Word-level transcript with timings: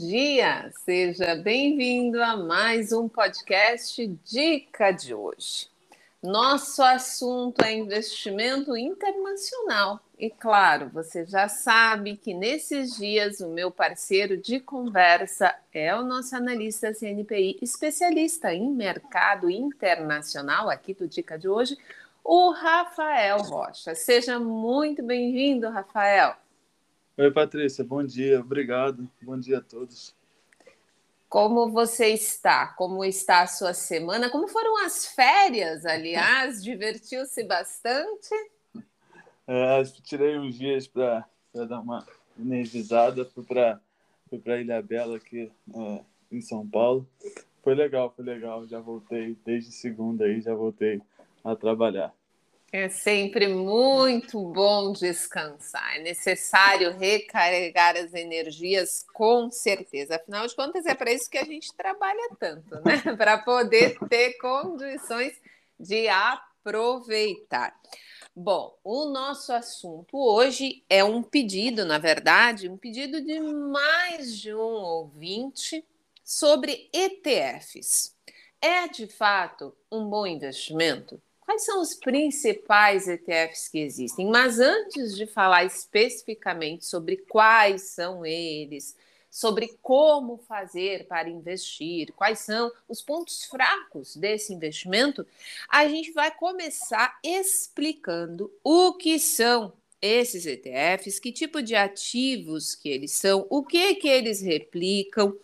dia! 0.00 0.70
Seja 0.82 1.34
bem-vindo 1.34 2.22
a 2.22 2.34
mais 2.34 2.90
um 2.90 3.06
podcast 3.06 4.06
Dica 4.24 4.92
de 4.92 5.12
hoje. 5.12 5.68
Nosso 6.22 6.82
assunto 6.82 7.62
é 7.62 7.74
investimento 7.74 8.74
internacional. 8.78 10.00
E 10.18 10.30
claro, 10.30 10.88
você 10.88 11.26
já 11.26 11.48
sabe 11.48 12.16
que 12.16 12.32
nesses 12.32 12.96
dias 12.96 13.40
o 13.40 13.50
meu 13.50 13.70
parceiro 13.70 14.38
de 14.38 14.58
conversa 14.58 15.54
é 15.70 15.94
o 15.94 16.02
nosso 16.02 16.34
analista 16.34 16.94
CNPI, 16.94 17.58
especialista 17.60 18.54
em 18.54 18.70
mercado 18.70 19.50
internacional, 19.50 20.70
aqui 20.70 20.94
do 20.94 21.06
Dica 21.06 21.38
de 21.38 21.46
hoje, 21.46 21.76
o 22.24 22.52
Rafael 22.52 23.36
Rocha. 23.42 23.94
Seja 23.94 24.40
muito 24.40 25.02
bem-vindo, 25.02 25.68
Rafael. 25.68 26.36
Oi, 27.20 27.30
Patrícia, 27.30 27.84
bom 27.84 28.02
dia, 28.02 28.40
obrigado. 28.40 29.06
Bom 29.20 29.38
dia 29.38 29.58
a 29.58 29.60
todos. 29.60 30.16
Como 31.28 31.68
você 31.70 32.06
está? 32.06 32.68
Como 32.68 33.04
está 33.04 33.42
a 33.42 33.46
sua 33.46 33.74
semana? 33.74 34.30
Como 34.30 34.48
foram 34.48 34.86
as 34.86 35.04
férias, 35.04 35.84
aliás? 35.84 36.64
Divertiu-se 36.64 37.44
bastante? 37.44 38.34
É, 39.46 39.82
tirei 40.02 40.38
uns 40.38 40.58
dias 40.58 40.86
para 40.86 41.28
dar 41.52 41.80
uma 41.80 42.06
energizada, 42.38 43.26
fui 43.26 43.44
para 43.44 43.78
para 44.42 44.58
Ilha 44.58 44.80
Bela 44.80 45.18
aqui 45.18 45.52
é, 45.74 46.00
em 46.32 46.40
São 46.40 46.66
Paulo. 46.66 47.06
Foi 47.62 47.74
legal, 47.74 48.10
foi 48.16 48.24
legal. 48.24 48.66
Já 48.66 48.80
voltei 48.80 49.36
desde 49.44 49.72
segunda 49.72 50.24
aí, 50.24 50.40
já 50.40 50.54
voltei 50.54 51.02
a 51.44 51.54
trabalhar. 51.54 52.14
É 52.72 52.88
sempre 52.88 53.48
muito 53.48 54.40
bom 54.52 54.92
descansar. 54.92 55.96
É 55.96 56.02
necessário 56.02 56.96
recarregar 56.96 57.96
as 57.96 58.14
energias, 58.14 59.04
com 59.12 59.50
certeza. 59.50 60.14
Afinal 60.14 60.46
de 60.46 60.54
contas, 60.54 60.86
é 60.86 60.94
para 60.94 61.12
isso 61.12 61.28
que 61.28 61.38
a 61.38 61.44
gente 61.44 61.74
trabalha 61.74 62.30
tanto, 62.38 62.76
né? 62.84 63.02
para 63.18 63.38
poder 63.38 63.98
ter 64.08 64.34
condições 64.34 65.32
de 65.80 66.06
aproveitar. 66.08 67.74
Bom, 68.36 68.78
o 68.84 69.06
nosso 69.06 69.52
assunto 69.52 70.16
hoje 70.16 70.84
é 70.88 71.02
um 71.02 71.24
pedido, 71.24 71.84
na 71.84 71.98
verdade, 71.98 72.68
um 72.68 72.76
pedido 72.76 73.20
de 73.20 73.40
mais 73.40 74.38
de 74.38 74.54
um 74.54 74.58
ouvinte 74.58 75.84
sobre 76.22 76.88
ETFs. 76.92 78.16
É 78.62 78.86
de 78.86 79.08
fato 79.08 79.76
um 79.90 80.08
bom 80.08 80.24
investimento? 80.24 81.20
Quais 81.50 81.64
são 81.64 81.82
os 81.82 81.96
principais 81.96 83.08
ETFs 83.08 83.66
que 83.66 83.80
existem? 83.80 84.24
Mas 84.24 84.60
antes 84.60 85.16
de 85.16 85.26
falar 85.26 85.64
especificamente 85.64 86.86
sobre 86.86 87.16
quais 87.16 87.82
são 87.90 88.24
eles, 88.24 88.96
sobre 89.28 89.76
como 89.82 90.38
fazer 90.38 91.08
para 91.08 91.28
investir, 91.28 92.12
quais 92.12 92.38
são 92.38 92.70
os 92.88 93.02
pontos 93.02 93.46
fracos 93.46 94.14
desse 94.14 94.54
investimento, 94.54 95.26
a 95.68 95.88
gente 95.88 96.12
vai 96.12 96.30
começar 96.30 97.18
explicando 97.20 98.48
o 98.62 98.92
que 98.92 99.18
são 99.18 99.72
esses 100.00 100.46
ETFs, 100.46 101.18
que 101.18 101.32
tipo 101.32 101.60
de 101.60 101.74
ativos 101.74 102.76
que 102.76 102.88
eles 102.88 103.10
são, 103.10 103.44
o 103.50 103.64
que 103.64 103.96
que 103.96 104.08
eles 104.08 104.40
replicam, 104.40 105.36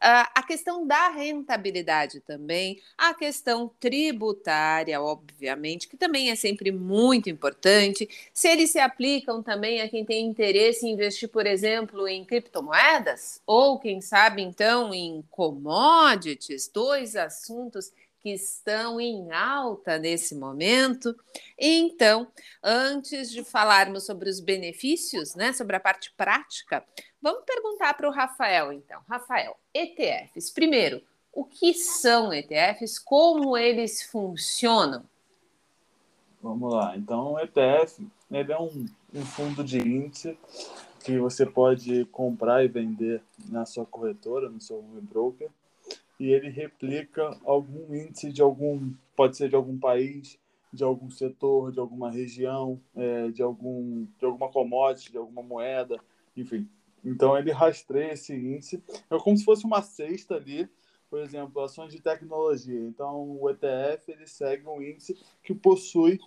a 0.00 0.42
questão 0.42 0.86
da 0.86 1.08
rentabilidade 1.08 2.20
também, 2.20 2.80
a 2.96 3.14
questão 3.14 3.70
tributária, 3.80 5.00
obviamente, 5.00 5.88
que 5.88 5.96
também 5.96 6.30
é 6.30 6.36
sempre 6.36 6.70
muito 6.70 7.28
importante. 7.28 8.08
Se 8.32 8.48
eles 8.48 8.70
se 8.70 8.78
aplicam 8.78 9.42
também 9.42 9.80
a 9.80 9.88
quem 9.88 10.04
tem 10.04 10.26
interesse 10.26 10.86
em 10.86 10.92
investir, 10.92 11.28
por 11.28 11.46
exemplo, 11.46 12.06
em 12.06 12.24
criptomoedas, 12.24 13.40
ou 13.46 13.78
quem 13.78 14.00
sabe 14.00 14.42
então 14.42 14.94
em 14.94 15.24
commodities, 15.30 16.68
dois 16.72 17.16
assuntos 17.16 17.92
que 18.20 18.30
estão 18.30 19.00
em 19.00 19.30
alta 19.30 19.96
nesse 19.96 20.34
momento. 20.34 21.14
Então, 21.56 22.26
antes 22.62 23.30
de 23.30 23.44
falarmos 23.44 24.06
sobre 24.06 24.28
os 24.28 24.40
benefícios, 24.40 25.34
né, 25.34 25.52
sobre 25.52 25.76
a 25.76 25.80
parte 25.80 26.12
prática, 26.16 26.84
vamos 27.20 27.44
perguntar 27.44 27.94
para 27.94 28.08
o 28.08 28.12
Rafael, 28.12 28.72
então. 28.72 29.00
Rafael, 29.08 29.56
ETFs. 29.74 30.50
Primeiro, 30.50 31.02
o 31.32 31.44
que 31.44 31.74
são 31.74 32.32
ETFs? 32.32 32.98
Como 32.98 33.56
eles 33.56 34.02
funcionam? 34.02 35.04
Vamos 36.42 36.72
lá. 36.72 36.96
Então, 36.96 37.34
o 37.34 37.40
ETF 37.40 38.06
ele 38.30 38.52
é 38.52 38.58
um, 38.58 38.86
um 39.14 39.24
fundo 39.24 39.64
de 39.64 39.78
índice 39.78 40.38
que 41.04 41.18
você 41.18 41.46
pode 41.46 42.04
comprar 42.06 42.64
e 42.64 42.68
vender 42.68 43.22
na 43.48 43.64
sua 43.64 43.86
corretora, 43.86 44.48
no 44.48 44.60
seu 44.60 44.82
broker 44.82 45.50
e 46.18 46.32
ele 46.32 46.48
replica 46.48 47.36
algum 47.44 47.94
índice 47.94 48.32
de 48.32 48.42
algum, 48.42 48.92
pode 49.14 49.36
ser 49.36 49.48
de 49.48 49.54
algum 49.54 49.78
país, 49.78 50.38
de 50.72 50.82
algum 50.82 51.10
setor, 51.10 51.72
de 51.72 51.78
alguma 51.78 52.10
região, 52.10 52.80
é, 52.96 53.28
de 53.28 53.42
algum, 53.42 54.06
de 54.18 54.24
alguma 54.24 54.50
commodity, 54.50 55.12
de 55.12 55.18
alguma 55.18 55.42
moeda, 55.42 55.98
enfim. 56.36 56.68
Então 57.04 57.36
ele 57.36 57.50
rastreia 57.52 58.12
esse 58.12 58.34
índice, 58.34 58.82
é 59.10 59.18
como 59.18 59.36
se 59.36 59.44
fosse 59.44 59.64
uma 59.64 59.82
cesta 59.82 60.34
ali, 60.34 60.68
por 61.08 61.20
exemplo, 61.20 61.62
ações 61.62 61.92
de 61.92 62.00
tecnologia. 62.00 62.80
Então 62.80 63.38
o 63.40 63.48
ETF 63.50 64.10
ele 64.10 64.26
segue 64.26 64.66
um 64.66 64.82
índice 64.82 65.16
que 65.42 65.54
possui 65.54 66.18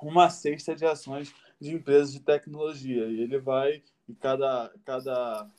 uma 0.00 0.28
cesta 0.30 0.74
de 0.74 0.84
ações 0.84 1.34
de 1.60 1.74
empresas 1.74 2.12
de 2.12 2.20
tecnologia 2.20 3.06
e 3.06 3.20
ele 3.20 3.38
vai 3.38 3.82
e 4.08 4.14
cada 4.14 4.72
cada 4.84 5.50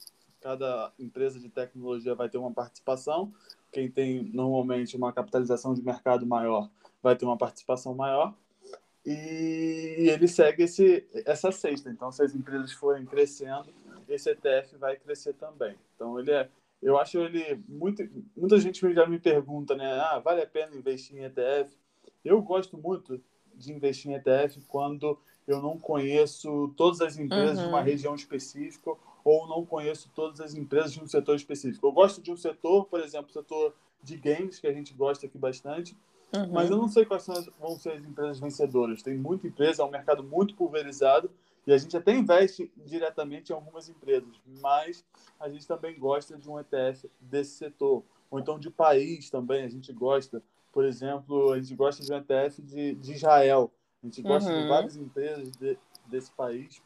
cada 0.41 0.93
empresa 0.99 1.39
de 1.39 1.49
tecnologia 1.49 2.13
vai 2.13 2.29
ter 2.29 2.37
uma 2.37 2.51
participação. 2.51 3.33
Quem 3.71 3.89
tem 3.89 4.23
normalmente 4.31 4.95
uma 4.95 5.11
capitalização 5.11 5.73
de 5.73 5.81
mercado 5.81 6.25
maior 6.25 6.69
vai 7.01 7.15
ter 7.15 7.25
uma 7.25 7.37
participação 7.37 7.95
maior. 7.95 8.33
E 9.05 10.07
ele 10.09 10.27
segue 10.27 10.63
esse, 10.63 11.05
essa 11.25 11.51
cesta. 11.51 11.89
Então, 11.89 12.11
se 12.11 12.23
as 12.23 12.33
empresas 12.33 12.71
forem 12.71 13.05
crescendo, 13.05 13.71
esse 14.07 14.29
ETF 14.29 14.77
vai 14.77 14.95
crescer 14.97 15.33
também. 15.33 15.75
Então, 15.95 16.19
ele 16.19 16.31
é, 16.31 16.49
eu 16.81 16.97
acho 16.97 17.17
ele 17.19 17.61
muito. 17.67 18.07
Muita 18.35 18.59
gente 18.59 18.93
já 18.93 19.05
me 19.07 19.19
pergunta, 19.19 19.75
né? 19.75 19.91
Ah, 19.99 20.19
vale 20.19 20.41
a 20.41 20.47
pena 20.47 20.75
investir 20.75 21.17
em 21.17 21.23
ETF? 21.23 21.75
Eu 22.23 22.41
gosto 22.41 22.77
muito 22.77 23.21
de 23.55 23.73
investir 23.73 24.11
em 24.11 24.15
ETF 24.15 24.61
quando 24.67 25.17
eu 25.47 25.61
não 25.61 25.77
conheço 25.77 26.73
todas 26.75 27.01
as 27.01 27.17
empresas 27.17 27.57
uhum. 27.57 27.63
de 27.63 27.69
uma 27.69 27.79
uhum. 27.79 27.83
região 27.83 28.15
específica 28.15 28.91
ou 29.23 29.47
não 29.47 29.65
conheço 29.65 30.11
todas 30.15 30.39
as 30.39 30.53
empresas 30.53 30.93
de 30.93 31.01
um 31.01 31.07
setor 31.07 31.35
específico. 31.35 31.87
Eu 31.87 31.91
gosto 31.91 32.21
de 32.21 32.31
um 32.31 32.37
setor, 32.37 32.85
por 32.85 32.99
exemplo, 32.99 33.29
o 33.29 33.33
setor 33.33 33.73
de 34.03 34.17
games, 34.17 34.59
que 34.59 34.67
a 34.67 34.73
gente 34.73 34.93
gosta 34.93 35.25
aqui 35.25 35.37
bastante, 35.37 35.97
uhum. 36.35 36.51
mas 36.51 36.69
eu 36.69 36.77
não 36.77 36.87
sei 36.87 37.05
quais 37.05 37.27
as, 37.29 37.47
vão 37.59 37.77
ser 37.79 37.93
as 37.93 38.03
empresas 38.03 38.39
vencedoras. 38.39 39.01
Tem 39.01 39.17
muita 39.17 39.47
empresa, 39.47 39.81
é 39.81 39.85
um 39.85 39.89
mercado 39.89 40.23
muito 40.23 40.55
pulverizado 40.55 41.31
e 41.67 41.73
a 41.73 41.77
gente 41.77 41.95
até 41.97 42.15
investe 42.15 42.71
diretamente 42.85 43.51
em 43.51 43.55
algumas 43.55 43.89
empresas, 43.89 44.39
mas 44.61 45.03
a 45.39 45.49
gente 45.49 45.67
também 45.67 45.97
gosta 45.97 46.37
de 46.37 46.49
um 46.49 46.59
ETF 46.59 47.09
desse 47.19 47.57
setor, 47.57 48.03
ou 48.29 48.39
então 48.39 48.59
de 48.59 48.69
país 48.69 49.29
também, 49.29 49.63
a 49.63 49.69
gente 49.69 49.91
gosta. 49.91 50.43
Por 50.71 50.85
exemplo, 50.85 51.53
a 51.53 51.59
gente 51.59 51.73
gosta 51.73 52.03
de 52.03 52.11
um 52.11 52.17
ETF 52.17 52.61
de, 52.61 52.95
de 52.95 53.13
Israel, 53.13 53.71
a 54.03 54.05
gente 54.05 54.21
gosta 54.21 54.51
uhum. 54.51 54.61
de 54.61 54.67
várias 54.67 54.95
empresas 54.95 55.51
de, 55.51 55.77
desse 56.05 56.31
país. 56.31 56.81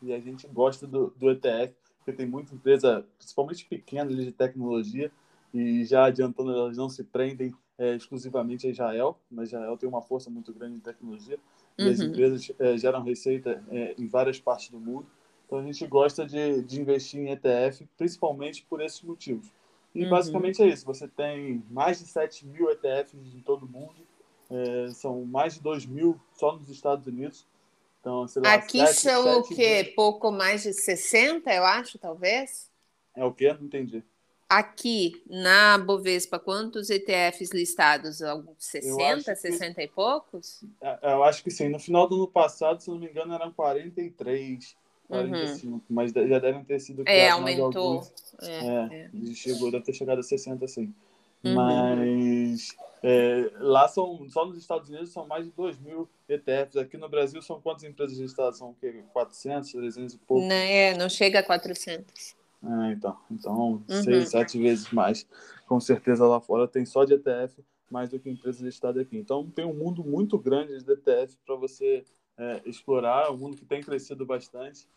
E 0.00 0.12
a 0.12 0.20
gente 0.20 0.46
gosta 0.46 0.86
do, 0.86 1.12
do 1.16 1.30
ETF, 1.30 1.74
porque 1.98 2.12
tem 2.12 2.26
muita 2.26 2.54
empresa, 2.54 3.04
principalmente 3.18 3.66
pequena, 3.66 4.14
de 4.14 4.32
tecnologia, 4.32 5.10
e 5.52 5.84
já 5.84 6.04
adiantando, 6.04 6.52
elas 6.52 6.76
não 6.76 6.88
se 6.88 7.02
prendem 7.04 7.52
é, 7.76 7.94
exclusivamente 7.94 8.66
a 8.66 8.70
Israel, 8.70 9.18
mas 9.30 9.48
Israel 9.48 9.76
tem 9.76 9.88
uma 9.88 10.02
força 10.02 10.30
muito 10.30 10.52
grande 10.52 10.76
em 10.76 10.80
tecnologia, 10.80 11.38
e 11.78 11.88
as 11.88 12.00
uhum. 12.00 12.06
empresas 12.06 12.50
é, 12.58 12.76
geram 12.76 13.02
receita 13.02 13.62
é, 13.70 13.94
em 13.96 14.06
várias 14.08 14.40
partes 14.40 14.70
do 14.70 14.80
mundo. 14.80 15.06
Então 15.46 15.58
a 15.58 15.62
gente 15.62 15.86
gosta 15.86 16.26
de, 16.26 16.62
de 16.62 16.80
investir 16.80 17.20
em 17.20 17.30
ETF, 17.30 17.88
principalmente 17.96 18.66
por 18.68 18.82
esses 18.82 19.00
motivos. 19.02 19.50
E 19.94 20.04
uhum. 20.04 20.10
basicamente 20.10 20.62
é 20.62 20.66
isso. 20.66 20.84
Você 20.84 21.06
tem 21.06 21.62
mais 21.70 22.00
de 22.00 22.06
7 22.06 22.46
mil 22.46 22.70
ETFs 22.70 23.14
em 23.14 23.40
todo 23.40 23.64
o 23.64 23.68
mundo. 23.68 24.06
É, 24.50 24.88
são 24.92 25.24
mais 25.24 25.54
de 25.54 25.62
2 25.62 25.86
mil 25.86 26.20
só 26.32 26.56
nos 26.56 26.68
Estados 26.68 27.06
Unidos. 27.06 27.46
Então, 28.00 28.26
lá, 28.36 28.54
Aqui 28.54 28.78
7, 28.78 28.94
são 28.94 29.24
7, 29.24 29.52
o 29.52 29.56
quê? 29.56 29.82
20... 29.84 29.94
Pouco 29.94 30.30
mais 30.30 30.62
de 30.62 30.72
60, 30.72 31.52
eu 31.52 31.64
acho, 31.64 31.98
talvez? 31.98 32.70
É 33.14 33.24
o 33.24 33.32
quê? 33.32 33.52
Não 33.52 33.66
entendi. 33.66 34.02
Aqui 34.48 35.22
na 35.28 35.76
Bovespa, 35.76 36.38
quantos 36.38 36.88
ETFs 36.88 37.50
listados? 37.52 38.22
Alguns 38.22 38.56
60, 38.58 39.34
60 39.34 39.74
que... 39.74 39.82
e 39.82 39.88
poucos? 39.88 40.64
É, 40.80 41.12
eu 41.12 41.22
acho 41.22 41.44
que 41.44 41.50
sim. 41.50 41.68
No 41.68 41.78
final 41.78 42.08
do 42.08 42.14
ano 42.16 42.28
passado, 42.28 42.80
se 42.80 42.88
não 42.88 42.98
me 42.98 43.10
engano, 43.10 43.34
eram 43.34 43.52
43, 43.52 44.74
45, 45.06 45.66
uhum. 45.66 45.80
mas 45.88 46.12
já 46.12 46.38
devem 46.38 46.64
ter 46.64 46.80
sido 46.80 47.02
É, 47.06 47.28
aumentou. 47.28 48.02
É, 48.40 48.56
é, 48.56 49.10
é. 49.14 49.34
Chegou, 49.34 49.70
deve 49.70 49.84
ter 49.84 49.92
chegado 49.92 50.20
a 50.20 50.22
60, 50.22 50.66
sim. 50.66 50.94
Uhum. 51.44 51.54
Mas 51.54 52.74
é, 53.02 53.50
lá 53.58 53.86
são, 53.86 54.28
só 54.30 54.46
nos 54.46 54.58
Estados 54.58 54.88
Unidos 54.88 55.10
são 55.10 55.26
mais 55.26 55.44
de 55.44 55.50
2 55.52 55.78
mil 55.80 56.08
ETFs. 56.28 56.76
Aqui 56.76 56.96
no 56.96 57.08
Brasil 57.08 57.40
são 57.42 57.60
quantas 57.60 57.84
empresas 57.84 58.18
listadas? 58.18 58.58
São 58.58 58.70
o 58.70 58.76
quê? 58.80 59.02
400, 59.12 59.72
300 59.72 60.14
e 60.14 60.18
pouco? 60.18 60.46
Não, 60.46 60.54
é, 60.54 60.96
não 60.96 61.08
chega 61.08 61.40
a 61.40 61.42
400. 61.42 62.38
É, 62.62 62.92
então, 62.92 63.16
então 63.30 63.54
uhum. 63.56 64.02
seis, 64.02 64.30
sete 64.30 64.58
vezes 64.58 64.90
mais. 64.90 65.26
Com 65.66 65.80
certeza 65.80 66.26
lá 66.26 66.40
fora 66.40 66.66
tem 66.66 66.84
só 66.84 67.04
de 67.04 67.14
ETF 67.14 67.62
mais 67.90 68.10
do 68.10 68.18
que 68.18 68.28
empresas 68.28 68.60
listadas 68.60 69.02
aqui. 69.02 69.16
Então 69.16 69.48
tem 69.50 69.64
um 69.64 69.74
mundo 69.74 70.04
muito 70.04 70.38
grande 70.38 70.82
de 70.82 70.92
ETF 70.92 71.36
para 71.46 71.56
você 71.56 72.04
é, 72.36 72.62
explorar, 72.66 73.30
um 73.30 73.36
mundo 73.36 73.56
que 73.56 73.64
tem 73.64 73.82
crescido 73.82 74.24
bastante. 74.26 74.88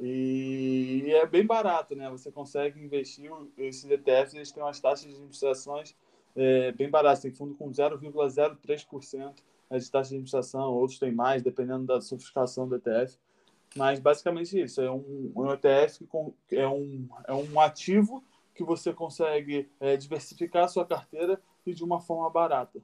E 0.00 1.04
é 1.08 1.26
bem 1.26 1.44
barato, 1.44 1.96
né? 1.96 2.08
Você 2.10 2.30
consegue 2.30 2.80
investir 2.80 3.30
esses 3.56 3.90
ETFs, 3.90 4.34
eles 4.34 4.52
têm 4.52 4.62
umas 4.62 4.78
taxas 4.78 5.08
de 5.08 5.14
administrações 5.14 5.96
é, 6.36 6.70
bem 6.72 6.88
baratas. 6.88 7.20
Tem 7.20 7.32
fundo 7.32 7.54
com 7.54 7.68
0,03% 7.70 9.34
de 9.70 9.90
taxa 9.90 10.08
de 10.10 10.14
administração, 10.14 10.72
outros 10.72 10.98
têm 10.98 11.12
mais, 11.12 11.42
dependendo 11.42 11.84
da 11.84 12.00
sofisticação 12.00 12.68
do 12.68 12.76
ETF. 12.76 13.18
Mas 13.76 14.00
basicamente 14.00 14.60
isso, 14.60 14.80
é 14.80 14.90
um, 14.90 15.32
um 15.36 15.52
ETF 15.52 16.06
que 16.48 16.56
é 16.56 16.68
um, 16.68 17.08
é 17.26 17.34
um 17.34 17.60
ativo 17.60 18.24
que 18.54 18.64
você 18.64 18.92
consegue 18.92 19.68
é, 19.78 19.96
diversificar 19.96 20.64
a 20.64 20.68
sua 20.68 20.84
carteira 20.84 21.40
e 21.64 21.72
de 21.72 21.84
uma 21.84 22.00
forma 22.00 22.28
barata. 22.28 22.80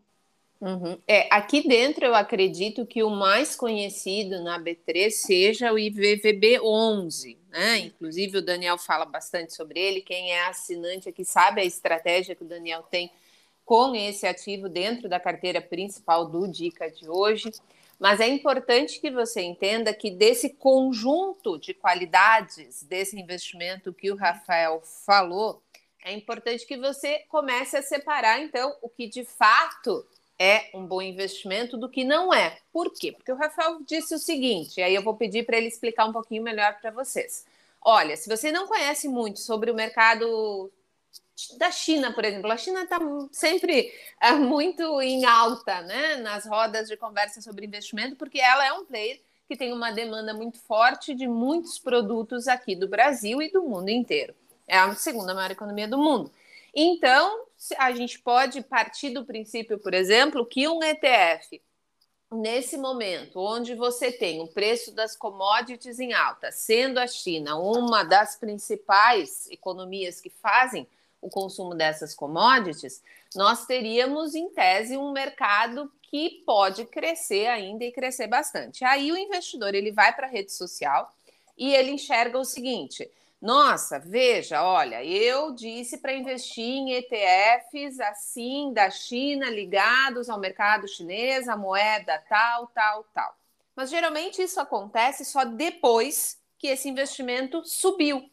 Uhum. 0.60 0.96
É, 1.06 1.28
aqui 1.34 1.66
dentro 1.66 2.06
eu 2.06 2.14
acredito 2.14 2.86
que 2.86 3.02
o 3.02 3.10
mais 3.10 3.56
conhecido 3.56 4.42
na 4.42 4.58
B3 4.58 5.10
seja 5.10 5.72
o 5.72 5.78
IVVB 5.78 6.60
11, 6.60 7.38
né? 7.50 7.78
Inclusive 7.80 8.38
o 8.38 8.42
Daniel 8.42 8.78
fala 8.78 9.04
bastante 9.04 9.52
sobre 9.52 9.80
ele. 9.80 10.00
Quem 10.00 10.32
é 10.32 10.46
assinante 10.46 11.08
aqui 11.08 11.24
sabe 11.24 11.60
a 11.60 11.64
estratégia 11.64 12.34
que 12.34 12.44
o 12.44 12.48
Daniel 12.48 12.82
tem 12.84 13.10
com 13.64 13.94
esse 13.94 14.26
ativo 14.26 14.68
dentro 14.68 15.08
da 15.08 15.18
carteira 15.18 15.60
principal 15.60 16.26
do 16.26 16.46
Dica 16.46 16.90
de 16.90 17.08
hoje. 17.08 17.50
Mas 17.98 18.20
é 18.20 18.28
importante 18.28 19.00
que 19.00 19.10
você 19.10 19.42
entenda 19.42 19.94
que 19.94 20.10
desse 20.10 20.50
conjunto 20.50 21.58
de 21.58 21.72
qualidades 21.72 22.82
desse 22.82 23.18
investimento 23.18 23.92
que 23.92 24.10
o 24.10 24.16
Rafael 24.16 24.82
falou, 25.06 25.62
é 26.04 26.12
importante 26.12 26.66
que 26.66 26.76
você 26.76 27.20
comece 27.28 27.76
a 27.76 27.82
separar, 27.82 28.40
então, 28.40 28.76
o 28.82 28.88
que 28.88 29.06
de 29.06 29.24
fato 29.24 30.06
é 30.38 30.70
um 30.74 30.84
bom 30.86 31.00
investimento 31.00 31.76
do 31.76 31.88
que 31.88 32.04
não 32.04 32.34
é. 32.34 32.58
Por 32.72 32.92
quê? 32.92 33.12
Porque 33.12 33.32
o 33.32 33.36
Rafael 33.36 33.78
disse 33.86 34.14
o 34.14 34.18
seguinte, 34.18 34.82
aí 34.82 34.94
eu 34.94 35.02
vou 35.02 35.14
pedir 35.16 35.46
para 35.46 35.56
ele 35.56 35.68
explicar 35.68 36.04
um 36.04 36.12
pouquinho 36.12 36.42
melhor 36.42 36.78
para 36.80 36.90
vocês. 36.90 37.46
Olha, 37.80 38.16
se 38.16 38.28
você 38.28 38.50
não 38.50 38.66
conhece 38.66 39.08
muito 39.08 39.40
sobre 39.40 39.70
o 39.70 39.74
mercado 39.74 40.70
da 41.58 41.70
China, 41.70 42.12
por 42.12 42.24
exemplo, 42.24 42.50
a 42.50 42.56
China 42.56 42.84
está 42.84 42.98
sempre 43.32 43.92
é, 44.20 44.32
muito 44.32 45.00
em 45.00 45.24
alta, 45.24 45.82
né, 45.82 46.16
nas 46.16 46.46
rodas 46.46 46.88
de 46.88 46.96
conversa 46.96 47.40
sobre 47.40 47.66
investimento, 47.66 48.16
porque 48.16 48.40
ela 48.40 48.66
é 48.66 48.72
um 48.72 48.84
player 48.84 49.20
que 49.46 49.56
tem 49.56 49.72
uma 49.72 49.92
demanda 49.92 50.32
muito 50.32 50.58
forte 50.58 51.14
de 51.14 51.28
muitos 51.28 51.78
produtos 51.78 52.48
aqui 52.48 52.74
do 52.74 52.88
Brasil 52.88 53.42
e 53.42 53.50
do 53.50 53.62
mundo 53.62 53.90
inteiro. 53.90 54.34
É 54.66 54.78
a 54.78 54.94
segunda 54.94 55.34
maior 55.34 55.50
economia 55.50 55.86
do 55.86 55.98
mundo. 55.98 56.32
Então, 56.74 57.46
a 57.78 57.92
gente 57.92 58.18
pode 58.18 58.62
partir 58.62 59.10
do 59.10 59.24
princípio, 59.24 59.78
por 59.78 59.94
exemplo, 59.94 60.44
que 60.44 60.66
um 60.66 60.82
ETF, 60.82 61.62
nesse 62.32 62.76
momento, 62.76 63.38
onde 63.38 63.74
você 63.74 64.10
tem 64.10 64.40
o 64.40 64.48
preço 64.48 64.92
das 64.92 65.16
commodities 65.16 66.00
em 66.00 66.12
alta, 66.12 66.50
sendo 66.50 66.98
a 66.98 67.06
China 67.06 67.56
uma 67.56 68.02
das 68.02 68.36
principais 68.36 69.48
economias 69.50 70.20
que 70.20 70.30
fazem 70.30 70.88
o 71.24 71.30
consumo 71.30 71.74
dessas 71.74 72.14
commodities, 72.14 73.02
nós 73.34 73.64
teríamos, 73.64 74.34
em 74.34 74.50
tese, 74.50 74.94
um 74.96 75.10
mercado 75.10 75.90
que 76.02 76.42
pode 76.44 76.84
crescer 76.84 77.46
ainda 77.46 77.82
e 77.82 77.90
crescer 77.90 78.26
bastante. 78.26 78.84
Aí 78.84 79.10
o 79.10 79.16
investidor 79.16 79.74
ele 79.74 79.90
vai 79.90 80.14
para 80.14 80.26
a 80.26 80.30
rede 80.30 80.52
social 80.52 81.10
e 81.56 81.74
ele 81.74 81.92
enxerga 81.92 82.38
o 82.38 82.44
seguinte: 82.44 83.10
nossa, 83.40 83.98
veja, 83.98 84.62
olha, 84.62 85.02
eu 85.02 85.52
disse 85.52 85.96
para 85.96 86.12
investir 86.12 86.62
em 86.62 86.92
ETFs 86.92 87.98
assim 88.00 88.70
da 88.74 88.90
China, 88.90 89.48
ligados 89.48 90.28
ao 90.28 90.38
mercado 90.38 90.86
chinês, 90.86 91.48
a 91.48 91.56
moeda 91.56 92.22
tal, 92.28 92.66
tal, 92.66 93.04
tal. 93.14 93.34
Mas 93.74 93.88
geralmente 93.88 94.42
isso 94.42 94.60
acontece 94.60 95.24
só 95.24 95.42
depois 95.42 96.38
que 96.58 96.66
esse 96.66 96.86
investimento 96.86 97.64
subiu. 97.64 98.30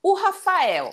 O 0.00 0.14
Rafael, 0.14 0.90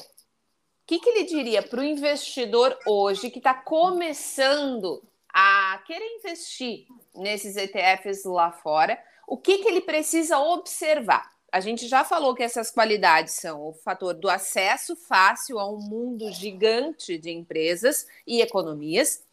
que, 0.86 1.00
que 1.00 1.10
ele 1.10 1.24
diria 1.24 1.62
para 1.62 1.80
o 1.80 1.84
investidor 1.84 2.78
hoje 2.86 3.30
que 3.30 3.40
está 3.40 3.54
começando 3.54 5.02
a 5.34 5.82
querer 5.86 6.06
investir 6.18 6.86
nesses 7.16 7.56
ETFs 7.56 8.26
lá 8.26 8.52
fora? 8.52 9.00
O 9.28 9.38
que, 9.38 9.60
que 9.60 9.68
ele 9.68 9.82
precisa 9.82 10.40
observar? 10.40 11.32
A 11.52 11.60
gente 11.60 11.88
já 11.88 12.04
falou 12.04 12.34
que 12.34 12.44
essas 12.44 12.72
qualidades 12.72 13.36
são 13.36 13.62
o 13.62 13.74
fator 13.74 14.14
do 14.14 14.28
acesso 14.30 14.96
fácil 14.96 15.60
a 15.60 15.72
um 15.72 15.78
mundo 15.78 16.32
gigante 16.32 17.18
de 17.18 17.32
empresas 17.32 18.08
e 18.26 18.42
economias, 18.42 19.24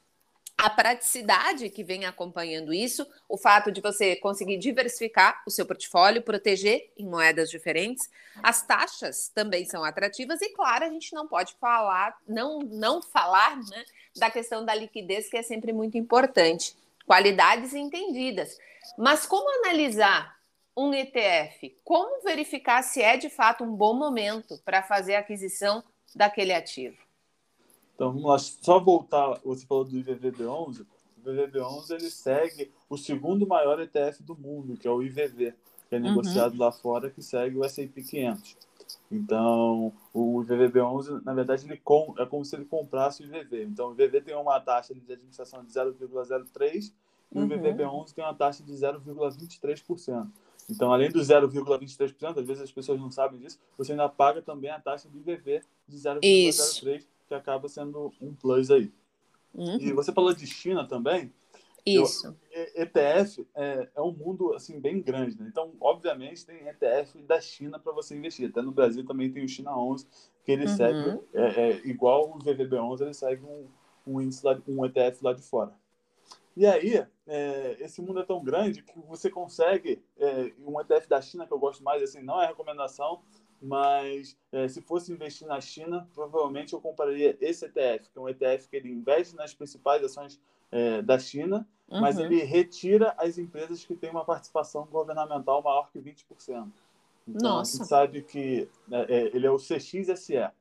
a 0.62 0.68
praticidade 0.68 1.70
que 1.70 1.82
vem 1.82 2.04
acompanhando 2.04 2.72
isso, 2.72 3.06
o 3.26 3.38
fato 3.38 3.72
de 3.72 3.80
você 3.80 4.14
conseguir 4.16 4.58
diversificar 4.58 5.42
o 5.46 5.50
seu 5.50 5.64
portfólio, 5.64 6.20
proteger 6.22 6.92
em 6.98 7.06
moedas 7.06 7.50
diferentes, 7.50 8.10
as 8.42 8.62
taxas 8.62 9.28
também 9.28 9.64
são 9.64 9.82
atrativas 9.82 10.42
e 10.42 10.50
claro, 10.50 10.84
a 10.84 10.90
gente 10.90 11.14
não 11.14 11.26
pode 11.26 11.54
falar, 11.58 12.14
não 12.28 12.58
não 12.58 13.00
falar, 13.00 13.56
né, 13.56 13.84
da 14.16 14.30
questão 14.30 14.62
da 14.62 14.74
liquidez 14.74 15.30
que 15.30 15.36
é 15.38 15.42
sempre 15.42 15.72
muito 15.72 15.96
importante. 15.96 16.76
Qualidades 17.06 17.72
entendidas. 17.72 18.58
Mas 18.98 19.24
como 19.24 19.48
analisar 19.64 20.38
um 20.76 20.92
ETF, 20.92 21.74
como 21.82 22.22
verificar 22.22 22.82
se 22.82 23.02
é 23.02 23.16
de 23.16 23.30
fato 23.30 23.64
um 23.64 23.74
bom 23.74 23.94
momento 23.94 24.60
para 24.64 24.82
fazer 24.82 25.14
a 25.14 25.20
aquisição 25.20 25.82
daquele 26.14 26.52
ativo? 26.52 27.09
Então, 28.00 28.12
vamos 28.12 28.30
lá, 28.30 28.38
só 28.38 28.80
voltar, 28.80 29.38
você 29.44 29.66
falou 29.66 29.84
do 29.84 29.94
IVVB11, 29.94 30.86
o 31.22 31.28
IVVB11 31.28 31.90
ele 31.90 32.08
segue 32.08 32.70
o 32.88 32.96
segundo 32.96 33.46
maior 33.46 33.78
ETF 33.78 34.22
do 34.22 34.34
mundo, 34.34 34.74
que 34.74 34.88
é 34.88 34.90
o 34.90 35.02
IVV, 35.02 35.52
que 35.86 35.96
é 35.96 35.98
uhum. 35.98 36.04
negociado 36.04 36.52
uhum. 36.52 36.60
lá 36.60 36.72
fora, 36.72 37.10
que 37.10 37.20
segue 37.20 37.58
o 37.58 37.62
S&P 37.62 38.02
500. 38.02 38.56
Então, 39.12 39.92
o 40.14 40.42
IVVB11, 40.42 41.22
na 41.22 41.34
verdade, 41.34 41.66
ele 41.66 41.76
com, 41.76 42.14
é 42.16 42.24
como 42.24 42.42
se 42.42 42.56
ele 42.56 42.64
comprasse 42.64 43.22
o 43.22 43.26
IVV. 43.26 43.64
Então, 43.64 43.90
o 43.90 43.92
IVV 43.92 44.22
tem 44.22 44.34
uma 44.34 44.58
taxa 44.60 44.94
de 44.94 45.00
administração 45.12 45.62
de 45.62 45.70
0,03 45.70 46.94
e 47.32 47.38
o 47.38 47.46
IVVB11 47.46 47.92
uhum. 47.92 48.04
tem 48.14 48.24
uma 48.24 48.34
taxa 48.34 48.62
de 48.62 48.72
0,23%. 48.72 50.26
Então, 50.70 50.90
além 50.90 51.10
do 51.10 51.18
0,23%, 51.18 52.38
às 52.38 52.46
vezes 52.46 52.62
as 52.62 52.72
pessoas 52.72 52.98
não 52.98 53.10
sabem 53.10 53.38
disso, 53.38 53.58
você 53.76 53.92
ainda 53.92 54.08
paga 54.08 54.40
também 54.40 54.70
a 54.70 54.80
taxa 54.80 55.06
do 55.06 55.18
IVV 55.18 55.60
de 55.86 55.98
0,03%, 55.98 57.04
que 57.30 57.34
acaba 57.34 57.68
sendo 57.68 58.12
um 58.20 58.34
plus 58.34 58.72
aí. 58.72 58.92
Uhum. 59.54 59.78
E 59.80 59.92
você 59.92 60.12
falou 60.12 60.34
de 60.34 60.48
China 60.48 60.84
também. 60.84 61.32
Isso. 61.86 62.36
Eu, 62.52 62.82
ETF 62.82 63.46
é, 63.54 63.88
é, 63.94 64.02
um 64.02 64.10
mundo 64.10 64.52
assim 64.52 64.80
bem 64.80 65.00
grande, 65.00 65.40
né? 65.40 65.46
Então, 65.48 65.72
obviamente, 65.80 66.44
tem 66.44 66.66
ETF 66.66 67.22
da 67.22 67.40
China 67.40 67.78
para 67.78 67.92
você 67.92 68.16
investir. 68.16 68.50
Até 68.50 68.60
no 68.60 68.72
Brasil 68.72 69.06
também 69.06 69.30
tem 69.30 69.44
o 69.44 69.48
China 69.48 69.78
11, 69.78 70.06
que 70.44 70.50
ele 70.50 70.66
uhum. 70.66 70.76
segue, 70.76 71.20
é, 71.32 71.42
é, 71.42 71.86
igual 71.86 72.34
o 72.34 72.38
VVB 72.38 72.74
11, 72.74 73.04
ele 73.04 73.14
segue 73.14 73.44
um, 73.44 73.66
um, 74.04 74.20
índice 74.20 74.44
lá, 74.44 74.60
um 74.66 74.84
ETF 74.84 75.22
lá 75.22 75.32
de 75.32 75.42
fora. 75.42 75.72
E 76.56 76.66
aí, 76.66 77.06
é, 77.28 77.76
esse 77.78 78.02
mundo 78.02 78.18
é 78.18 78.24
tão 78.24 78.42
grande 78.42 78.82
que 78.82 78.98
você 79.08 79.30
consegue, 79.30 80.02
é, 80.18 80.52
um 80.66 80.80
ETF 80.80 81.08
da 81.08 81.22
China 81.22 81.46
que 81.46 81.52
eu 81.52 81.60
gosto 81.60 81.82
mais, 81.84 82.02
assim, 82.02 82.22
não 82.22 82.42
é 82.42 82.46
recomendação, 82.48 83.22
mas 83.60 84.36
é, 84.52 84.66
se 84.68 84.80
fosse 84.80 85.12
investir 85.12 85.46
na 85.46 85.60
China, 85.60 86.08
provavelmente 86.14 86.72
eu 86.72 86.80
compraria 86.80 87.36
esse 87.40 87.66
ETF, 87.66 88.10
que 88.10 88.18
é 88.18 88.20
um 88.20 88.28
ETF 88.28 88.68
que 88.68 88.76
ele 88.76 88.90
investe 88.90 89.36
nas 89.36 89.52
principais 89.52 90.02
ações 90.02 90.40
é, 90.72 91.02
da 91.02 91.18
China, 91.18 91.66
uhum. 91.88 92.00
mas 92.00 92.18
ele 92.18 92.42
retira 92.42 93.14
as 93.18 93.38
empresas 93.38 93.84
que 93.84 93.94
têm 93.94 94.10
uma 94.10 94.24
participação 94.24 94.86
governamental 94.86 95.62
maior 95.62 95.90
que 95.90 95.98
20%. 95.98 96.68
Então, 97.28 97.50
Nossa. 97.50 97.76
a 97.76 97.78
gente 97.78 97.88
sabe 97.88 98.22
que 98.22 98.68
é, 98.90 99.14
é, 99.14 99.36
ele 99.36 99.46
é 99.46 99.50
o 99.50 99.56
CXSE, 99.56 100.36
é, 100.36 100.52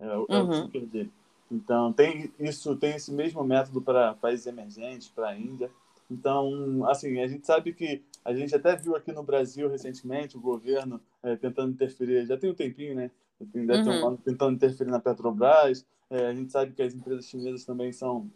é 0.00 0.16
o 0.16 0.26
uhum. 0.28 0.66
ticker 0.66 0.86
dele. 0.86 1.12
Então, 1.50 1.92
tem 1.92 2.32
isso, 2.38 2.76
tem 2.76 2.96
esse 2.96 3.12
mesmo 3.12 3.42
método 3.42 3.80
para 3.80 4.14
países 4.14 4.46
emergentes, 4.46 5.08
para 5.08 5.28
a 5.28 5.38
Índia. 5.38 5.70
Então, 6.10 6.86
assim, 6.88 7.20
a 7.20 7.26
gente 7.26 7.46
sabe 7.46 7.72
que 7.72 8.02
a 8.24 8.34
gente 8.34 8.54
até 8.54 8.76
viu 8.76 8.94
aqui 8.94 9.12
no 9.12 9.22
Brasil 9.22 9.68
recentemente 9.68 10.36
o 10.36 10.40
governo 10.40 11.00
é, 11.22 11.36
tentando 11.36 11.72
interferir, 11.72 12.26
já 12.26 12.36
tem 12.36 12.50
um 12.50 12.54
tempinho, 12.54 12.94
né? 12.94 13.10
Uhum. 13.40 14.16
tentando 14.16 14.56
interferir 14.56 14.90
na 14.90 14.98
Petrobras. 14.98 15.86
É, 16.10 16.26
a 16.26 16.34
gente 16.34 16.50
sabe 16.50 16.72
que 16.72 16.82
as 16.82 16.94
empresas 16.94 17.26
chinesas 17.26 17.64
também 17.64 17.92
são 17.92 18.30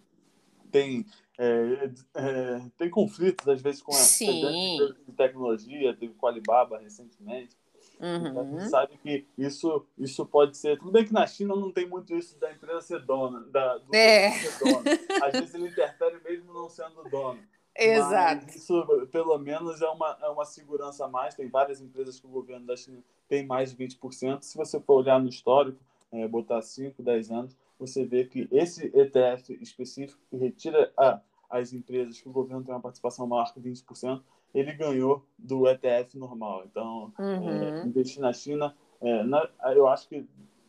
tem 0.71 1.05
é, 1.39 1.91
é, 2.15 2.63
tem 2.79 2.89
conflitos 2.89 3.47
às 3.47 3.61
vezes 3.61 3.83
com 3.83 3.93
a 3.93 3.99
de 5.07 5.13
tecnologia, 5.13 5.95
teve 5.95 6.15
com 6.15 6.27
a 6.27 6.31
Alibaba 6.31 6.79
recentemente. 6.79 7.57
Uhum. 8.01 8.27
Então, 8.27 8.41
a 8.43 8.45
gente 8.45 8.71
sabe 8.71 8.99
que 8.99 9.27
isso, 9.39 9.87
isso 9.97 10.27
pode 10.27 10.57
ser. 10.57 10.79
Tudo 10.79 10.91
bem 10.91 11.05
que 11.05 11.13
na 11.13 11.27
China 11.27 11.55
não 11.55 11.71
tem 11.71 11.87
muito 11.87 12.17
isso 12.17 12.39
da 12.39 12.51
empresa 12.51 12.81
ser 12.81 13.01
dona, 13.05 13.41
da, 13.51 13.79
do 13.79 13.95
é. 13.95 14.33
ser 14.33 14.59
dono. 14.59 14.83
Às 15.23 15.33
vezes 15.33 15.55
ele 15.55 15.69
interfere 15.71 16.21
mesmo 16.25 16.53
não 16.53 16.69
sendo 16.69 17.09
dono. 17.09 17.39
Exato. 17.77 18.45
Mas 18.47 18.57
isso, 18.57 19.09
pelo 19.11 19.39
menos, 19.39 19.81
é 19.81 19.89
uma, 19.89 20.19
é 20.23 20.29
uma 20.29 20.45
segurança 20.45 21.05
a 21.05 21.09
mais. 21.09 21.35
Tem 21.35 21.49
várias 21.49 21.81
empresas 21.81 22.21
que 22.21 22.27
o 22.27 22.31
governo 22.31 22.67
da 22.67 22.77
China 22.77 22.99
tem 23.29 23.47
mais 23.47 23.75
de 23.75 23.85
20%. 23.85 24.43
Se 24.43 24.57
você 24.57 24.79
for 24.81 24.95
olhar 24.95 25.21
no 25.21 25.29
histórico, 25.29 25.79
é, 26.13 26.29
botar 26.29 26.61
5, 26.61 27.03
10 27.03 27.31
anos, 27.31 27.57
você 27.79 28.05
vê 28.05 28.25
que 28.25 28.47
esse 28.53 28.87
ETF 28.95 29.59
específico, 29.61 30.21
que 30.31 30.37
retira 30.37 30.93
a, 30.97 31.21
as 31.49 31.73
empresas 31.73 32.21
que 32.21 32.29
o 32.29 32.33
governo 32.33 32.63
tem 32.63 32.75
uma 32.75 32.81
participação 32.81 33.27
maior 33.27 33.53
que 33.53 33.61
20%, 33.61 34.23
ele 34.55 34.73
ganhou 34.73 35.25
do 35.39 35.67
ETF 35.67 36.19
normal. 36.19 36.65
Então, 36.67 37.13
uhum. 37.19 37.49
é, 37.49 37.87
investir 37.87 38.21
na 38.21 38.33
China, 38.33 38.77
é, 39.01 39.23
na, 39.23 39.49
eu 39.75 39.89
acho 39.89 40.09
que 40.09 40.27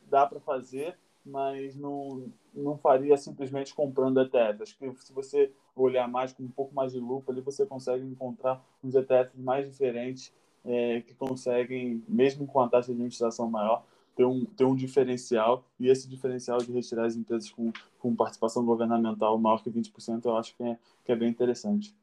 dá 0.10 0.26
para 0.26 0.40
fazer, 0.40 0.98
mas 1.26 1.76
não, 1.76 2.32
não 2.54 2.78
faria 2.78 3.18
simplesmente 3.18 3.74
comprando 3.74 4.22
ETF. 4.22 4.64
Acho 4.64 4.78
que 4.78 4.94
se 5.02 5.14
você 5.14 5.52
olhar 5.76 6.08
mais 6.08 6.34
com 6.34 6.44
um 6.44 6.50
pouco 6.50 6.74
mais 6.74 6.92
de 6.92 7.00
lupa, 7.00 7.32
ali 7.32 7.42
você 7.42 7.66
consegue 7.66 8.06
encontrar 8.06 8.64
uns 8.84 8.96
ETFs 8.96 9.36
mais 9.36 9.68
diferentes 9.68 10.32
é, 10.66 11.02
que 11.02 11.14
conseguem, 11.14 12.04
mesmo 12.08 12.46
com 12.48 12.60
a 12.62 12.68
taxa 12.68 12.88
de 12.88 12.94
administração 12.94 13.50
maior, 13.50 13.84
ter 14.16 14.26
um, 14.26 14.46
ter 14.46 14.66
um 14.66 14.76
diferencial. 14.76 15.66
E 15.80 15.90
esse 15.90 16.08
diferencial 16.08 16.60
de 16.60 16.72
retirar 16.72 17.06
as 17.06 17.16
empresas 17.16 17.50
com, 17.50 17.72
com 18.00 18.16
participação 18.16 18.66
governamental 18.66 19.38
maior 19.38 19.62
que 19.62 19.70
20%, 19.70 20.26
eu 20.26 20.38
acho 20.38 20.56
que 20.56 20.64
é, 20.64 20.78
que 21.04 21.12
é 21.12 21.16
bem 21.16 21.30
interessante. 21.30 21.96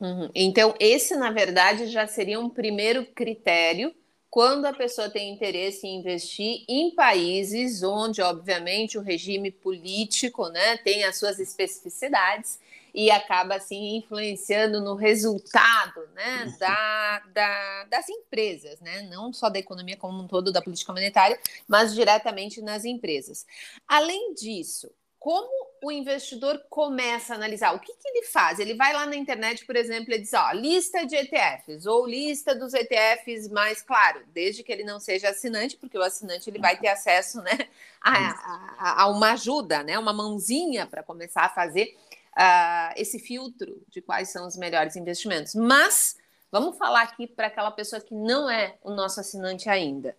Uhum. 0.00 0.30
Então, 0.34 0.74
esse, 0.78 1.16
na 1.16 1.30
verdade, 1.30 1.86
já 1.86 2.06
seria 2.06 2.38
um 2.38 2.50
primeiro 2.50 3.06
critério 3.06 3.94
quando 4.30 4.66
a 4.66 4.72
pessoa 4.72 5.08
tem 5.08 5.32
interesse 5.32 5.86
em 5.86 5.98
investir 5.98 6.64
em 6.68 6.94
países 6.94 7.82
onde, 7.82 8.20
obviamente, 8.20 8.98
o 8.98 9.02
regime 9.02 9.50
político 9.50 10.48
né, 10.48 10.76
tem 10.78 11.04
as 11.04 11.18
suas 11.18 11.38
especificidades 11.38 12.58
e 12.96 13.10
acaba 13.10 13.56
assim 13.56 13.96
influenciando 13.96 14.80
no 14.80 14.94
resultado 14.94 16.08
né, 16.14 16.56
da, 16.58 17.22
da, 17.32 17.84
das 17.84 18.08
empresas, 18.08 18.80
né? 18.80 19.02
não 19.02 19.34
só 19.34 19.50
da 19.50 19.58
economia 19.58 19.98
como 19.98 20.22
um 20.22 20.26
todo, 20.26 20.50
da 20.50 20.62
política 20.62 20.94
monetária, 20.94 21.38
mas 21.68 21.94
diretamente 21.94 22.62
nas 22.62 22.86
empresas. 22.86 23.46
Além 23.86 24.32
disso, 24.32 24.90
como 25.26 25.50
o 25.82 25.90
investidor 25.90 26.64
começa 26.70 27.32
a 27.32 27.36
analisar? 27.36 27.74
O 27.74 27.80
que, 27.80 27.92
que, 27.92 28.08
ele 28.10 28.26
faz? 28.26 28.60
Ele 28.60 28.74
vai 28.74 28.92
lá 28.92 29.06
na 29.06 29.16
internet, 29.16 29.66
por 29.66 29.74
exemplo, 29.74 30.14
e 30.14 30.20
diz: 30.20 30.32
ó, 30.32 30.52
lista 30.52 31.04
de 31.04 31.16
ETFs, 31.16 31.84
ou 31.84 32.06
lista 32.06 32.54
dos 32.54 32.72
ETFs 32.72 33.48
mais 33.48 33.82
claro, 33.82 34.22
desde 34.28 34.62
que 34.62 34.70
ele 34.70 34.84
não 34.84 35.00
seja 35.00 35.30
assinante, 35.30 35.76
porque 35.76 35.98
o 35.98 36.02
assinante 36.02 36.48
ele 36.48 36.60
vai 36.60 36.78
ter 36.78 36.86
acesso 36.86 37.42
né, 37.42 37.58
a, 38.00 38.12
a, 38.78 39.02
a 39.02 39.08
uma 39.08 39.32
ajuda, 39.32 39.82
né, 39.82 39.98
uma 39.98 40.12
mãozinha 40.12 40.86
para 40.86 41.02
começar 41.02 41.42
a 41.42 41.48
fazer 41.48 41.96
uh, 42.38 42.94
esse 42.94 43.18
filtro 43.18 43.82
de 43.88 44.00
quais 44.00 44.28
são 44.28 44.46
os 44.46 44.56
melhores 44.56 44.94
investimentos. 44.94 45.56
Mas 45.56 46.16
vamos 46.52 46.78
falar 46.78 47.02
aqui 47.02 47.26
para 47.26 47.48
aquela 47.48 47.72
pessoa 47.72 48.00
que 48.00 48.14
não 48.14 48.48
é 48.48 48.76
o 48.80 48.92
nosso 48.92 49.18
assinante 49.18 49.68
ainda. 49.68 50.16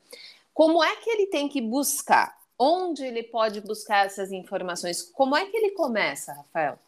Como 0.54 0.84
é 0.84 0.98
que 0.98 1.10
ele 1.10 1.28
tem 1.28 1.48
que 1.48 1.62
buscar? 1.62 2.37
Onde 2.60 3.04
ele 3.04 3.24
pode 3.24 3.62
buscar 3.62 4.06
essas 4.06 4.32
informações? 4.32 5.04
Como 5.04 5.36
é 5.36 5.46
que 5.46 5.56
ele 5.56 5.72
começa, 5.72 6.34
Rafael? 6.34 6.80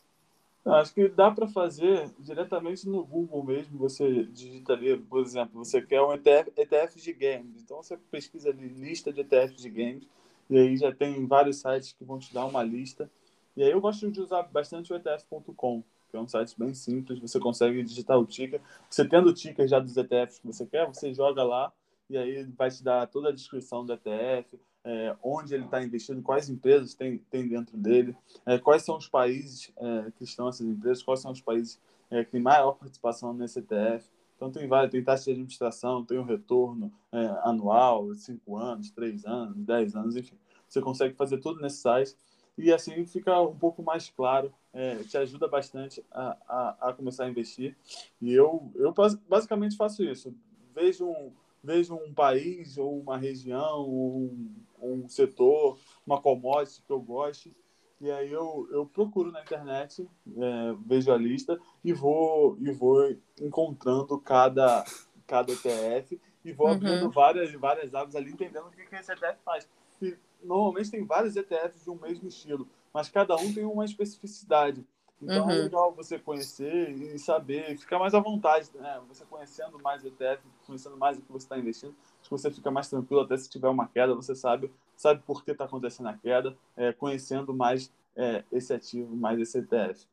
Acho 0.66 0.94
que 0.94 1.08
dá 1.08 1.32
para 1.32 1.48
fazer 1.48 2.10
diretamente 2.20 2.88
no 2.88 3.04
Google 3.04 3.44
mesmo. 3.44 3.78
Você 3.80 4.24
digita 4.26 4.74
ali, 4.74 4.98
por 4.98 5.22
exemplo, 5.22 5.64
você 5.64 5.82
quer 5.82 6.02
um 6.02 6.14
ETF, 6.14 6.52
ETF 6.56 7.02
de 7.02 7.14
games. 7.14 7.62
Então 7.62 7.78
você 7.78 7.98
pesquisa 8.12 8.50
ali 8.50 8.68
lista 8.68 9.12
de 9.12 9.22
ETFs 9.22 9.62
de 9.62 9.70
games 9.70 10.08
e 10.50 10.58
aí 10.58 10.78
já 10.78 10.94
tem 10.94 11.26
vários 11.26 11.60
sites 11.60 11.94
que 11.94 12.04
vão 12.04 12.20
te 12.20 12.34
dar 12.34 12.46
uma 12.46 12.64
lista. 12.64 13.10
E 13.56 13.64
aí 13.64 13.72
eu 13.72 13.82
gosto 13.82 14.10
de 14.12 14.20
usar 14.20 14.44
bastante 14.44 14.92
o 14.92 14.96
ETF.com, 14.96 15.84
que 16.10 16.18
é 16.18 16.20
um 16.20 16.28
site 16.28 16.56
bem 16.58 16.74
simples. 16.74 17.20
Você 17.20 17.40
consegue 17.40 17.84
digitar 17.84 18.20
o 18.20 18.26
ticker. 18.26 18.62
Você 18.90 19.08
tendo 19.08 19.30
o 19.30 19.34
ticker 19.34 19.68
já 19.68 19.80
dos 19.80 19.96
ETFs 19.96 20.40
que 20.40 20.48
você 20.48 20.66
quer, 20.66 20.88
você 20.88 21.14
joga 21.14 21.44
lá 21.44 21.72
e 22.10 22.18
aí 22.18 22.44
vai 22.44 22.70
te 22.70 22.84
dar 22.84 23.08
toda 23.08 23.30
a 23.30 23.34
descrição 23.34 23.86
do 23.86 23.94
ETF, 23.94 24.60
é, 24.84 25.16
onde 25.22 25.54
ele 25.54 25.66
está 25.66 25.84
investindo, 25.84 26.22
quais 26.22 26.50
empresas 26.50 26.94
tem, 26.94 27.18
tem 27.30 27.48
dentro 27.48 27.78
dele, 27.78 28.16
é, 28.46 28.58
quais 28.58 28.84
são 28.84 28.98
os 28.98 29.08
países 29.08 29.72
é, 29.78 30.12
que 30.18 30.24
estão 30.24 30.48
essas 30.48 30.66
empresas, 30.66 31.04
quais 31.04 31.20
são 31.20 31.32
os 31.32 31.42
países 31.42 31.80
é, 32.10 32.24
que 32.24 32.32
têm 32.32 32.42
maior 32.42 32.74
participação 32.74 33.34
nesse 33.34 33.60
ETF. 33.60 34.10
Então, 34.36 34.50
tem 34.50 34.68
vários, 34.68 34.92
tem 34.92 35.04
taxa 35.04 35.26
de 35.26 35.32
administração, 35.32 36.06
tem 36.06 36.18
o 36.18 36.22
um 36.22 36.26
retorno 36.26 36.92
é, 37.12 37.26
anual, 37.44 38.14
5 38.16 38.56
anos, 38.56 38.90
3 38.92 39.26
anos, 39.26 39.58
10 39.58 39.96
anos, 39.96 40.16
enfim. 40.16 40.38
Você 40.68 40.82
consegue 40.82 41.14
fazer 41.16 41.40
tudo 41.40 41.62
nesse 41.62 41.78
site 41.78 42.16
e 42.58 42.74
assim 42.74 43.06
fica 43.06 43.42
um 43.42 43.56
pouco 43.56 43.82
mais 43.82 44.10
claro, 44.10 44.54
é, 44.74 44.98
te 44.98 45.18
ajuda 45.18 45.48
bastante 45.48 46.04
a, 46.12 46.38
a, 46.48 46.90
a, 46.90 46.94
começar 46.94 47.26
a 47.26 47.30
investir. 47.30 47.76
E 48.22 48.34
eu, 48.34 48.72
eu 48.76 48.94
basicamente 49.28 49.78
faço 49.78 50.04
isso. 50.04 50.36
Vejo 50.76 51.08
um, 51.08 51.32
vejo 51.64 51.96
um 51.96 52.14
país 52.14 52.78
ou 52.78 53.00
uma 53.00 53.18
região, 53.18 53.80
ou 53.80 54.24
um, 54.24 54.56
um 54.82 55.08
setor, 55.08 55.78
uma 56.06 56.22
commodity 56.22 56.82
que 56.82 56.92
eu 56.92 57.00
goste, 57.00 57.56
e 58.02 58.10
aí 58.10 58.32
eu, 58.32 58.68
eu 58.72 58.86
procuro 58.86 59.32
na 59.32 59.42
internet, 59.42 60.08
é, 60.26 60.76
vejo 60.86 61.12
a 61.12 61.18
lista 61.18 61.60
e 61.84 61.92
vou, 61.92 62.58
e 62.60 62.72
vou 62.72 63.14
encontrando 63.42 64.18
cada, 64.20 64.86
cada 65.28 65.52
ETF 65.52 66.20
e 66.46 66.54
vou 66.54 66.68
uhum. 66.68 66.74
abrindo 66.74 67.12
várias, 67.12 67.52
várias 67.54 67.94
abas 67.94 68.16
ali, 68.16 68.32
entendendo 68.32 68.68
o 68.68 68.72
que, 68.72 68.86
que 68.86 68.96
esse 68.96 69.12
ETF 69.12 69.40
faz. 69.44 69.68
E, 70.02 70.18
normalmente 70.42 70.92
tem 70.92 71.04
vários 71.04 71.36
ETFs 71.36 71.84
de 71.84 71.90
um 71.90 71.96
mesmo 71.96 72.28
estilo, 72.28 72.68
mas 72.94 73.10
cada 73.10 73.36
um 73.36 73.54
tem 73.54 73.66
uma 73.66 73.84
especificidade. 73.84 74.86
Então 75.22 75.36
é 75.36 75.42
uhum. 75.42 75.50
é 75.52 75.56
legal 75.56 75.94
você 75.94 76.18
conhecer 76.18 76.92
e 76.92 77.20
saber, 77.20 77.78
ficar 77.78 78.00
mais 78.00 78.14
à 78.14 78.20
vontade, 78.20 78.70
né? 78.76 79.02
Você 79.10 79.26
conhecendo 79.26 79.78
mais 79.80 80.04
o 80.04 80.08
ETF, 80.08 80.42
conhecendo 80.66 80.98
mais 80.98 81.18
o 81.18 81.22
que 81.22 81.32
você 81.32 81.46
está 81.46 81.58
investindo, 81.58 81.94
acho 82.20 82.30
que 82.30 82.30
você 82.30 82.50
fica 82.50 82.72
mais 82.72 82.90
tranquilo 82.90 83.22
até 83.22 83.36
se 83.38 83.50
tiver 83.50 83.68
uma 83.68 83.88
queda, 83.88 84.16
você 84.16 84.34
sabe, 84.34 84.72
sabe 84.96 85.22
por 85.26 85.44
que 85.44 85.52
está 85.52 85.66
acontecendo 85.66 86.08
a 86.08 86.14
queda, 86.14 86.56
é, 86.78 86.94
conhecendo 86.94 87.54
mais 87.54 87.92
é, 88.16 88.44
esse 88.52 88.74
ativo, 88.74 89.14
mais 89.16 89.40
esse 89.40 89.58
ETF. 89.58 90.06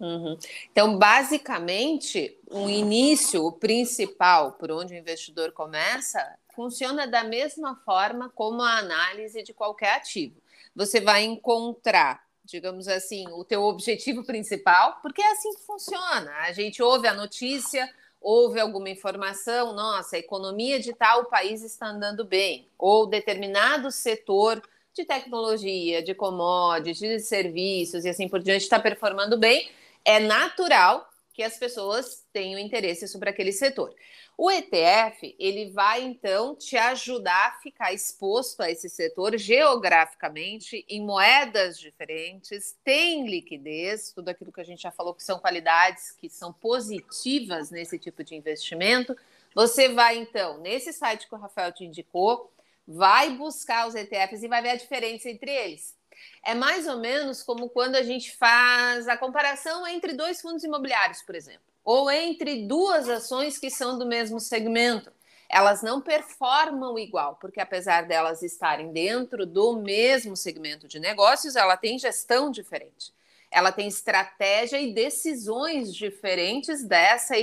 Uhum. 0.00 0.36
Então, 0.72 0.98
basicamente, 0.98 2.36
o 2.50 2.68
início, 2.68 3.44
o 3.44 3.52
principal, 3.52 4.52
por 4.52 4.70
onde 4.72 4.94
o 4.94 4.96
investidor 4.96 5.52
começa, 5.52 6.36
funciona 6.54 7.06
da 7.06 7.22
mesma 7.22 7.76
forma 7.84 8.30
como 8.34 8.62
a 8.62 8.78
análise 8.78 9.42
de 9.42 9.52
qualquer 9.52 9.96
ativo. 9.96 10.36
Você 10.74 11.00
vai 11.00 11.22
encontrar 11.22 12.24
digamos 12.44 12.88
assim, 12.88 13.26
o 13.32 13.44
teu 13.44 13.62
objetivo 13.62 14.22
principal, 14.22 14.98
porque 15.02 15.22
é 15.22 15.32
assim 15.32 15.54
que 15.54 15.62
funciona. 15.62 16.30
A 16.40 16.52
gente 16.52 16.82
ouve 16.82 17.08
a 17.08 17.14
notícia, 17.14 17.88
ouve 18.20 18.60
alguma 18.60 18.90
informação, 18.90 19.72
nossa, 19.72 20.16
a 20.16 20.18
economia 20.18 20.78
de 20.78 20.92
tal 20.92 21.24
país 21.26 21.62
está 21.62 21.88
andando 21.88 22.24
bem, 22.24 22.68
ou 22.78 23.06
determinado 23.06 23.90
setor 23.90 24.62
de 24.92 25.04
tecnologia, 25.04 26.02
de 26.02 26.14
commodities, 26.14 26.98
de 26.98 27.20
serviços 27.20 28.04
e 28.04 28.08
assim 28.08 28.28
por 28.28 28.40
diante 28.40 28.62
está 28.62 28.78
performando 28.78 29.36
bem, 29.36 29.70
é 30.04 30.20
natural 30.20 31.10
que 31.34 31.42
as 31.42 31.58
pessoas 31.58 32.24
tenham 32.32 32.60
interesse 32.60 33.08
sobre 33.08 33.28
aquele 33.28 33.50
setor. 33.50 33.92
O 34.38 34.50
ETF, 34.50 35.34
ele 35.36 35.70
vai 35.72 36.02
então 36.02 36.54
te 36.54 36.76
ajudar 36.76 37.48
a 37.48 37.60
ficar 37.60 37.92
exposto 37.92 38.60
a 38.60 38.70
esse 38.70 38.88
setor 38.88 39.36
geograficamente 39.36 40.86
em 40.88 41.04
moedas 41.04 41.78
diferentes, 41.78 42.78
tem 42.84 43.28
liquidez, 43.28 44.12
tudo 44.12 44.28
aquilo 44.28 44.52
que 44.52 44.60
a 44.60 44.64
gente 44.64 44.82
já 44.82 44.92
falou 44.92 45.12
que 45.12 45.24
são 45.24 45.40
qualidades 45.40 46.12
que 46.12 46.30
são 46.30 46.52
positivas 46.52 47.70
nesse 47.70 47.98
tipo 47.98 48.22
de 48.22 48.36
investimento. 48.36 49.16
Você 49.56 49.88
vai 49.88 50.16
então 50.16 50.58
nesse 50.58 50.92
site 50.92 51.28
que 51.28 51.34
o 51.34 51.38
Rafael 51.38 51.72
te 51.72 51.84
indicou, 51.84 52.52
vai 52.86 53.30
buscar 53.30 53.88
os 53.88 53.94
ETFs 53.96 54.42
e 54.42 54.48
vai 54.48 54.62
ver 54.62 54.70
a 54.70 54.76
diferença 54.76 55.28
entre 55.28 55.50
eles. 55.50 55.96
É 56.44 56.54
mais 56.54 56.86
ou 56.86 56.98
menos 56.98 57.42
como 57.42 57.68
quando 57.68 57.96
a 57.96 58.02
gente 58.02 58.36
faz 58.36 59.08
a 59.08 59.16
comparação 59.16 59.86
entre 59.86 60.12
dois 60.12 60.40
fundos 60.40 60.64
imobiliários, 60.64 61.22
por 61.22 61.34
exemplo 61.34 61.74
ou 61.84 62.10
entre 62.10 62.66
duas 62.66 63.08
ações 63.08 63.58
que 63.58 63.70
são 63.70 63.98
do 63.98 64.06
mesmo 64.06 64.40
segmento. 64.40 65.12
Elas 65.48 65.82
não 65.82 66.00
performam 66.00 66.98
igual, 66.98 67.36
porque 67.36 67.60
apesar 67.60 68.06
delas 68.06 68.42
estarem 68.42 68.90
dentro 68.92 69.44
do 69.44 69.76
mesmo 69.76 70.34
segmento 70.34 70.88
de 70.88 70.98
negócios, 70.98 71.54
ela 71.54 71.76
tem 71.76 71.98
gestão 71.98 72.50
diferente. 72.50 73.12
Ela 73.50 73.70
tem 73.70 73.86
estratégia 73.86 74.80
e 74.80 74.94
decisões 74.94 75.94
diferentes 75.94 76.82
dessa 76.82 77.34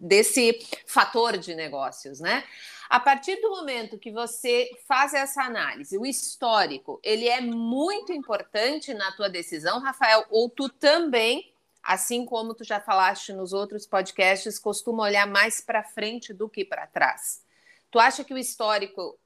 desse 0.00 0.58
fator 0.84 1.38
de 1.38 1.54
negócios, 1.54 2.18
né? 2.18 2.42
A 2.90 2.98
partir 2.98 3.36
do 3.40 3.50
momento 3.50 3.98
que 3.98 4.10
você 4.10 4.68
faz 4.88 5.14
essa 5.14 5.44
análise, 5.44 5.96
o 5.96 6.04
histórico, 6.04 7.00
ele 7.04 7.28
é 7.28 7.40
muito 7.40 8.12
importante 8.12 8.92
na 8.92 9.12
tua 9.12 9.30
decisão, 9.30 9.78
Rafael, 9.78 10.26
ou 10.28 10.50
tu 10.50 10.68
também 10.68 11.50
assim 11.82 12.26
como 12.26 12.54
tu 12.54 12.62
já 12.64 12.80
falaste 12.80 13.32
nos 13.32 13.52
outros 13.52 13.86
podcasts, 13.86 14.58
costuma 14.58 15.04
olhar 15.04 15.26
mais 15.26 15.60
para 15.60 15.82
frente 15.82 16.32
do 16.32 16.48
que 16.48 16.64
para 16.64 16.86
trás. 16.86 17.42
Tu 17.90 17.98
acha 17.98 18.22
que 18.22 18.34
o 18.34 18.38
histórico 18.38 19.18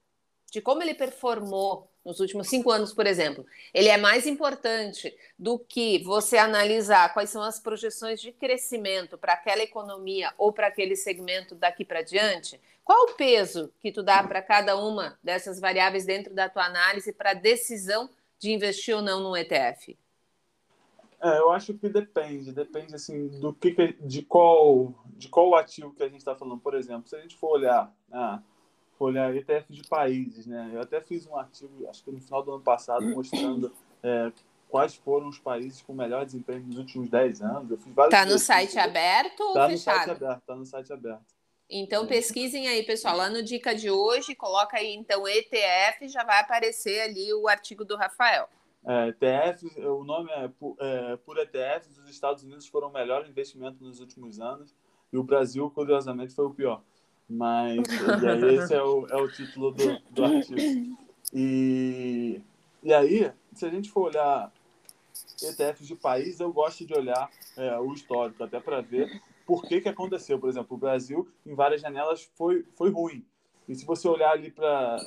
de 0.50 0.60
como 0.60 0.82
ele 0.82 0.94
performou 0.94 1.90
nos 2.04 2.20
últimos 2.20 2.48
cinco 2.48 2.70
anos, 2.70 2.92
por 2.92 3.06
exemplo, 3.06 3.44
ele 3.72 3.88
é 3.88 3.96
mais 3.96 4.26
importante 4.26 5.12
do 5.36 5.58
que 5.58 5.98
você 6.04 6.36
analisar 6.36 7.12
quais 7.12 7.30
são 7.30 7.42
as 7.42 7.58
projeções 7.58 8.20
de 8.20 8.30
crescimento 8.30 9.18
para 9.18 9.32
aquela 9.32 9.62
economia 9.62 10.32
ou 10.38 10.52
para 10.52 10.68
aquele 10.68 10.94
segmento 10.94 11.56
daqui 11.56 11.84
para 11.84 12.02
diante? 12.02 12.60
Qual 12.84 13.04
o 13.04 13.14
peso 13.14 13.72
que 13.80 13.90
tu 13.90 14.02
dá 14.02 14.22
para 14.22 14.42
cada 14.42 14.76
uma 14.76 15.18
dessas 15.22 15.58
variáveis 15.58 16.04
dentro 16.04 16.34
da 16.34 16.48
tua 16.48 16.66
análise 16.66 17.12
para 17.12 17.30
a 17.30 17.34
decisão 17.34 18.10
de 18.38 18.52
investir 18.52 18.94
ou 18.94 19.00
não 19.00 19.20
no 19.20 19.36
ETF? 19.36 19.96
É, 21.22 21.38
eu 21.38 21.50
acho 21.50 21.72
que 21.72 21.88
depende, 21.88 22.52
depende 22.52 22.94
assim 22.94 23.28
do 23.28 23.54
que, 23.54 23.96
de 24.00 24.22
qual 24.22 24.92
de 25.16 25.28
qual 25.28 25.54
ativo 25.54 25.94
que 25.94 26.02
a 26.02 26.08
gente 26.08 26.18
está 26.18 26.34
falando. 26.34 26.60
Por 26.60 26.74
exemplo, 26.74 27.08
se 27.08 27.16
a 27.16 27.20
gente 27.20 27.36
for 27.36 27.52
olhar, 27.52 27.90
ah, 28.12 28.42
for 28.98 29.06
olhar 29.06 29.34
ETF 29.34 29.72
de 29.72 29.82
países, 29.88 30.46
né? 30.46 30.70
Eu 30.74 30.82
até 30.82 31.00
fiz 31.00 31.26
um 31.26 31.36
artigo, 31.36 31.88
acho 31.88 32.04
que 32.04 32.10
no 32.10 32.20
final 32.20 32.42
do 32.42 32.52
ano 32.52 32.62
passado, 32.62 33.06
mostrando 33.06 33.72
é, 34.02 34.30
quais 34.68 34.94
foram 34.96 35.28
os 35.28 35.38
países 35.38 35.80
com 35.80 35.94
melhor 35.94 36.26
desempenho 36.26 36.64
nos 36.66 36.76
últimos 36.76 37.08
10 37.08 37.40
anos. 37.40 37.70
Eu 37.70 37.78
fiz 37.78 37.94
vários. 37.94 38.14
Está 38.14 38.26
no 38.26 38.38
site 38.38 38.78
aberto 38.78 39.40
ou 39.40 39.54
tá 39.54 39.68
fechado? 39.68 39.96
No 39.96 40.04
site 40.04 40.10
aberto, 40.10 40.40
está 40.40 40.56
no 40.56 40.66
site 40.66 40.92
aberto. 40.92 41.33
Então 41.68 42.06
pesquisem 42.06 42.68
aí, 42.68 42.82
pessoal. 42.82 43.16
Lá 43.16 43.30
no 43.30 43.42
Dica 43.42 43.74
de 43.74 43.90
hoje, 43.90 44.34
coloca 44.34 44.76
aí 44.76 44.94
então 44.94 45.26
ETF, 45.26 46.08
já 46.08 46.22
vai 46.24 46.40
aparecer 46.40 47.00
ali 47.00 47.32
o 47.32 47.48
artigo 47.48 47.84
do 47.84 47.96
Rafael. 47.96 48.48
É, 48.86 49.08
ETF, 49.08 49.80
o 49.80 50.04
nome 50.04 50.30
é 50.30 50.48
por, 50.48 50.76
é, 50.78 51.16
por 51.16 51.38
ETF, 51.38 51.88
os 51.88 52.10
Estados 52.10 52.44
Unidos 52.44 52.66
foram 52.66 52.88
o 52.88 52.92
melhor 52.92 53.26
investimento 53.26 53.82
nos 53.82 53.98
últimos 53.98 54.40
anos 54.40 54.74
e 55.10 55.16
o 55.16 55.22
Brasil, 55.22 55.70
curiosamente, 55.70 56.34
foi 56.34 56.44
o 56.44 56.50
pior. 56.50 56.82
Mas 57.28 57.78
esse 58.52 58.74
é 58.74 58.82
o, 58.82 59.06
é 59.06 59.16
o 59.16 59.30
título 59.30 59.70
do, 59.70 59.98
do 60.10 60.24
artigo. 60.24 60.98
E, 61.32 62.42
e 62.82 62.92
aí, 62.92 63.32
se 63.54 63.64
a 63.64 63.70
gente 63.70 63.90
for 63.90 64.08
olhar 64.08 64.52
ETFs 65.42 65.86
de 65.86 65.94
país, 65.94 66.38
eu 66.38 66.52
gosto 66.52 66.84
de 66.84 66.92
olhar 66.92 67.30
é, 67.56 67.78
o 67.78 67.92
histórico, 67.94 68.44
até 68.44 68.60
para 68.60 68.80
ver 68.82 69.20
por 69.46 69.64
que, 69.64 69.80
que 69.80 69.88
aconteceu. 69.88 70.38
Por 70.38 70.48
exemplo, 70.48 70.76
o 70.76 70.80
Brasil, 70.80 71.28
em 71.46 71.54
várias 71.54 71.80
janelas, 71.80 72.28
foi, 72.34 72.64
foi 72.76 72.90
ruim. 72.90 73.24
E 73.68 73.74
se 73.74 73.84
você 73.84 74.06
olhar 74.08 74.32
ali 74.32 74.50
para 74.50 74.98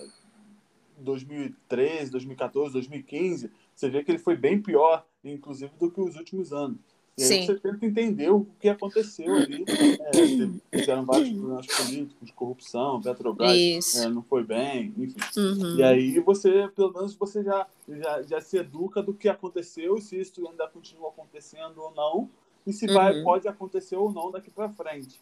2013, 0.97 2.11
2014, 2.11 2.73
2015, 2.73 3.51
você 3.73 3.89
vê 3.89 4.03
que 4.03 4.11
ele 4.11 4.19
foi 4.19 4.35
bem 4.35 4.61
pior, 4.61 5.05
inclusive, 5.23 5.71
do 5.79 5.91
que 5.91 6.01
os 6.01 6.15
últimos 6.15 6.51
anos. 6.51 6.77
E 7.17 7.23
aí 7.23 7.29
Sim. 7.29 7.45
você 7.47 7.55
tenta 7.55 7.83
entender 7.83 8.29
o 8.29 8.45
que 8.59 8.69
aconteceu 8.69 9.33
ali. 9.33 9.65
É, 9.67 10.77
fizeram 10.77 11.03
vários 11.03 11.29
problemas 11.29 11.65
políticos, 11.65 12.31
corrupção, 12.31 13.01
Petrobras 13.01 13.95
é, 13.95 14.07
não 14.07 14.21
foi 14.21 14.43
bem, 14.43 14.93
enfim. 14.95 15.19
Uhum. 15.35 15.77
E 15.77 15.83
aí 15.83 16.19
você, 16.19 16.67
pelo 16.75 16.93
menos, 16.93 17.15
você 17.15 17.43
já, 17.43 17.65
já, 17.89 18.21
já 18.21 18.39
se 18.39 18.57
educa 18.57 19.01
do 19.01 19.15
que 19.15 19.27
aconteceu, 19.27 19.97
se 19.97 20.19
isso 20.19 20.47
ainda 20.47 20.67
continua 20.67 21.09
acontecendo 21.09 21.81
ou 21.81 21.91
não, 21.95 22.29
e 22.67 22.73
se 22.73 22.85
vai, 22.85 23.17
uhum. 23.17 23.23
pode 23.23 23.47
acontecer 23.47 23.95
ou 23.95 24.11
não 24.11 24.29
daqui 24.29 24.51
para 24.51 24.69
frente. 24.69 25.21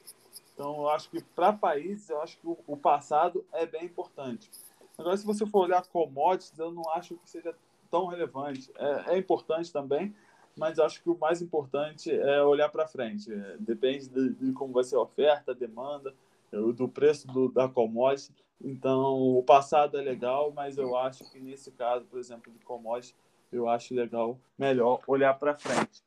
Então, 0.53 0.77
eu 0.77 0.89
acho 0.89 1.09
que 1.11 1.21
para 1.21 1.53
países, 1.53 2.09
eu 2.09 2.19
acho 2.21 2.39
que 2.39 2.47
o, 2.47 2.57
o 2.65 2.75
passado 2.75 3.45
é 3.53 3.67
bem 3.67 3.85
importante. 3.85 4.49
Agora, 4.97 5.15
se 5.15 5.25
você 5.25 5.45
for 5.45 5.65
olhar 5.65 5.85
commodities, 5.85 6.57
eu 6.57 6.71
não 6.71 6.89
acho 6.91 7.15
que 7.17 7.29
seja 7.29 7.53
tão 7.91 8.07
relevante. 8.07 8.71
É, 8.77 9.13
é 9.13 9.17
importante 9.17 9.71
também, 9.71 10.15
mas 10.57 10.79
acho 10.79 11.03
que 11.03 11.09
o 11.09 11.17
mais 11.17 11.41
importante 11.41 12.11
é 12.11 12.41
olhar 12.41 12.69
para 12.69 12.87
frente. 12.87 13.31
É, 13.31 13.57
depende 13.59 14.09
de, 14.09 14.29
de, 14.29 14.51
como 14.53 14.73
vai 14.73 14.83
ser 14.83 14.95
a 14.95 15.01
oferta, 15.01 15.51
a 15.51 15.55
demanda, 15.55 16.13
do 16.51 16.87
preço 16.87 17.27
do, 17.27 17.49
da 17.49 17.67
commodity. 17.67 18.33
Então, 18.63 19.37
o 19.37 19.43
passado 19.43 19.99
é 19.99 20.01
legal, 20.01 20.51
mas 20.55 20.77
eu 20.77 20.97
acho 20.97 21.29
que 21.29 21.39
nesse 21.39 21.69
caso, 21.71 22.05
por 22.05 22.17
exemplo, 22.17 22.51
de 22.51 22.59
commodity, 22.59 23.13
eu 23.51 23.67
acho 23.67 23.93
legal, 23.93 24.39
melhor 24.57 25.01
olhar 25.05 25.33
para 25.33 25.53
frente. 25.53 26.01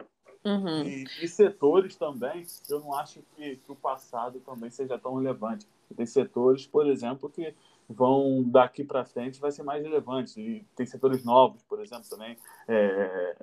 Uhum. 0.45 0.83
E, 0.85 1.05
e, 1.23 1.29
setores 1.29 1.97
também, 1.97 2.47
eu 2.71 2.81
não 2.81 2.95
acho 2.95 3.21
que, 3.37 3.57
que 3.57 3.73
o 3.73 3.77
passado 3.77 4.41
também 4.41 4.71
seja 4.71 4.99
tão 4.99 5.17
relevante. 5.17 5.67
Tem 5.97 6.07
setores, 6.07 6.67
por 6.67 6.87
exemplo, 6.87 7.29
que 7.29 7.55
vão 7.89 8.45
daqui 8.45 8.85
para 8.85 9.05
frente 9.05 9.41
vai 9.41 9.51
ser 9.51 9.63
mais 9.63 9.83
relevante. 9.83 10.41
E 10.41 10.65
tem 10.77 10.87
setores 10.87 11.25
novos, 11.25 11.63
por 11.63 11.81
exemplo, 11.81 12.05
também. 12.09 12.37
É, 12.69 13.37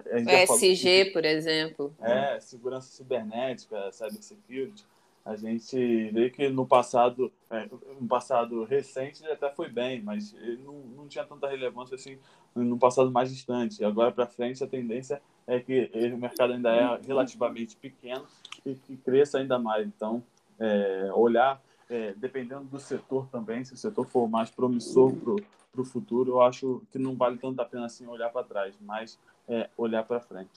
SG, 0.44 1.12
por 1.12 1.26
exemplo. 1.26 1.94
É, 2.00 2.40
segurança 2.40 2.88
cibernética, 2.88 3.92
cybersecurity. 3.92 4.86
A 5.26 5.36
gente 5.36 6.12
vê 6.12 6.30
que 6.30 6.48
no 6.50 6.68
passado, 6.68 7.32
é, 7.50 7.68
no 8.00 8.08
passado 8.08 8.64
recente 8.64 9.24
ele 9.24 9.34
até 9.34 9.50
foi 9.50 9.68
bem, 9.68 10.00
mas 10.00 10.36
não, 10.64 10.74
não 10.96 11.08
tinha 11.08 11.26
tanta 11.26 11.48
relevância 11.48 11.96
assim 11.96 12.20
no 12.54 12.78
passado 12.78 13.10
mais 13.12 13.34
distante. 13.34 13.84
Agora 13.84 14.12
para 14.12 14.28
frente 14.28 14.64
a 14.64 14.68
tendência 14.68 15.20
é 15.48 15.60
que 15.60 15.92
o 16.14 16.18
mercado 16.18 16.54
ainda 16.54 16.74
é 16.74 17.00
relativamente 17.06 17.76
pequeno 17.76 18.26
e 18.66 18.76
que 18.76 18.98
cresça 18.98 19.38
ainda 19.38 19.60
mais. 19.60 19.86
Então, 19.86 20.24
é, 20.60 21.10
olhar 21.14 21.62
é, 21.90 22.14
dependendo 22.16 22.66
do 22.66 22.80
setor 22.80 23.28
também, 23.28 23.64
se 23.64 23.74
o 23.74 23.78
setor 23.78 24.08
for 24.08 24.28
mais 24.28 24.50
promissor 24.50 25.14
para 25.14 25.82
o 25.82 25.86
futuro, 25.86 26.32
eu 26.32 26.42
acho 26.42 26.82
que 26.92 26.98
não 26.98 27.16
vale 27.16 27.38
tanto 27.38 27.60
a 27.62 27.66
pena 27.66 27.86
assim 27.86 28.08
olhar 28.08 28.30
para 28.30 28.44
trás, 28.44 28.76
mas 28.82 29.20
é, 29.48 29.70
olhar 29.78 30.04
para 30.04 30.20
frente. 30.20 30.50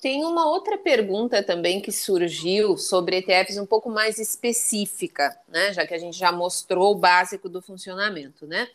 Tem 0.00 0.24
uma 0.24 0.48
outra 0.48 0.78
pergunta 0.78 1.42
também 1.42 1.78
que 1.78 1.92
surgiu 1.92 2.78
sobre 2.78 3.18
ETFs 3.18 3.58
um 3.58 3.66
pouco 3.66 3.90
mais 3.90 4.18
específica, 4.18 5.38
né? 5.46 5.74
Já 5.74 5.86
que 5.86 5.92
a 5.92 5.98
gente 5.98 6.16
já 6.18 6.32
mostrou 6.32 6.92
o 6.92 6.98
básico 6.98 7.50
do 7.50 7.60
funcionamento, 7.60 8.46
né? 8.46 8.66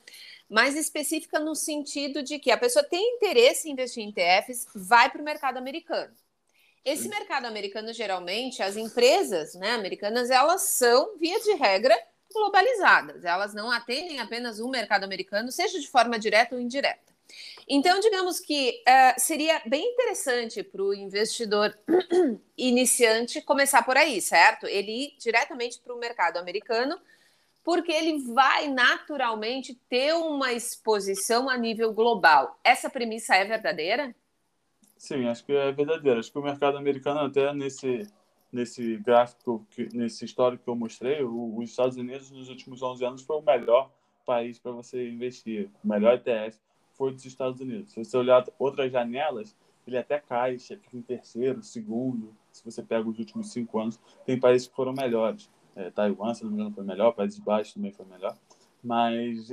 Mais 0.50 0.76
específica 0.76 1.40
no 1.40 1.56
sentido 1.56 2.22
de 2.22 2.38
que 2.40 2.52
a 2.52 2.58
pessoa 2.58 2.84
tem 2.84 3.16
interesse 3.16 3.68
em 3.68 3.72
investir 3.72 4.04
em 4.04 4.10
ETFs, 4.10 4.68
vai 4.76 5.10
para 5.10 5.22
o 5.22 5.26
mercado 5.26 5.58
americano. 5.58 6.14
Esse 6.84 7.10
mercado 7.10 7.46
americano, 7.46 7.92
geralmente, 7.92 8.62
as 8.62 8.78
empresas 8.78 9.56
né, 9.56 9.72
americanas, 9.72 10.30
elas 10.30 10.62
são, 10.62 11.18
via 11.18 11.40
de 11.40 11.54
regra, 11.54 11.98
globalizadas. 12.32 13.26
Elas 13.26 13.56
não 13.56 13.72
atendem 13.72 14.20
apenas 14.20 14.60
um 14.60 14.70
mercado 14.70 15.04
americano, 15.04 15.52
seja 15.52 15.80
de 15.80 15.88
forma 15.88 16.20
direta 16.20 16.54
ou 16.54 16.62
indireta. 16.62 17.16
Então, 17.68 18.00
digamos 18.00 18.40
que 18.40 18.84
uh, 18.88 19.20
seria 19.20 19.60
bem 19.66 19.84
interessante 19.84 20.62
para 20.62 20.84
o 20.84 20.94
investidor 20.94 21.76
iniciante 22.56 23.42
começar 23.42 23.82
por 23.84 23.98
aí, 23.98 24.22
certo? 24.22 24.68
Ele 24.68 25.06
ir 25.06 25.16
diretamente 25.18 25.80
para 25.80 25.96
o 25.96 25.98
mercado 25.98 26.38
americano, 26.38 27.00
porque 27.66 27.92
ele 27.92 28.20
vai 28.32 28.68
naturalmente 28.68 29.74
ter 29.90 30.14
uma 30.14 30.54
exposição 30.54 31.50
a 31.50 31.58
nível 31.58 31.92
global. 31.92 32.60
Essa 32.64 32.92
premissa 32.92 33.36
é 33.36 33.44
verdadeira? 33.44 34.16
Sim, 34.96 35.28
acho 35.28 35.44
que 35.44 35.52
é 35.52 35.72
verdadeiro. 35.72 36.20
Acho 36.20 36.32
que 36.32 36.38
o 36.38 36.44
mercado 36.44 36.78
americano, 36.78 37.22
até 37.22 37.52
nesse, 37.54 38.08
nesse 38.52 38.98
gráfico, 38.98 39.66
nesse 39.92 40.24
histórico 40.24 40.64
que 40.64 40.70
eu 40.70 40.76
mostrei, 40.76 41.24
os 41.24 41.72
Estados 41.72 41.98
Unidos 41.98 42.30
nos 42.30 42.50
últimos 42.50 42.84
11 42.84 43.04
anos 43.04 43.22
foi 43.24 43.36
o 43.36 43.42
melhor 43.42 43.92
país 44.28 44.60
para 44.60 44.72
você 44.72 45.10
investir. 45.10 45.68
O 45.84 45.88
melhor 45.88 46.14
ETF 46.14 46.60
foi 46.94 47.14
dos 47.14 47.26
Estados 47.26 47.60
Unidos. 47.60 47.92
Se 47.94 48.04
você 48.04 48.16
olhar 48.16 48.46
outras 48.60 48.92
janelas, 48.92 49.56
ele 49.88 49.98
até 49.98 50.20
cai, 50.20 50.60
fica 50.60 50.96
em 50.96 51.02
terceiro, 51.02 51.64
segundo. 51.64 52.32
Se 52.52 52.64
você 52.64 52.84
pega 52.84 53.10
os 53.10 53.18
últimos 53.18 53.52
cinco 53.52 53.80
anos, 53.80 54.00
tem 54.24 54.40
países 54.40 54.68
que 54.68 54.76
foram 54.76 54.94
melhores. 54.94 55.50
É, 55.76 55.90
Taiwan, 55.92 56.34
se 56.34 56.44
não 56.44 56.52
me 56.52 56.56
engano, 56.56 56.74
foi 56.74 56.84
melhor, 56.84 57.12
Países 57.12 57.40
Baixos 57.40 57.74
também 57.74 57.92
foi 57.92 58.06
melhor 58.06 58.36
mas 58.86 59.50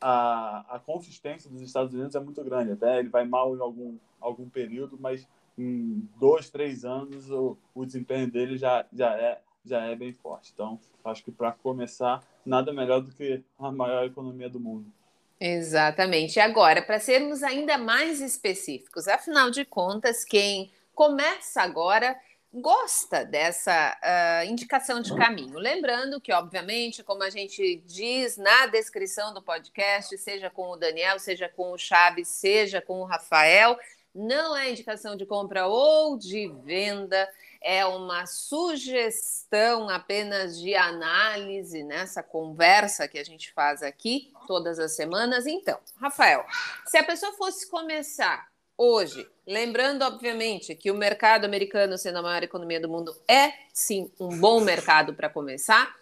a, 0.00 0.64
a 0.68 0.78
consistência 0.80 1.48
dos 1.48 1.62
Estados 1.62 1.94
Unidos 1.94 2.16
é 2.16 2.20
muito 2.20 2.42
grande. 2.42 2.72
Até 2.72 2.98
ele 2.98 3.08
vai 3.08 3.24
mal 3.24 3.56
em 3.56 3.60
algum, 3.60 3.96
algum 4.20 4.48
período, 4.48 4.98
mas 5.00 5.26
em 5.56 6.06
dois, 6.18 6.50
três 6.50 6.84
anos 6.84 7.30
o, 7.30 7.56
o 7.72 7.86
desempenho 7.86 8.28
dele 8.28 8.58
já, 8.58 8.84
já, 8.92 9.16
é, 9.16 9.40
já 9.64 9.84
é 9.84 9.94
bem 9.94 10.12
forte. 10.12 10.50
Então, 10.52 10.80
acho 11.04 11.22
que 11.22 11.30
para 11.30 11.52
começar, 11.52 12.20
nada 12.44 12.72
melhor 12.72 13.00
do 13.00 13.12
que 13.12 13.40
a 13.56 13.70
maior 13.70 14.04
economia 14.04 14.50
do 14.50 14.58
mundo. 14.58 14.92
Exatamente. 15.38 16.40
Agora, 16.40 16.82
para 16.82 16.98
sermos 16.98 17.44
ainda 17.44 17.78
mais 17.78 18.20
específicos, 18.20 19.06
afinal 19.06 19.48
de 19.48 19.64
contas, 19.64 20.24
quem 20.24 20.72
começa 20.92 21.62
agora 21.62 22.18
gosta 22.56 23.24
dessa 23.24 23.96
uh, 24.02 24.50
indicação 24.50 25.00
de 25.00 25.14
caminho. 25.14 25.58
Lembrando 25.58 26.20
que, 26.20 26.32
obviamente, 26.32 27.02
como 27.02 27.22
a 27.22 27.28
gente 27.28 27.82
diz 27.86 28.36
na 28.38 28.66
descrição 28.66 29.34
do 29.34 29.42
podcast, 29.42 30.16
seja 30.16 30.48
com 30.48 30.70
o 30.70 30.76
Daniel, 30.76 31.18
seja 31.18 31.48
com 31.48 31.72
o 31.72 31.78
Chaves, 31.78 32.28
seja 32.28 32.80
com 32.80 33.00
o 33.00 33.04
Rafael, 33.04 33.78
não 34.14 34.56
é 34.56 34.70
indicação 34.70 35.14
de 35.14 35.26
compra 35.26 35.66
ou 35.66 36.16
de 36.16 36.48
venda, 36.64 37.28
é 37.60 37.84
uma 37.84 38.24
sugestão 38.24 39.90
apenas 39.90 40.58
de 40.58 40.74
análise 40.74 41.82
nessa 41.82 42.22
conversa 42.22 43.06
que 43.06 43.18
a 43.18 43.24
gente 43.24 43.52
faz 43.52 43.82
aqui 43.82 44.32
todas 44.46 44.78
as 44.78 44.92
semanas. 44.96 45.46
Então, 45.46 45.78
Rafael, 46.00 46.46
se 46.86 46.96
a 46.96 47.04
pessoa 47.04 47.32
fosse 47.34 47.68
começar 47.68 48.48
hoje, 48.76 49.28
lembrando, 49.46 50.02
obviamente, 50.02 50.74
que 50.74 50.90
o 50.90 50.94
mercado 50.94 51.44
americano, 51.44 51.96
sendo 51.96 52.18
a 52.18 52.22
maior 52.22 52.42
economia 52.42 52.80
do 52.80 52.88
mundo, 52.88 53.16
é 53.28 53.52
sim 53.72 54.10
um 54.20 54.38
bom 54.38 54.60
mercado 54.60 55.14
para 55.14 55.28
começar, 55.28 55.94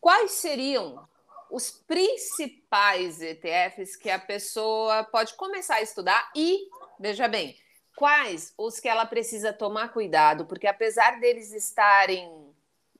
quais 0.00 0.32
seriam 0.32 1.08
os 1.50 1.70
principais 1.70 3.20
ETFs 3.20 3.96
que 3.96 4.08
a 4.08 4.18
pessoa 4.18 5.02
pode 5.04 5.34
começar 5.34 5.76
a 5.76 5.82
estudar 5.82 6.30
e, 6.34 6.68
veja 6.98 7.26
bem, 7.26 7.56
quais 7.96 8.54
os 8.56 8.78
que 8.78 8.88
ela 8.88 9.04
precisa 9.04 9.52
tomar 9.52 9.92
cuidado, 9.92 10.46
porque 10.46 10.66
apesar 10.66 11.18
deles 11.20 11.52
estarem 11.52 12.48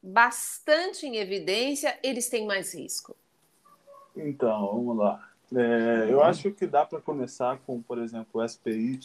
bastante 0.02 1.06
em 1.06 1.16
evidência, 1.16 1.98
eles 2.02 2.28
têm 2.28 2.46
mais 2.46 2.74
risco. 2.74 3.16
Então, 4.16 4.66
vamos 4.66 4.96
lá. 4.96 5.29
É, 5.54 6.06
eu 6.08 6.22
acho 6.22 6.50
que 6.52 6.66
dá 6.66 6.84
para 6.84 7.00
começar 7.00 7.58
com, 7.66 7.82
por 7.82 7.98
exemplo, 7.98 8.40
o 8.40 8.48
SPY, 8.48 9.00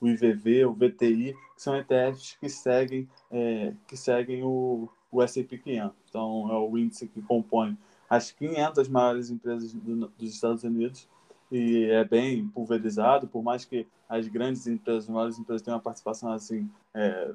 o 0.00 0.08
IVV, 0.08 0.64
o 0.64 0.72
VTI, 0.72 1.34
que 1.54 1.62
são 1.62 1.76
ETFs 1.76 2.36
que 2.40 2.48
seguem, 2.48 3.08
é, 3.30 3.72
que 3.86 3.96
seguem 3.96 4.42
o, 4.42 4.88
o 5.10 5.22
S&P 5.22 5.58
500. 5.58 5.96
Então, 6.08 6.48
é 6.50 6.56
o 6.56 6.76
índice 6.76 7.06
que 7.06 7.22
compõe 7.22 7.78
as 8.08 8.30
500 8.32 8.88
maiores 8.88 9.30
empresas 9.30 9.72
do, 9.72 10.08
dos 10.08 10.34
Estados 10.34 10.64
Unidos 10.64 11.08
e 11.50 11.84
é 11.84 12.04
bem 12.04 12.48
pulverizado, 12.48 13.28
por 13.28 13.42
mais 13.42 13.64
que 13.64 13.86
as 14.08 14.26
grandes 14.28 14.66
empresas, 14.66 15.04
as 15.04 15.10
maiores 15.10 15.38
empresas 15.38 15.62
tenham 15.62 15.76
uma 15.76 15.82
participação 15.82 16.32
assim 16.32 16.68
é, 16.92 17.32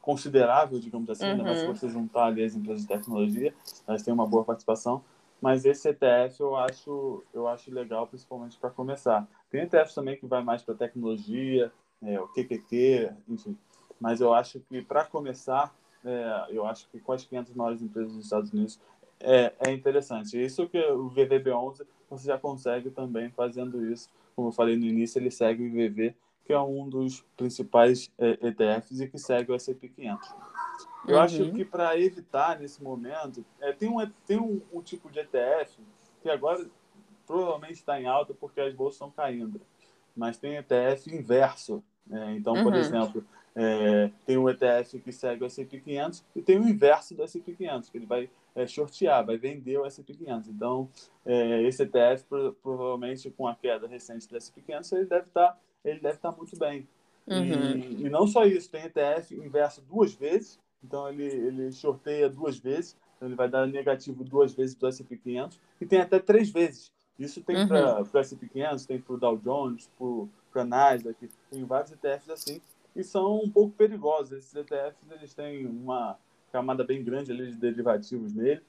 considerável, 0.00 0.78
digamos 0.78 1.08
assim, 1.08 1.30
uhum. 1.30 1.42
né? 1.42 1.54
se 1.54 1.66
você 1.66 1.88
juntar 1.88 2.26
ali 2.26 2.44
as 2.44 2.54
empresas 2.54 2.82
de 2.82 2.88
tecnologia, 2.88 3.54
elas 3.86 4.02
têm 4.02 4.12
uma 4.12 4.26
boa 4.26 4.44
participação, 4.44 5.02
mas 5.42 5.64
esse 5.64 5.88
ETF 5.88 6.38
eu 6.38 6.54
acho, 6.54 7.24
eu 7.34 7.48
acho 7.48 7.74
legal, 7.74 8.06
principalmente 8.06 8.56
para 8.56 8.70
começar. 8.70 9.26
Tem 9.50 9.62
ETFs 9.62 9.92
também 9.92 10.16
que 10.16 10.24
vai 10.24 10.42
mais 10.42 10.62
para 10.62 10.72
tecnologia, 10.72 11.72
é, 12.00 12.20
o 12.20 12.28
QQQ, 12.28 13.10
enfim. 13.28 13.58
Mas 14.00 14.20
eu 14.20 14.32
acho 14.32 14.60
que, 14.60 14.80
para 14.80 15.04
começar, 15.04 15.74
é, 16.04 16.46
eu 16.50 16.64
acho 16.64 16.88
que 16.90 17.00
com 17.00 17.12
as 17.12 17.24
500 17.24 17.54
maiores 17.54 17.82
empresas 17.82 18.14
dos 18.14 18.24
Estados 18.24 18.52
Unidos 18.52 18.80
é, 19.18 19.52
é 19.66 19.72
interessante. 19.72 20.40
Isso 20.40 20.68
que 20.68 20.78
o 20.78 21.10
VVB11 21.10 21.84
você 22.08 22.26
já 22.28 22.38
consegue 22.38 22.90
também 22.90 23.28
fazendo 23.30 23.84
isso. 23.84 24.08
Como 24.36 24.48
eu 24.48 24.52
falei 24.52 24.76
no 24.76 24.84
início, 24.84 25.18
ele 25.18 25.30
segue 25.30 25.62
o 25.62 25.66
IVV, 25.66 26.14
que 26.44 26.52
é 26.52 26.60
um 26.60 26.88
dos 26.88 27.24
principais 27.36 28.12
é, 28.16 28.38
ETFs 28.46 29.00
e 29.00 29.08
que 29.08 29.18
segue 29.18 29.50
o 29.50 29.54
S&P 29.56 29.88
500. 29.88 30.28
Eu 31.06 31.16
uhum. 31.16 31.22
acho 31.22 31.52
que 31.52 31.64
para 31.64 31.98
evitar 31.98 32.58
nesse 32.58 32.82
momento, 32.82 33.44
é, 33.60 33.72
tem, 33.72 33.88
um, 33.88 34.10
tem 34.26 34.38
um, 34.38 34.60
um, 34.72 34.80
tipo 34.80 35.10
de 35.10 35.18
ETF 35.18 35.80
que 36.22 36.30
agora 36.30 36.64
provavelmente 37.26 37.74
está 37.74 38.00
em 38.00 38.06
alta 38.06 38.32
porque 38.32 38.60
as 38.60 38.72
bolsas 38.72 38.94
estão 38.94 39.10
caindo, 39.10 39.60
mas 40.16 40.38
tem 40.38 40.56
ETF 40.56 41.12
inverso. 41.12 41.82
Né? 42.06 42.36
Então, 42.36 42.54
por 42.62 42.72
uhum. 42.72 42.78
exemplo, 42.78 43.24
é, 43.54 44.10
tem 44.24 44.38
um 44.38 44.48
ETF 44.48 45.00
que 45.00 45.12
segue 45.12 45.42
o 45.42 45.46
S&P 45.46 45.80
500 45.80 46.24
e 46.36 46.42
tem 46.42 46.58
o 46.58 46.68
inverso 46.68 47.14
do 47.14 47.22
S&P 47.22 47.52
500, 47.52 47.90
que 47.90 47.98
ele 47.98 48.06
vai 48.06 48.30
é, 48.54 48.66
shortear, 48.66 49.24
vai 49.24 49.36
vender 49.36 49.78
o 49.78 49.84
S&P 49.84 50.14
500. 50.14 50.48
Então, 50.48 50.88
é, 51.26 51.62
esse 51.62 51.82
ETF, 51.82 52.24
provavelmente 52.62 53.30
com 53.30 53.48
a 53.48 53.54
queda 53.54 53.88
recente 53.88 54.28
do 54.28 54.36
S&P 54.36 54.62
500, 54.62 54.92
ele 54.92 55.04
deve 55.06 55.26
estar 55.26 55.48
tá, 55.48 55.58
ele 55.84 56.00
deve 56.00 56.14
estar 56.14 56.30
tá 56.30 56.36
muito 56.36 56.56
bem. 56.56 56.86
Uhum. 57.26 57.44
E, 57.44 58.06
e, 58.06 58.10
não 58.10 58.26
só 58.26 58.44
isso, 58.44 58.70
tem 58.70 58.84
ETF 58.84 59.34
inverso 59.34 59.80
duas 59.82 60.12
vezes 60.12 60.58
então 60.84 61.08
ele, 61.08 61.24
ele 61.24 61.72
shorteia 61.72 62.28
duas 62.28 62.58
vezes, 62.58 62.96
então 63.16 63.28
ele 63.28 63.36
vai 63.36 63.48
dar 63.48 63.66
negativo 63.66 64.24
duas 64.24 64.52
vezes 64.52 64.74
para 64.74 64.86
o 64.86 64.88
S&P 64.88 65.16
500 65.16 65.60
e 65.80 65.86
tem 65.86 66.00
até 66.00 66.18
três 66.18 66.50
vezes. 66.50 66.92
Isso 67.18 67.40
tem 67.42 67.56
uhum. 67.56 67.68
para 67.68 68.02
o 68.02 68.18
S&P 68.18 68.48
500, 68.48 68.86
tem 68.86 69.00
para 69.00 69.14
o 69.14 69.18
Dow 69.18 69.36
Jones, 69.36 69.88
para 70.50 70.62
a 70.62 70.64
Nasdaq, 70.64 71.30
tem 71.50 71.64
vários 71.64 71.92
ETFs 71.92 72.30
assim 72.30 72.60
e 72.94 73.02
são 73.02 73.40
um 73.42 73.50
pouco 73.50 73.74
perigosos. 73.74 74.32
Esses 74.32 74.54
ETFs 74.54 75.10
eles 75.10 75.34
têm 75.34 75.66
uma 75.66 76.18
camada 76.50 76.84
bem 76.84 77.02
grande 77.02 77.32
ali 77.32 77.50
de 77.50 77.56
derivativos 77.56 78.34
nele 78.34 78.60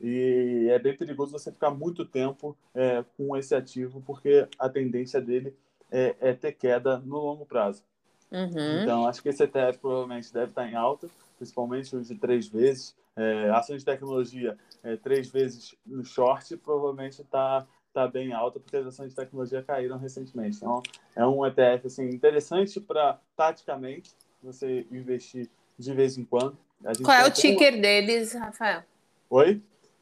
e 0.00 0.68
é 0.70 0.78
bem 0.78 0.96
perigoso 0.96 1.32
você 1.32 1.50
ficar 1.50 1.70
muito 1.70 2.04
tempo 2.04 2.56
é, 2.74 3.04
com 3.16 3.36
esse 3.36 3.54
ativo 3.54 4.02
porque 4.04 4.46
a 4.58 4.68
tendência 4.68 5.20
dele 5.20 5.54
é, 5.90 6.14
é 6.20 6.32
ter 6.32 6.52
queda 6.52 6.98
no 6.98 7.16
longo 7.16 7.44
prazo. 7.44 7.82
Uhum. 8.30 8.82
Então, 8.82 9.06
acho 9.06 9.22
que 9.22 9.28
esse 9.28 9.42
ETF 9.42 9.78
provavelmente 9.78 10.32
deve 10.32 10.52
estar 10.52 10.66
em 10.66 10.74
alta 10.74 11.08
principalmente 11.42 11.96
os 11.96 12.06
de 12.06 12.14
três 12.14 12.46
vezes. 12.46 12.94
É, 13.16 13.50
ações 13.50 13.80
de 13.80 13.84
tecnologia, 13.84 14.56
é, 14.82 14.96
três 14.96 15.28
vezes 15.28 15.74
no 15.84 16.04
short, 16.04 16.56
provavelmente 16.56 17.20
está 17.20 17.66
tá 17.92 18.08
bem 18.08 18.32
alta, 18.32 18.58
porque 18.58 18.76
as 18.76 18.86
ações 18.86 19.10
de 19.10 19.16
tecnologia 19.16 19.62
caíram 19.62 19.98
recentemente. 19.98 20.56
Então, 20.56 20.82
é 21.14 21.26
um 21.26 21.44
ETF 21.44 21.88
assim, 21.88 22.08
interessante 22.08 22.80
para, 22.80 23.18
taticamente, 23.36 24.12
você 24.42 24.86
investir 24.90 25.50
de 25.78 25.92
vez 25.92 26.16
em 26.16 26.24
quando. 26.24 26.56
Qual 27.04 27.16
é 27.16 27.26
o 27.26 27.30
ticker 27.30 27.74
uma... 27.74 27.82
deles, 27.82 28.32
Rafael? 28.32 28.82
Oi? 29.28 29.60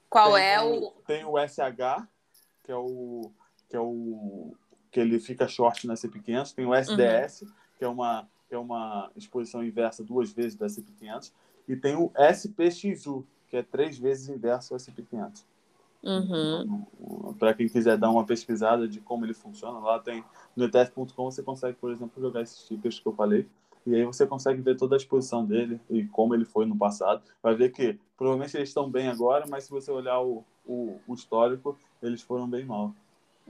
Qual 0.08 0.34
tem 0.34 0.44
é 0.44 0.60
o... 0.60 0.90
Tem 1.06 1.24
o 1.24 1.34
SH, 1.38 2.06
que 2.62 2.70
é 2.70 2.76
o... 2.76 3.32
Que 3.68 3.76
é 3.76 3.80
o 3.80 4.52
que 4.90 4.98
ele 4.98 5.20
fica 5.20 5.48
short 5.48 5.86
na 5.86 5.94
CP500. 5.94 6.54
Tem 6.54 6.66
o 6.66 6.74
SDS, 6.74 7.42
uhum. 7.42 7.48
que 7.78 7.84
é 7.84 7.88
uma 7.88 8.28
que 8.50 8.54
é 8.56 8.58
uma 8.58 9.08
exposição 9.14 9.62
inversa 9.62 10.02
duas 10.02 10.32
vezes 10.32 10.56
do 10.56 10.64
S&P 10.64 10.90
500, 10.98 11.32
e 11.68 11.76
tem 11.76 11.94
o 11.94 12.10
SPXU, 12.16 13.24
que 13.48 13.56
é 13.56 13.62
três 13.62 13.96
vezes 13.96 14.28
inverso 14.28 14.70
do 14.70 14.76
S&P 14.76 15.02
500. 15.02 15.46
Uhum. 16.02 16.62
Então, 16.62 17.34
Para 17.38 17.54
quem 17.54 17.68
quiser 17.68 17.96
dar 17.96 18.10
uma 18.10 18.26
pesquisada 18.26 18.88
de 18.88 19.00
como 19.00 19.24
ele 19.24 19.34
funciona, 19.34 19.78
lá 19.78 20.00
tem 20.00 20.24
no 20.56 20.64
ETF.com 20.64 21.30
você 21.30 21.44
consegue, 21.44 21.76
por 21.76 21.92
exemplo, 21.92 22.20
jogar 22.20 22.42
esses 22.42 22.58
stickers 22.64 22.98
que 22.98 23.06
eu 23.06 23.12
falei, 23.12 23.46
e 23.86 23.94
aí 23.94 24.04
você 24.04 24.26
consegue 24.26 24.60
ver 24.60 24.76
toda 24.76 24.96
a 24.96 24.98
exposição 24.98 25.46
dele 25.46 25.80
e 25.88 26.04
como 26.06 26.34
ele 26.34 26.44
foi 26.44 26.66
no 26.66 26.76
passado. 26.76 27.22
Vai 27.40 27.54
ver 27.54 27.70
que 27.70 27.98
provavelmente 28.16 28.56
eles 28.56 28.70
estão 28.70 28.90
bem 28.90 29.06
agora, 29.06 29.46
mas 29.48 29.64
se 29.64 29.70
você 29.70 29.92
olhar 29.92 30.20
o, 30.20 30.44
o, 30.66 30.98
o 31.06 31.14
histórico, 31.14 31.78
eles 32.02 32.20
foram 32.20 32.48
bem 32.48 32.64
mal. 32.64 32.92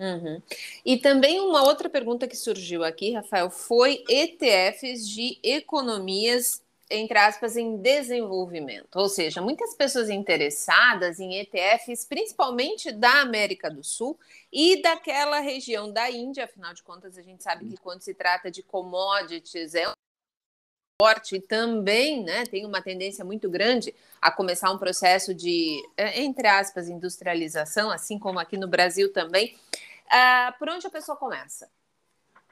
Uhum. 0.01 0.41
E 0.83 0.97
também 0.97 1.39
uma 1.41 1.63
outra 1.63 1.91
pergunta 1.91 2.27
que 2.27 2.35
surgiu 2.35 2.83
aqui, 2.83 3.13
Rafael, 3.13 3.51
foi 3.51 4.03
ETFs 4.09 5.07
de 5.07 5.39
economias, 5.43 6.63
entre 6.91 7.19
aspas, 7.19 7.55
em 7.55 7.77
desenvolvimento. 7.77 8.97
Ou 8.97 9.11
seja, 9.11 9.43
muitas 9.43 9.75
pessoas 9.75 10.09
interessadas 10.09 11.21
em 11.21 11.39
ETFs, 11.39 12.07
principalmente 12.07 12.91
da 12.91 13.21
América 13.21 13.71
do 13.71 13.85
Sul 13.85 14.19
e 14.51 14.81
daquela 14.81 15.39
região 15.39 15.93
da 15.93 16.11
Índia, 16.11 16.45
afinal 16.45 16.73
de 16.73 16.83
contas, 16.83 17.19
a 17.19 17.23
gente 17.23 17.43
sabe 17.43 17.67
que 17.67 17.77
quando 17.77 18.01
se 18.01 18.15
trata 18.15 18.51
de 18.51 18.63
commodities, 18.63 19.75
é 19.75 19.85
forte 20.99 21.37
e 21.37 21.41
também 21.41 22.23
né, 22.23 22.45
tem 22.45 22.67
uma 22.67 22.83
tendência 22.83 23.25
muito 23.25 23.49
grande 23.49 23.95
a 24.21 24.31
começar 24.31 24.71
um 24.71 24.77
processo 24.77 25.35
de, 25.35 25.83
é, 25.97 26.21
entre 26.23 26.47
aspas, 26.47 26.89
industrialização, 26.89 27.91
assim 27.91 28.19
como 28.19 28.39
aqui 28.39 28.59
no 28.59 28.69
Brasil 28.69 29.11
também. 29.13 29.57
Uh, 30.11 30.59
por 30.59 30.69
onde 30.69 30.87
a 30.87 30.91
pessoa 30.91 31.17
começa? 31.17 31.71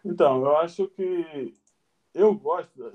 Então, 0.04 0.44
eu 0.44 0.56
acho 0.56 0.86
que 0.88 1.54
eu 2.14 2.34
gosto, 2.34 2.92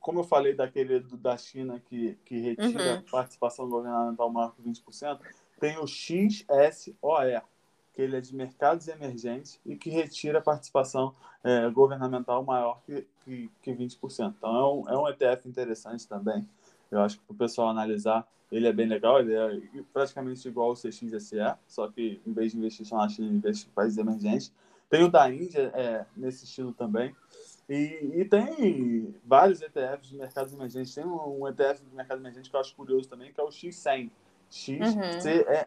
como 0.00 0.20
eu 0.20 0.24
falei 0.24 0.54
daquele 0.54 1.00
da 1.00 1.36
China 1.36 1.80
que, 1.80 2.18
que 2.24 2.38
retira 2.40 2.96
uhum. 2.96 3.02
participação 3.02 3.68
governamental 3.68 4.30
maior 4.30 4.54
que 4.54 4.62
20%, 4.62 5.20
tem 5.60 5.78
o 5.78 5.86
XSOE, 5.86 7.40
que 7.92 8.02
ele 8.02 8.16
é 8.16 8.20
de 8.20 8.34
mercados 8.34 8.88
emergentes 8.88 9.60
e 9.64 9.76
que 9.76 9.90
retira 9.90 10.40
participação 10.40 11.14
é, 11.44 11.70
governamental 11.70 12.42
maior 12.44 12.80
que, 12.84 13.06
que, 13.24 13.50
que 13.62 13.72
20%. 13.72 14.34
Então, 14.36 14.56
é 14.56 14.68
um, 14.68 14.88
é 14.88 14.98
um 14.98 15.08
ETF 15.08 15.48
interessante 15.48 16.06
também. 16.08 16.48
Eu 16.94 17.02
acho 17.02 17.18
que 17.18 17.24
para 17.24 17.34
o 17.34 17.36
pessoal 17.36 17.68
analisar, 17.68 18.26
ele 18.50 18.66
é 18.66 18.72
bem 18.72 18.86
legal, 18.86 19.20
ele 19.20 19.34
é 19.34 19.60
praticamente 19.92 20.46
igual 20.46 20.70
ao 20.70 20.74
CXSE, 20.74 21.36
só 21.66 21.88
que 21.88 22.20
em 22.26 22.32
vez 22.32 22.52
de 22.52 22.58
investir 22.58 22.86
só 22.86 22.96
na 22.98 23.08
China, 23.08 23.28
investe 23.28 23.66
em 23.68 23.70
países 23.70 23.98
emergentes. 23.98 24.52
Tem 24.88 25.02
o 25.02 25.10
da 25.10 25.28
Índia 25.28 25.72
é, 25.74 26.06
nesse 26.16 26.44
estilo 26.44 26.72
também. 26.72 27.14
E, 27.68 28.12
e, 28.14 28.24
tem 28.26 29.14
vários 29.24 29.60
ETFs 29.62 30.08
de 30.08 30.16
mercados 30.16 30.52
emergentes. 30.52 30.94
Tem 30.94 31.04
um, 31.04 31.40
um, 31.40 31.48
ETF 31.48 31.82
de 31.82 31.94
mercado 31.96 32.20
emergente 32.20 32.50
que 32.50 32.54
eu 32.54 32.60
acho 32.60 32.76
curioso 32.76 33.08
também, 33.08 33.32
que 33.32 33.40
é 33.40 33.42
o 33.42 33.48
X100, 33.48 34.10
XCEM. 34.50 34.80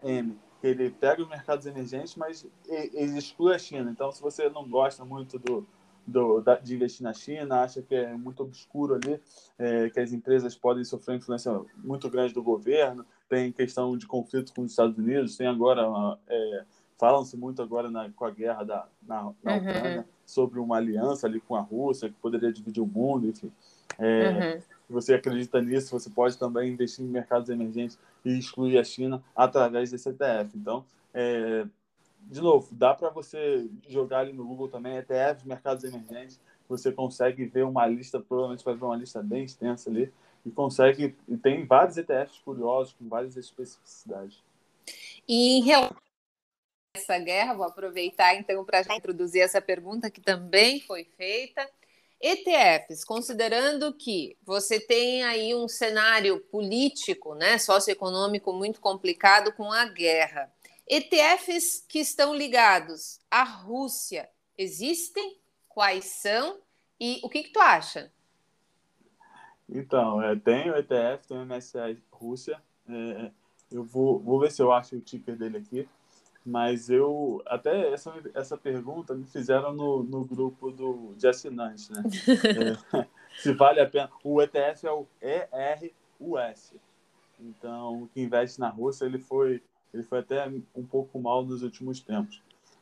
Uhum. 0.04 0.36
Ele 0.64 0.90
pega 0.92 1.22
os 1.22 1.28
mercados 1.28 1.66
emergentes, 1.66 2.16
mas 2.16 2.48
ele 2.68 3.18
exclui 3.18 3.54
a 3.54 3.60
China. 3.60 3.90
Então, 3.92 4.12
se 4.12 4.22
você 4.22 4.50
não 4.50 4.68
gosta 4.68 5.04
muito 5.04 5.38
do, 5.40 5.68
do, 6.08 6.40
da, 6.40 6.56
de 6.56 6.74
investir 6.74 7.04
na 7.04 7.14
China, 7.14 7.62
acha 7.62 7.82
que 7.82 7.94
é 7.94 8.14
muito 8.16 8.42
obscuro 8.42 8.96
ali, 8.96 9.20
é, 9.60 9.90
que 9.90 10.00
as 10.00 10.14
empresas 10.14 10.56
podem 10.56 10.84
sofrer 10.86 11.18
influência 11.18 11.52
muito 11.78 12.10
grande 12.10 12.34
do 12.34 12.42
governo, 12.42 13.06
tem 13.28 13.52
questão 13.52 13.98
de 13.98 14.08
conflito 14.08 14.54
com 14.54 14.62
os 14.62 14.72
Estados 14.72 14.98
Unidos, 14.98 15.36
tem 15.36 15.48
agora, 15.48 16.18
é, 16.30 16.64
falam-se 16.98 17.36
muito 17.36 17.62
agora 17.62 17.92
na, 17.92 18.10
com 18.10 18.24
a 18.24 18.32
guerra 18.32 18.64
da, 18.64 18.88
na, 19.06 19.34
na 19.44 19.54
uhum. 19.54 19.58
Ucrânia 19.58 20.06
sobre 20.26 20.60
uma 20.60 20.78
aliança 20.78 21.28
ali 21.28 21.42
com 21.42 21.56
a 21.56 21.62
Rússia, 21.62 22.10
que 22.10 22.16
poderia 22.16 22.52
dividir 22.52 22.82
o 22.82 22.88
mundo, 22.88 23.28
enfim. 23.28 23.52
É, 24.00 24.30
uhum. 24.30 24.62
Se 24.62 24.94
você 24.94 25.14
acredita 25.14 25.62
nisso, 25.62 25.98
você 25.98 26.10
pode 26.10 26.38
também 26.38 26.72
investir 26.72 27.04
em 27.04 27.10
mercados 27.10 27.50
emergentes 27.50 28.00
e 28.24 28.38
excluir 28.38 28.78
a 28.78 28.84
China 28.84 29.22
através 29.36 29.92
desse 29.92 30.08
ETF. 30.08 30.52
Então, 30.56 30.86
é, 31.14 31.66
de 32.30 32.42
novo, 32.42 32.68
dá 32.72 32.94
para 32.94 33.10
você 33.10 33.70
jogar 33.88 34.20
ali 34.20 34.34
no 34.34 34.46
Google 34.46 34.68
também, 34.68 34.98
ETFs, 34.98 35.44
mercados 35.44 35.84
emergentes, 35.84 36.40
você 36.68 36.92
consegue 36.92 37.46
ver 37.46 37.64
uma 37.64 37.88
lista, 37.88 38.20
provavelmente 38.20 38.64
vai 38.64 38.76
ver 38.76 38.86
uma 38.86 38.96
lista 38.96 39.24
bem 39.24 39.44
extensa 39.44 39.90
ali, 39.90 40.12
e 40.46 40.52
consegue, 40.52 41.16
e 41.28 41.38
tem 41.38 41.66
vários 41.66 41.98
ETFs 41.98 42.40
curiosos, 42.40 42.94
com 42.94 43.08
várias 43.08 43.36
especificidades. 43.36 44.42
E 45.28 45.58
em 45.58 45.64
relação 45.64 45.98
essa 46.98 47.18
guerra. 47.20 47.54
Vou 47.54 47.66
aproveitar 47.66 48.36
então 48.36 48.66
para 48.66 48.82
introduzir 48.96 49.42
essa 49.42 49.62
pergunta 49.62 50.10
que 50.10 50.20
também 50.20 50.82
foi 50.82 51.06
feita. 51.16 51.68
ETFs, 52.20 53.06
considerando 53.06 53.94
que 53.94 54.36
você 54.44 54.80
tem 54.80 55.24
aí 55.24 55.54
um 55.54 55.68
cenário 55.68 56.40
político, 56.52 57.36
né, 57.36 57.60
socioeconômico 57.60 58.52
muito 58.52 58.82
complicado 58.82 59.54
com 59.54 59.72
a 59.72 59.86
guerra. 59.86 60.52
ETFs 60.90 61.86
que 61.88 62.00
estão 62.00 62.34
ligados 62.34 63.20
à 63.30 63.44
Rússia 63.44 64.30
existem? 64.58 65.38
Quais 65.68 66.06
são? 66.06 66.60
E 67.00 67.20
o 67.24 67.30
que, 67.30 67.44
que 67.44 67.52
tu 67.52 67.60
acha? 67.60 68.12
Então, 69.70 70.22
é, 70.22 70.36
tem 70.36 70.72
o 70.72 70.78
ETF, 70.78 71.28
tem 71.28 71.38
o 71.38 71.46
MSCI 71.46 72.02
Rússia. 72.12 72.62
É, 72.90 73.32
eu 73.72 73.84
vou, 73.84 74.20
vou 74.20 74.40
ver 74.40 74.52
se 74.52 74.62
eu 74.62 74.72
acho 74.72 74.96
o 74.96 75.02
ticker 75.02 75.36
dele 75.36 75.58
aqui. 75.58 75.88
Mas 76.46 76.90
eu, 76.90 77.44
até 77.46 77.92
essa, 77.92 78.14
essa 78.34 78.58
pergunta 78.58 79.14
me 79.14 79.26
fizeram 79.26 79.74
no, 79.74 80.02
no 80.02 80.24
grupo 80.24 80.72
do, 80.72 81.14
de 81.18 81.28
assinantes, 81.28 81.90
né? 81.90 82.02
é, 82.96 83.08
se 83.38 83.52
vale 83.52 83.82
a 83.82 83.90
pena. 83.90 84.10
O 84.24 84.42
ETF 84.42 84.88
é 84.88 84.92
o 84.92 85.06
ERUS. 85.22 86.74
Então, 87.38 88.04
o 88.04 88.08
que 88.08 88.22
investe 88.22 88.62
na 88.62 88.70
Rússia, 88.70 89.04
ele 89.04 89.20
foi, 89.20 89.62
ele 89.94 90.04
foi 90.04 90.20
até 90.20 90.48
um 90.76 90.86
pouco 90.86 91.20
mal 91.20 91.44
nos 91.44 91.64
últimos 91.64 92.00
tempos. 92.00 92.42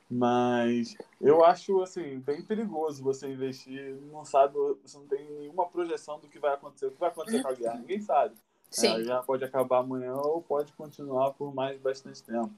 Mas 0.10 0.96
eu 1.20 1.44
acho 1.44 1.82
assim 1.82 2.20
bem 2.20 2.42
perigoso 2.44 3.04
você 3.04 3.28
investir, 3.28 3.96
não 4.12 4.24
sabe, 4.24 4.54
você 4.84 4.98
não 4.98 5.08
tem 5.08 5.26
nenhuma 5.32 5.66
projeção 5.66 6.20
do 6.20 6.28
que 6.28 6.38
vai 6.38 6.54
acontecer. 6.54 6.86
O 6.86 6.92
que 6.92 7.00
vai 7.00 7.10
acontecer 7.10 7.42
com 7.42 7.50
a 7.50 7.54
guerra? 7.54 7.80
Ninguém 7.80 8.02
sabe. 8.02 8.36
Sim. 8.70 8.88
É, 8.88 9.04
já 9.04 9.24
pode 9.24 9.44
acabar 9.44 9.80
amanhã 9.80 10.14
ou 10.14 10.42
pode 10.42 10.74
continuar 10.74 11.34
por 11.34 11.54
mais 11.54 11.80
bastante 11.80 12.22
tempo. 12.22 12.52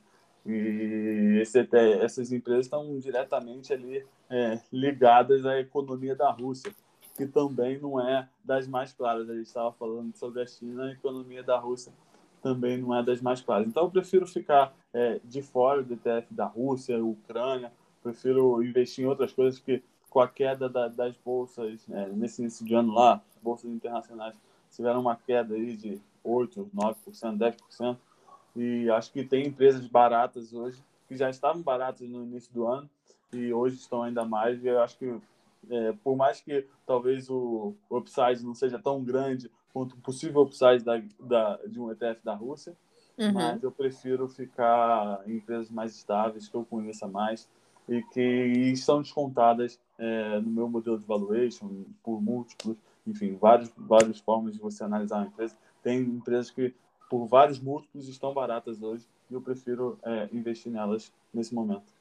E 0.45 1.39
esse, 1.41 1.67
essas 2.01 2.31
empresas 2.31 2.65
estão 2.65 2.97
diretamente 2.99 3.73
ali 3.73 4.05
é, 4.29 4.60
ligadas 4.71 5.45
à 5.45 5.60
economia 5.60 6.15
da 6.15 6.31
Rússia, 6.31 6.73
que 7.15 7.25
também 7.25 7.79
não 7.79 7.99
é 7.99 8.27
das 8.43 8.67
mais 8.67 8.93
claras. 8.93 9.29
A 9.29 9.36
gente 9.36 9.47
estava 9.47 9.71
falando 9.73 10.15
sobre 10.15 10.41
a 10.41 10.47
China, 10.47 10.86
a 10.86 10.91
economia 10.91 11.43
da 11.43 11.57
Rússia 11.57 11.93
também 12.41 12.78
não 12.78 12.95
é 12.95 13.04
das 13.04 13.21
mais 13.21 13.41
claras. 13.41 13.67
Então, 13.67 13.84
eu 13.84 13.91
prefiro 13.91 14.26
ficar 14.26 14.73
é, 14.93 15.19
de 15.23 15.41
fora 15.41 15.84
do 15.84 15.93
ETF 15.93 16.34
da 16.34 16.45
Rússia, 16.45 17.04
Ucrânia, 17.04 17.71
prefiro 18.02 18.63
investir 18.63 19.04
em 19.04 19.08
outras 19.08 19.34
coisas 19.34 19.60
que, 19.60 19.84
com 20.10 20.19
a 20.19 20.28
queda 20.28 20.69
da, 20.69 20.88
das 20.88 21.15
bolsas, 21.17 21.86
é, 21.89 22.08
nesse 22.10 22.41
início 22.41 22.65
de 22.65 22.73
ano 22.73 22.93
lá, 22.93 23.21
bolsas 23.41 23.69
internacionais 23.69 24.36
tiveram 24.71 25.02
uma 25.02 25.15
queda 25.15 25.56
aí 25.56 25.76
de 25.76 26.00
8%, 26.26 26.67
9%, 26.76 27.56
10%, 27.76 27.97
e 28.56 28.89
acho 28.89 29.12
que 29.12 29.23
tem 29.23 29.47
empresas 29.47 29.86
baratas 29.88 30.54
hoje, 30.54 30.84
que 31.08 31.15
já 31.15 31.30
estavam 31.30 31.62
baratas 31.62 32.08
no 32.08 32.23
início 32.23 32.54
do 32.54 32.67
ano, 32.67 32.89
e 33.32 33.54
hoje 33.54 33.78
estão 33.78 34.04
ainda 34.04 34.26
mais, 34.26 34.63
e 34.63 34.67
eu 34.67 34.82
acho 34.82 34.97
que, 34.97 35.19
é, 35.69 35.93
por 36.04 36.15
mais 36.15 36.41
que 36.41 36.65
talvez 36.86 37.30
o 37.30 37.73
upside 37.89 38.43
não 38.43 38.54
seja 38.54 38.80
tão 38.80 39.04
grande 39.04 39.50
quanto 39.77 39.95
possível 39.97 40.41
upside 40.41 40.83
da, 40.83 41.01
da, 41.19 41.59
de 41.67 41.79
um 41.79 41.91
ETF 41.91 42.19
da 42.23 42.33
Rússia, 42.33 42.75
uhum. 43.15 43.31
mas 43.31 43.61
eu 43.61 43.71
prefiro 43.71 44.27
ficar 44.27 45.21
em 45.27 45.35
empresas 45.35 45.69
mais 45.69 45.95
estáveis, 45.95 46.47
que 46.47 46.55
eu 46.55 46.65
conheça 46.65 47.07
mais 47.07 47.47
e 47.87 48.01
que 48.01 48.21
estão 48.73 49.01
descontadas 49.03 49.79
é, 49.99 50.39
no 50.39 50.49
meu 50.49 50.67
modelo 50.67 50.97
de 50.97 51.05
valuation 51.05 51.85
por 52.03 52.19
múltiplos, 52.19 52.75
enfim, 53.05 53.37
várias, 53.39 53.71
várias 53.77 54.19
formas 54.19 54.53
de 54.53 54.59
você 54.59 54.83
analisar 54.83 55.17
uma 55.17 55.27
empresa. 55.27 55.55
Tem 55.83 55.99
empresas 56.01 56.49
que, 56.49 56.73
por 57.07 57.27
vários 57.27 57.59
múltiplos, 57.59 58.07
estão 58.09 58.33
baratas 58.33 58.81
hoje 58.81 59.07
e 59.29 59.35
eu 59.35 59.41
prefiro 59.41 59.99
é, 60.03 60.27
investir 60.33 60.71
nelas 60.71 61.13
nesse 61.31 61.53
momento. 61.53 61.93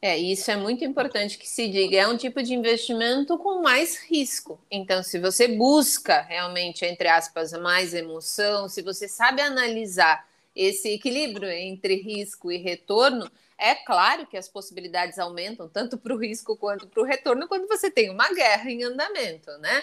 É, 0.00 0.18
isso 0.18 0.50
é 0.50 0.56
muito 0.56 0.84
importante 0.84 1.38
que 1.38 1.48
se 1.48 1.66
diga. 1.66 1.96
É 1.96 2.06
um 2.06 2.16
tipo 2.16 2.42
de 2.42 2.52
investimento 2.52 3.38
com 3.38 3.62
mais 3.62 3.96
risco. 3.96 4.60
Então, 4.70 5.02
se 5.02 5.18
você 5.18 5.48
busca 5.48 6.20
realmente, 6.20 6.84
entre 6.84 7.08
aspas, 7.08 7.52
mais 7.52 7.94
emoção, 7.94 8.68
se 8.68 8.82
você 8.82 9.08
sabe 9.08 9.40
analisar 9.40 10.28
esse 10.54 10.90
equilíbrio 10.90 11.48
entre 11.48 11.96
risco 11.96 12.52
e 12.52 12.58
retorno, 12.58 13.30
é 13.56 13.74
claro 13.74 14.26
que 14.26 14.36
as 14.36 14.46
possibilidades 14.46 15.18
aumentam 15.18 15.68
tanto 15.68 15.96
para 15.96 16.14
o 16.14 16.18
risco 16.18 16.54
quanto 16.54 16.86
para 16.86 17.02
o 17.02 17.06
retorno 17.06 17.48
quando 17.48 17.66
você 17.66 17.90
tem 17.90 18.10
uma 18.10 18.28
guerra 18.34 18.70
em 18.70 18.84
andamento, 18.84 19.50
né? 19.58 19.82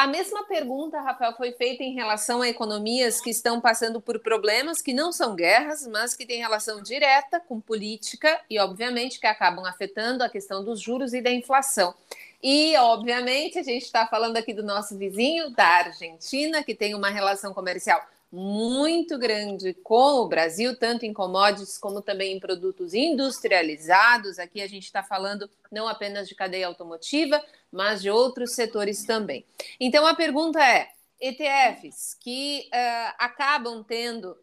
A 0.00 0.06
mesma 0.06 0.44
pergunta, 0.44 0.98
Rafael, 0.98 1.36
foi 1.36 1.52
feita 1.52 1.82
em 1.82 1.92
relação 1.92 2.40
a 2.40 2.48
economias 2.48 3.20
que 3.20 3.28
estão 3.28 3.60
passando 3.60 4.00
por 4.00 4.18
problemas 4.18 4.80
que 4.80 4.94
não 4.94 5.12
são 5.12 5.36
guerras, 5.36 5.86
mas 5.86 6.16
que 6.16 6.24
têm 6.24 6.40
relação 6.40 6.82
direta 6.82 7.38
com 7.38 7.60
política 7.60 8.40
e, 8.48 8.58
obviamente, 8.58 9.20
que 9.20 9.26
acabam 9.26 9.62
afetando 9.66 10.24
a 10.24 10.28
questão 10.30 10.64
dos 10.64 10.80
juros 10.80 11.12
e 11.12 11.20
da 11.20 11.30
inflação. 11.30 11.94
E, 12.42 12.74
obviamente, 12.78 13.58
a 13.58 13.62
gente 13.62 13.82
está 13.82 14.06
falando 14.06 14.38
aqui 14.38 14.54
do 14.54 14.62
nosso 14.62 14.96
vizinho, 14.96 15.50
da 15.50 15.66
Argentina, 15.66 16.64
que 16.64 16.74
tem 16.74 16.94
uma 16.94 17.10
relação 17.10 17.52
comercial 17.52 18.02
muito 18.32 19.18
grande 19.18 19.74
com 19.74 20.20
o 20.20 20.28
Brasil, 20.28 20.76
tanto 20.78 21.04
em 21.04 21.12
commodities 21.12 21.78
como 21.78 22.00
também 22.00 22.36
em 22.36 22.40
produtos 22.40 22.94
industrializados. 22.94 24.38
Aqui 24.38 24.62
a 24.62 24.68
gente 24.68 24.84
está 24.84 25.02
falando 25.02 25.50
não 25.70 25.88
apenas 25.88 26.28
de 26.28 26.34
cadeia 26.34 26.66
automotiva, 26.66 27.42
mas 27.72 28.02
de 28.02 28.10
outros 28.10 28.52
setores 28.52 29.04
também. 29.04 29.44
Então 29.80 30.06
a 30.06 30.14
pergunta 30.14 30.62
é: 30.62 30.90
ETFs 31.20 32.14
que 32.14 32.68
uh, 32.72 33.14
acabam 33.18 33.82
tendo 33.82 34.36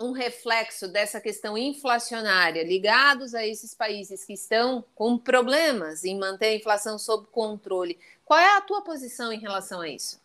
um 0.00 0.12
reflexo 0.12 0.88
dessa 0.88 1.20
questão 1.20 1.56
inflacionária 1.56 2.64
ligados 2.64 3.34
a 3.34 3.46
esses 3.46 3.74
países 3.74 4.24
que 4.24 4.32
estão 4.32 4.84
com 4.94 5.16
problemas 5.16 6.04
em 6.04 6.18
manter 6.18 6.46
a 6.46 6.54
inflação 6.56 6.98
sob 6.98 7.26
controle. 7.28 7.98
Qual 8.24 8.38
é 8.38 8.56
a 8.56 8.60
tua 8.60 8.82
posição 8.82 9.32
em 9.32 9.38
relação 9.38 9.80
a 9.80 9.88
isso? 9.88 10.21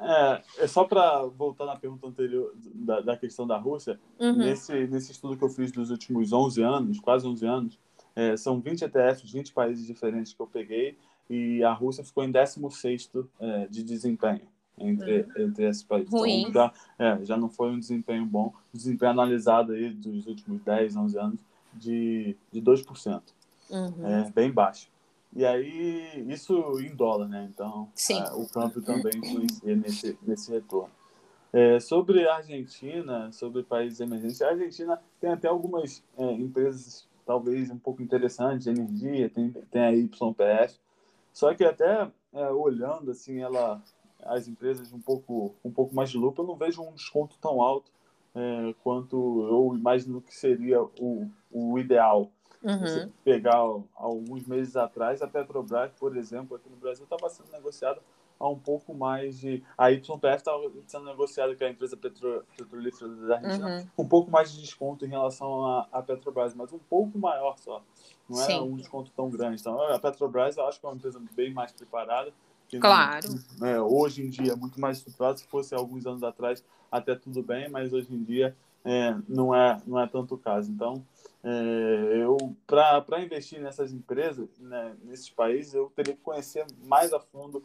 É, 0.00 0.42
é 0.58 0.66
só 0.66 0.84
para 0.84 1.24
voltar 1.26 1.66
na 1.66 1.76
pergunta 1.76 2.06
anterior 2.06 2.52
da, 2.56 3.00
da 3.00 3.16
questão 3.16 3.46
da 3.46 3.56
Rússia, 3.56 3.98
uhum. 4.18 4.36
nesse, 4.36 4.86
nesse 4.86 5.12
estudo 5.12 5.36
que 5.36 5.44
eu 5.44 5.48
fiz 5.48 5.70
dos 5.70 5.90
últimos 5.90 6.32
11 6.32 6.62
anos, 6.62 7.00
quase 7.00 7.26
11 7.26 7.46
anos, 7.46 7.78
é, 8.16 8.36
são 8.36 8.60
20 8.60 8.82
ETFs, 8.82 9.30
20 9.30 9.52
países 9.52 9.86
diferentes 9.86 10.32
que 10.32 10.40
eu 10.40 10.46
peguei, 10.46 10.96
e 11.28 11.62
a 11.64 11.72
Rússia 11.72 12.04
ficou 12.04 12.22
em 12.24 12.30
16 12.30 13.10
é, 13.40 13.66
de 13.68 13.82
desempenho 13.82 14.42
entre, 14.78 15.22
uhum. 15.22 15.46
entre 15.46 15.68
esses 15.68 15.82
países. 15.82 16.10
Ruim. 16.10 16.42
Então, 16.42 16.52
já, 16.52 16.72
é, 16.98 17.24
já 17.24 17.36
não 17.36 17.48
foi 17.48 17.70
um 17.70 17.78
desempenho 17.78 18.26
bom, 18.26 18.52
desempenho 18.72 19.12
analisado 19.12 19.72
aí 19.72 19.90
dos 19.90 20.26
últimos 20.26 20.60
10, 20.62 20.96
11 20.96 21.18
anos, 21.18 21.40
de, 21.72 22.36
de 22.52 22.60
2%. 22.60 23.22
Uhum. 23.70 24.06
É 24.06 24.30
bem 24.30 24.50
baixo. 24.50 24.88
E 25.34 25.44
aí, 25.44 26.24
isso 26.28 26.80
em 26.80 26.94
dólar, 26.94 27.28
né? 27.28 27.48
Então, 27.52 27.88
é, 28.10 28.32
o 28.34 28.48
câmbio 28.48 28.80
também 28.82 29.18
influencia 29.18 29.74
nesse, 29.76 30.18
nesse 30.22 30.50
retorno. 30.50 30.92
É, 31.52 31.78
sobre 31.78 32.26
a 32.26 32.36
Argentina, 32.36 33.30
sobre 33.32 33.62
países 33.62 34.00
emergentes, 34.00 34.42
a 34.42 34.48
Argentina 34.48 35.00
tem 35.20 35.30
até 35.30 35.48
algumas 35.48 36.02
é, 36.16 36.32
empresas, 36.32 37.06
talvez 37.24 37.70
um 37.70 37.78
pouco 37.78 38.02
interessantes, 38.02 38.64
de 38.64 38.70
energia, 38.70 39.30
tem, 39.30 39.50
tem 39.70 39.82
a 39.82 39.90
YPF, 39.90 40.78
só 41.32 41.54
que 41.54 41.64
até 41.64 42.10
é, 42.32 42.50
olhando 42.50 43.10
assim, 43.10 43.40
ela, 43.40 43.80
as 44.24 44.48
empresas 44.48 44.92
um 44.92 45.00
pouco, 45.00 45.54
um 45.64 45.70
pouco 45.70 45.94
mais 45.94 46.10
de 46.10 46.18
lupa, 46.18 46.42
eu 46.42 46.46
não 46.46 46.56
vejo 46.56 46.82
um 46.82 46.92
desconto 46.92 47.36
tão 47.40 47.62
alto 47.62 47.90
é, 48.34 48.74
quanto 48.82 49.16
eu 49.48 49.78
imagino 49.78 50.20
que 50.20 50.34
seria 50.34 50.82
o, 50.82 51.30
o 51.52 51.78
ideal. 51.78 52.30
Uhum. 52.64 52.78
Você 52.78 53.08
pegar 53.22 53.58
alguns 53.94 54.46
meses 54.46 54.74
atrás, 54.74 55.20
a 55.20 55.28
Petrobras, 55.28 55.92
por 55.98 56.16
exemplo, 56.16 56.56
aqui 56.56 56.68
no 56.70 56.76
Brasil, 56.76 57.04
estava 57.04 57.28
sendo 57.28 57.52
negociada 57.52 58.00
a 58.40 58.48
um 58.48 58.58
pouco 58.58 58.94
mais 58.94 59.38
de. 59.38 59.62
A 59.76 59.88
YPF 59.88 60.36
estava 60.36 60.70
sendo 60.86 61.04
negociada, 61.04 61.54
que 61.54 61.62
é 61.62 61.68
a 61.68 61.70
empresa 61.70 61.96
petro, 61.96 62.42
petrolífera 62.56 63.10
da 63.10 63.36
Argentina, 63.36 63.68
uhum. 63.68 64.04
um 64.04 64.08
pouco 64.08 64.30
mais 64.30 64.52
de 64.52 64.62
desconto 64.62 65.04
em 65.04 65.08
relação 65.08 65.86
à, 65.92 66.02
Petrobras, 66.02 66.54
mas 66.54 66.72
um 66.72 66.78
pouco 66.78 67.18
maior 67.18 67.56
só. 67.58 67.82
Não 68.28 68.40
é 68.40 68.60
um 68.60 68.76
desconto 68.76 69.10
tão 69.14 69.28
grande. 69.28 69.60
Então, 69.60 69.80
a 69.80 69.98
Petrobras 69.98 70.56
eu 70.56 70.66
acho 70.66 70.80
que 70.80 70.86
é 70.86 70.88
uma 70.88 70.96
empresa 70.96 71.20
bem 71.36 71.52
mais 71.52 71.70
preparada. 71.72 72.32
claro. 72.80 73.28
é, 73.62 73.80
hoje 73.80 74.22
em 74.22 74.30
dia, 74.30 74.56
muito 74.56 74.80
mais 74.80 74.98
estruturada. 74.98 75.36
Se 75.36 75.46
fosse 75.46 75.74
alguns 75.74 76.06
anos 76.06 76.22
atrás, 76.22 76.64
até 76.90 77.14
tudo 77.14 77.42
bem, 77.42 77.68
mas 77.68 77.92
hoje 77.92 78.12
em 78.12 78.22
dia 78.22 78.56
é, 78.84 79.16
não, 79.28 79.54
é, 79.54 79.80
não 79.86 80.00
é 80.00 80.06
tanto 80.06 80.34
o 80.34 80.38
caso. 80.38 80.70
Então, 80.70 81.04
é, 81.44 82.22
eu 82.22 82.56
para 82.66 83.22
investir 83.22 83.60
nessas 83.60 83.92
empresas, 83.92 84.48
né, 84.58 84.96
nesses 85.04 85.28
países, 85.28 85.74
eu 85.74 85.92
teria 85.94 86.14
que 86.14 86.22
conhecer 86.22 86.64
mais 86.84 87.12
a 87.12 87.20
fundo 87.20 87.62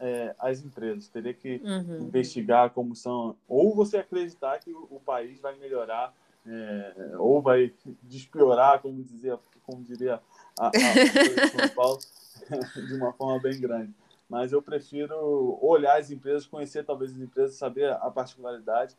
é, 0.00 0.34
as 0.40 0.60
empresas, 0.60 1.06
teria 1.06 1.32
que 1.32 1.60
uhum. 1.64 2.06
investigar 2.08 2.70
como 2.70 2.96
são, 2.96 3.36
ou 3.46 3.72
você 3.76 3.98
acreditar 3.98 4.58
que 4.58 4.72
o, 4.72 4.88
o 4.90 5.00
país 5.00 5.40
vai 5.40 5.56
melhorar, 5.56 6.12
é, 6.44 7.14
ou 7.16 7.40
vai 7.40 7.72
despiorar, 8.02 8.80
como 8.82 9.02
dizia, 9.04 9.38
como 9.64 9.84
diria 9.84 10.20
a, 10.58 10.66
a, 10.66 10.68
a 10.68 11.48
São 11.48 11.74
Paulo, 11.76 11.98
de 12.88 12.94
uma 12.94 13.12
forma 13.12 13.40
bem 13.40 13.60
grande. 13.60 13.94
Mas 14.28 14.50
eu 14.50 14.60
prefiro 14.60 15.56
olhar 15.62 16.00
as 16.00 16.10
empresas, 16.10 16.44
conhecer 16.44 16.84
talvez 16.84 17.12
as 17.12 17.20
empresas, 17.20 17.54
saber 17.54 17.92
a 17.92 18.10
particularidade 18.10 18.96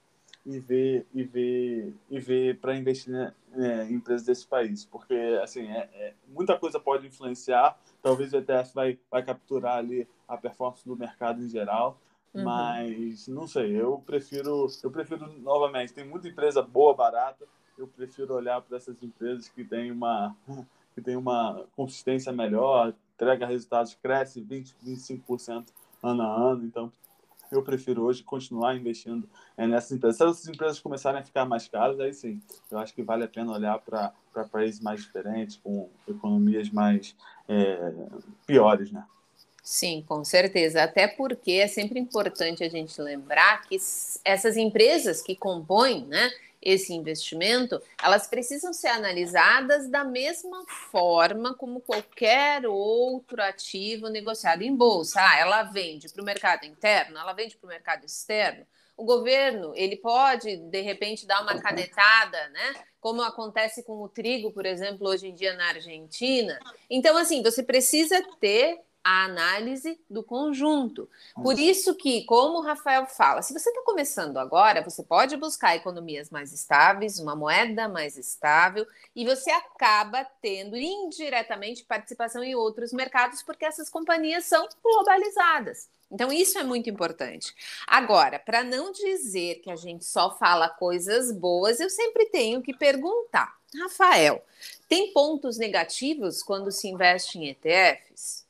e 0.47 0.59
ver 0.59 1.05
e 1.13 1.23
ver 1.23 1.93
e 2.09 2.19
ver 2.19 2.57
para 2.59 2.75
investir 2.75 3.11
né, 3.11 3.33
em 3.89 3.95
empresas 3.95 4.25
desse 4.25 4.47
país, 4.47 4.85
porque 4.85 5.13
assim 5.43 5.67
é, 5.67 5.89
é, 5.93 6.13
muita 6.29 6.57
coisa 6.57 6.79
pode 6.79 7.05
influenciar. 7.05 7.77
Talvez 8.01 8.31
o 8.31 8.37
ETF 8.37 8.73
vai 8.73 8.97
vai 9.11 9.21
capturar 9.23 9.77
ali 9.77 10.07
a 10.25 10.37
performance 10.37 10.87
do 10.87 10.95
mercado 10.95 11.43
em 11.43 11.49
geral, 11.49 11.99
uhum. 12.33 12.45
mas 12.45 13.27
não 13.27 13.45
sei. 13.45 13.79
Eu 13.79 14.01
prefiro 14.05 14.67
eu 14.81 14.89
prefiro 14.89 15.27
novamente. 15.41 15.93
Tem 15.93 16.07
muita 16.07 16.29
empresa 16.29 16.61
boa 16.61 16.95
barata. 16.95 17.45
Eu 17.77 17.87
prefiro 17.87 18.33
olhar 18.33 18.61
para 18.61 18.77
essas 18.77 19.03
empresas 19.03 19.49
que 19.49 19.65
têm 19.65 19.91
uma 19.91 20.33
que 20.95 21.01
tem 21.01 21.15
uma 21.15 21.63
consistência 21.75 22.31
melhor, 22.31 22.91
entrega 23.13 23.45
resultados, 23.45 23.93
cresce 24.01 24.41
20, 24.41 24.75
25% 24.83 25.67
ano 26.01 26.21
a 26.23 26.51
ano. 26.51 26.65
Então, 26.65 26.91
eu 27.51 27.63
prefiro 27.63 28.03
hoje 28.03 28.23
continuar 28.23 28.75
investindo 28.75 29.29
é, 29.57 29.65
nessas 29.67 29.91
empresas. 29.91 30.17
Se 30.17 30.23
essas 30.23 30.47
empresas 30.47 30.79
começarem 30.79 31.19
a 31.19 31.23
ficar 31.23 31.45
mais 31.45 31.67
caras, 31.67 31.99
aí 31.99 32.13
sim, 32.13 32.41
eu 32.69 32.77
acho 32.77 32.93
que 32.93 33.03
vale 33.03 33.23
a 33.23 33.27
pena 33.27 33.51
olhar 33.51 33.79
para 33.79 34.13
países 34.51 34.79
mais 34.79 35.01
diferentes, 35.01 35.57
com 35.57 35.89
economias 36.07 36.69
mais 36.69 37.15
é, 37.47 37.91
piores, 38.45 38.91
né? 38.91 39.03
Sim, 39.63 40.03
com 40.07 40.23
certeza. 40.23 40.83
Até 40.83 41.09
porque 41.09 41.51
é 41.51 41.67
sempre 41.67 41.99
importante 41.99 42.63
a 42.63 42.69
gente 42.69 43.01
lembrar 43.01 43.63
que 43.67 43.75
essas 44.23 44.55
empresas 44.55 45.21
que 45.21 45.35
compõem, 45.35 46.05
né, 46.05 46.31
esse 46.61 46.93
investimento, 46.93 47.81
elas 48.01 48.27
precisam 48.27 48.73
ser 48.73 48.87
analisadas 48.87 49.89
da 49.89 50.03
mesma 50.03 50.65
forma 50.67 51.53
como 51.53 51.79
qualquer 51.79 52.65
outro 52.65 53.41
ativo 53.41 54.09
negociado 54.09 54.61
em 54.61 54.75
bolsa. 54.75 55.21
Ah, 55.21 55.39
ela 55.39 55.63
vende 55.63 56.09
para 56.09 56.21
o 56.21 56.25
mercado 56.25 56.65
interno, 56.65 57.17
ela 57.17 57.33
vende 57.33 57.55
para 57.55 57.65
o 57.65 57.69
mercado 57.69 58.05
externo. 58.05 58.65
O 58.97 59.05
governo, 59.05 59.73
ele 59.75 59.95
pode, 59.95 60.57
de 60.57 60.81
repente, 60.81 61.27
dar 61.27 61.43
uma 61.43 61.61
canetada, 61.61 62.49
né? 62.49 62.73
Como 62.99 63.21
acontece 63.21 63.83
com 63.83 64.01
o 64.01 64.09
trigo, 64.09 64.51
por 64.51 64.65
exemplo, 64.65 65.07
hoje 65.07 65.27
em 65.27 65.35
dia 65.35 65.53
na 65.53 65.67
Argentina. 65.67 66.59
Então, 66.89 67.15
assim, 67.15 67.43
você 67.43 67.61
precisa 67.61 68.19
ter 68.39 68.79
a 69.03 69.25
análise 69.25 69.99
do 70.09 70.21
conjunto. 70.21 71.09
Por 71.35 71.57
isso 71.57 71.95
que, 71.95 72.25
como 72.25 72.59
o 72.59 72.61
Rafael 72.61 73.05
fala, 73.05 73.41
se 73.41 73.53
você 73.53 73.69
está 73.69 73.81
começando 73.83 74.37
agora, 74.37 74.83
você 74.83 75.01
pode 75.01 75.37
buscar 75.37 75.75
economias 75.75 76.29
mais 76.29 76.51
estáveis, 76.51 77.19
uma 77.19 77.35
moeda 77.35 77.87
mais 77.87 78.17
estável, 78.17 78.85
e 79.15 79.25
você 79.25 79.49
acaba 79.49 80.25
tendo 80.41 80.75
indiretamente 80.75 81.85
participação 81.85 82.43
em 82.43 82.55
outros 82.55 82.91
mercados, 82.91 83.41
porque 83.41 83.65
essas 83.65 83.89
companhias 83.89 84.45
são 84.45 84.67
globalizadas. 84.83 85.89
Então, 86.11 86.31
isso 86.31 86.57
é 86.57 86.63
muito 86.63 86.89
importante. 86.89 87.53
Agora, 87.85 88.39
para 88.39 88.63
não 88.63 88.91
dizer 88.91 89.55
que 89.55 89.69
a 89.69 89.75
gente 89.75 90.05
só 90.05 90.37
fala 90.37 90.69
coisas 90.69 91.31
boas, 91.31 91.79
eu 91.79 91.89
sempre 91.89 92.25
tenho 92.27 92.61
que 92.61 92.73
perguntar, 92.73 93.57
Rafael, 93.81 94.43
tem 94.87 95.11
pontos 95.11 95.57
negativos 95.57 96.41
quando 96.41 96.71
se 96.71 96.87
investe 96.87 97.37
em 97.37 97.49
ETFs? 97.49 98.46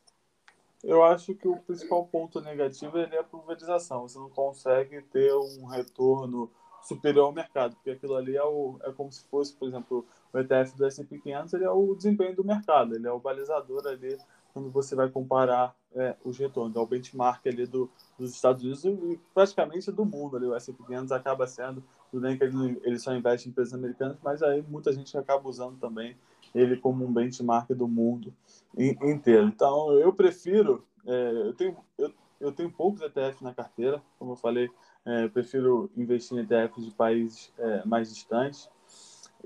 Eu 0.87 1.03
acho 1.03 1.35
que 1.35 1.45
o 1.45 1.57
principal 1.57 2.05
ponto 2.05 2.39
negativo 2.39 2.97
é 2.97 3.17
a 3.17 3.23
pulverização. 3.23 4.07
Você 4.07 4.17
não 4.17 4.29
consegue 4.29 5.01
ter 5.01 5.33
um 5.33 5.65
retorno 5.65 6.49
superior 6.81 7.25
ao 7.25 7.33
mercado, 7.33 7.75
porque 7.75 7.89
aquilo 7.89 8.15
ali 8.15 8.37
é, 8.37 8.43
o, 8.43 8.79
é 8.81 8.93
como 8.93 9.11
se 9.11 9.25
fosse, 9.25 9.53
por 9.53 9.67
exemplo, 9.67 10.07
o 10.31 10.39
ETF 10.39 10.77
do 10.77 10.85
S&P 10.85 11.19
500, 11.19 11.53
ele 11.55 11.65
é 11.65 11.69
o 11.69 11.93
desempenho 11.93 12.33
do 12.33 12.45
mercado, 12.45 12.95
ele 12.95 13.05
é 13.05 13.11
o 13.11 13.19
balizador 13.19 13.85
ali 13.85 14.17
quando 14.53 14.71
você 14.71 14.95
vai 14.95 15.09
comparar 15.09 15.75
é, 15.93 16.15
os 16.23 16.37
retornos, 16.37 16.77
é 16.77 16.79
o 16.79 16.85
benchmark 16.85 17.45
ali 17.45 17.65
do, 17.65 17.91
dos 18.17 18.33
Estados 18.33 18.63
Unidos 18.63 18.85
e 18.85 19.19
praticamente 19.33 19.91
do 19.91 20.05
mundo 20.05 20.37
ali, 20.37 20.45
o 20.45 20.55
S&P 20.55 20.81
500 20.85 21.11
acaba 21.11 21.45
sendo, 21.45 21.83
tudo 22.09 22.21
bem 22.21 22.37
que 22.37 22.45
ele, 22.45 22.79
ele 22.83 22.97
só 22.97 23.13
investe 23.13 23.49
em 23.49 23.51
empresas 23.51 23.73
americanas, 23.73 24.17
mas 24.23 24.41
aí 24.41 24.63
muita 24.69 24.93
gente 24.93 25.17
acaba 25.17 25.49
usando 25.49 25.77
também 25.77 26.15
ele 26.53 26.77
como 26.77 27.05
um 27.05 27.13
benchmark 27.13 27.69
do 27.69 27.87
mundo 27.87 28.33
inteiro. 28.77 29.47
Então, 29.47 29.91
eu 29.93 30.13
prefiro, 30.13 30.85
é, 31.05 31.31
eu, 31.45 31.53
tenho, 31.53 31.77
eu, 31.97 32.13
eu 32.39 32.51
tenho 32.51 32.71
poucos 32.71 33.01
ETFs 33.01 33.41
na 33.41 33.53
carteira, 33.53 34.01
como 34.19 34.33
eu 34.33 34.35
falei, 34.35 34.69
é, 35.05 35.23
eu 35.23 35.29
prefiro 35.29 35.89
investir 35.95 36.37
em 36.37 36.41
ETFs 36.41 36.83
de 36.83 36.91
países 36.91 37.51
é, 37.57 37.85
mais 37.85 38.13
distantes. 38.13 38.69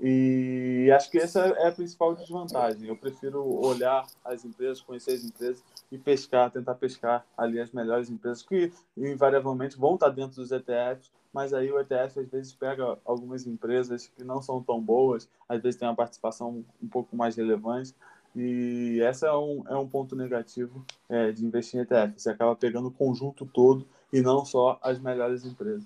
E 0.00 0.90
acho 0.94 1.10
que 1.10 1.18
essa 1.18 1.40
é 1.40 1.68
a 1.68 1.72
principal 1.72 2.14
desvantagem. 2.14 2.88
Eu 2.88 2.96
prefiro 2.96 3.44
olhar 3.44 4.06
as 4.24 4.44
empresas, 4.44 4.80
conhecer 4.80 5.12
as 5.12 5.24
empresas 5.24 5.62
e 5.90 5.98
pescar, 5.98 6.50
tentar 6.50 6.74
pescar 6.74 7.24
ali 7.36 7.60
as 7.60 7.70
melhores 7.70 8.10
empresas 8.10 8.42
que 8.42 8.72
invariavelmente 8.96 9.78
vão 9.78 9.94
estar 9.94 10.08
dentro 10.08 10.36
dos 10.36 10.50
ETFs, 10.50 11.10
mas 11.32 11.54
aí 11.54 11.70
o 11.70 11.80
ETF 11.80 12.20
às 12.20 12.28
vezes 12.28 12.52
pega 12.52 12.98
algumas 13.04 13.46
empresas 13.46 14.10
que 14.16 14.24
não 14.24 14.42
são 14.42 14.62
tão 14.62 14.80
boas, 14.80 15.28
às 15.48 15.62
vezes 15.62 15.78
tem 15.78 15.88
uma 15.88 15.94
participação 15.94 16.64
um 16.82 16.88
pouco 16.88 17.16
mais 17.16 17.36
relevante, 17.36 17.94
e 18.34 19.00
esse 19.02 19.26
é 19.26 19.32
um, 19.32 19.62
é 19.68 19.76
um 19.76 19.86
ponto 19.86 20.16
negativo 20.16 20.84
é, 21.08 21.30
de 21.32 21.44
investir 21.44 21.78
em 21.78 21.82
ETF. 21.82 22.14
Você 22.16 22.30
acaba 22.30 22.56
pegando 22.56 22.88
o 22.88 22.92
conjunto 22.92 23.44
todo 23.44 23.86
e 24.12 24.22
não 24.22 24.44
só 24.44 24.78
as 24.82 24.98
melhores 24.98 25.44
empresas. 25.44 25.84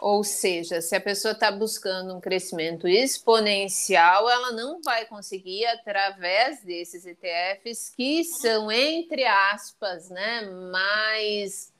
Ou 0.00 0.24
seja, 0.24 0.80
se 0.80 0.96
a 0.96 1.00
pessoa 1.00 1.32
está 1.32 1.50
buscando 1.52 2.14
um 2.14 2.20
crescimento 2.20 2.88
exponencial, 2.88 4.30
ela 4.30 4.50
não 4.52 4.80
vai 4.80 5.04
conseguir 5.04 5.66
através 5.66 6.62
desses 6.62 7.04
ETFs 7.04 7.92
que 7.94 8.24
são, 8.24 8.72
entre 8.72 9.24
aspas, 9.24 10.08
né, 10.08 10.42
mais 10.72 11.70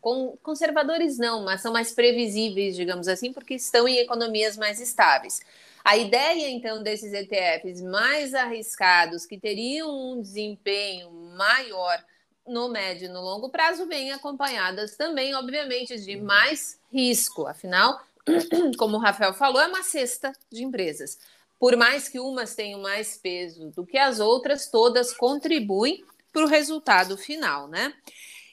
conservadores 0.43 1.17
não, 1.19 1.45
mas 1.45 1.63
são 1.63 1.73
mais 1.73 1.93
previsíveis, 1.93 2.77
digamos 2.77 3.09
assim, 3.09 3.33
porque 3.33 3.55
estão 3.55 3.89
em 3.89 3.99
economias 3.99 4.57
mais 4.57 4.81
estáveis. 4.81 5.41
A 5.83 5.97
ideia, 5.97 6.51
então, 6.51 6.83
desses 6.83 7.13
ETFs 7.13 7.81
mais 7.81 8.35
arriscados, 8.35 9.25
que 9.25 9.39
teriam 9.39 10.13
um 10.13 10.21
desempenho 10.21 11.11
maior 11.11 12.05
no 12.47 12.69
médio 12.69 13.07
e 13.07 13.09
no 13.09 13.21
longo 13.21 13.49
prazo, 13.49 13.87
vêm 13.87 14.13
acompanhadas 14.13 14.97
também, 14.97 15.35
obviamente, 15.35 15.99
de 15.99 16.17
mais 16.17 16.79
risco. 16.93 17.47
Afinal, 17.47 18.01
como 18.79 18.97
o 18.97 19.01
Rafael 19.01 19.35
falou, 19.35 19.61
é 19.61 19.67
uma 19.67 19.83
cesta 19.83 20.33
de 20.51 20.65
empresas. 20.65 21.19
Por 21.59 21.77
mais 21.77 22.09
que 22.09 22.19
umas 22.19 22.55
tenham 22.55 22.81
mais 22.81 23.17
peso 23.17 23.71
do 23.71 23.85
que 23.85 23.99
as 23.99 24.19
outras, 24.19 24.69
todas 24.69 25.13
contribuem 25.13 26.05
para 26.33 26.45
o 26.45 26.49
resultado 26.49 27.17
final, 27.17 27.69
né? 27.69 27.93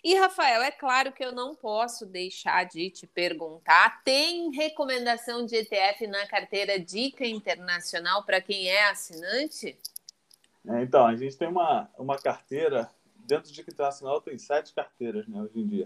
E, 0.03 0.15
Rafael, 0.15 0.61
é 0.61 0.71
claro 0.71 1.11
que 1.11 1.23
eu 1.23 1.31
não 1.31 1.55
posso 1.55 2.05
deixar 2.05 2.65
de 2.65 2.89
te 2.89 3.07
perguntar: 3.07 4.01
tem 4.03 4.51
recomendação 4.51 5.45
de 5.45 5.55
ETF 5.55 6.07
na 6.07 6.25
carteira 6.27 6.79
Dica 6.79 7.25
Internacional 7.25 8.23
para 8.23 8.39
quem 8.39 8.69
é 8.69 8.89
assinante? 8.89 9.77
É, 10.67 10.81
então, 10.81 11.05
a 11.05 11.15
gente 11.15 11.37
tem 11.37 11.47
uma, 11.47 11.89
uma 11.97 12.17
carteira 12.17 12.89
dentro 13.27 13.51
de 13.51 13.61
Internacional 13.61 14.21
tem 14.21 14.37
sete 14.37 14.73
carteiras 14.73 15.27
né, 15.27 15.41
hoje 15.41 15.59
em 15.59 15.67
dia. 15.67 15.83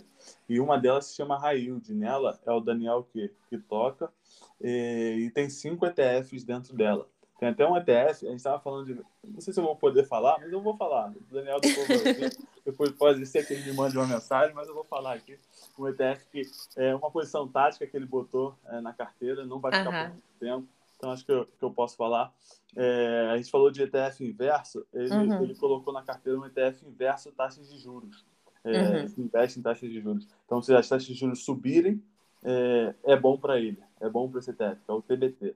E 0.47 0.59
uma 0.59 0.77
delas 0.77 1.07
se 1.07 1.15
chama 1.15 1.51
Yield. 1.51 1.93
Nela 1.93 2.39
é 2.45 2.51
o 2.51 2.59
Daniel 2.59 3.07
que, 3.11 3.31
que 3.49 3.57
toca. 3.57 4.09
E, 4.61 5.25
e 5.25 5.31
tem 5.31 5.49
cinco 5.49 5.85
ETFs 5.85 6.43
dentro 6.43 6.75
dela. 6.75 7.07
Tem 7.39 7.49
até 7.49 7.67
um 7.67 7.75
ETF, 7.75 8.27
a 8.27 8.29
gente 8.29 8.35
estava 8.35 8.59
falando 8.59 8.85
de. 8.85 9.01
Não 9.23 9.41
sei 9.41 9.51
se 9.51 9.59
eu 9.59 9.63
vou 9.63 9.75
poder 9.75 10.05
falar, 10.07 10.37
mas 10.39 10.51
eu 10.51 10.61
vou 10.61 10.77
falar. 10.77 11.09
O 11.09 11.33
Daniel 11.33 11.59
depois, 11.59 12.37
depois 12.63 12.91
pode 12.91 13.25
ser 13.25 13.47
que 13.47 13.53
ele 13.53 13.63
me 13.63 13.73
mande 13.73 13.97
uma 13.97 14.05
mensagem, 14.05 14.53
mas 14.53 14.67
eu 14.67 14.75
vou 14.75 14.83
falar 14.83 15.15
aqui. 15.15 15.39
Um 15.77 15.87
ETF 15.87 16.27
que 16.31 16.43
é 16.77 16.95
uma 16.95 17.09
posição 17.09 17.47
tática 17.47 17.87
que 17.87 17.97
ele 17.97 18.05
botou 18.05 18.55
é, 18.67 18.79
na 18.79 18.93
carteira, 18.93 19.43
não 19.43 19.59
vai 19.59 19.71
ficar 19.71 19.89
uhum. 19.89 20.03
por 20.03 20.09
muito 20.09 20.39
tempo 20.39 20.67
então 21.01 21.09
acho 21.09 21.25
que 21.25 21.31
eu, 21.31 21.47
que 21.47 21.65
eu 21.65 21.71
posso 21.71 21.97
falar. 21.97 22.31
É, 22.75 23.29
a 23.33 23.37
gente 23.37 23.49
falou 23.49 23.71
de 23.71 23.81
ETF 23.81 24.23
inverso, 24.23 24.85
ele, 24.93 25.09
uhum. 25.11 25.43
ele 25.43 25.55
colocou 25.55 25.91
na 25.91 26.03
carteira 26.03 26.39
um 26.39 26.45
ETF 26.45 26.85
inverso 26.85 27.31
taxas 27.31 27.67
de 27.67 27.79
juros. 27.79 28.23
É, 28.63 29.01
uhum. 29.01 29.25
Investe 29.25 29.59
em 29.59 29.63
taxas 29.63 29.89
de 29.89 29.99
juros. 29.99 30.27
Então, 30.45 30.61
se 30.61 30.71
as 30.75 30.87
taxas 30.87 31.07
de 31.07 31.15
juros 31.15 31.43
subirem, 31.43 32.01
é, 32.43 32.93
é 33.03 33.19
bom 33.19 33.35
para 33.35 33.59
ele, 33.59 33.81
é 33.99 34.07
bom 34.07 34.29
para 34.29 34.39
esse 34.39 34.51
ETF, 34.51 34.79
que 34.85 34.91
é 34.91 34.93
o 34.93 35.01
TBT. 35.01 35.55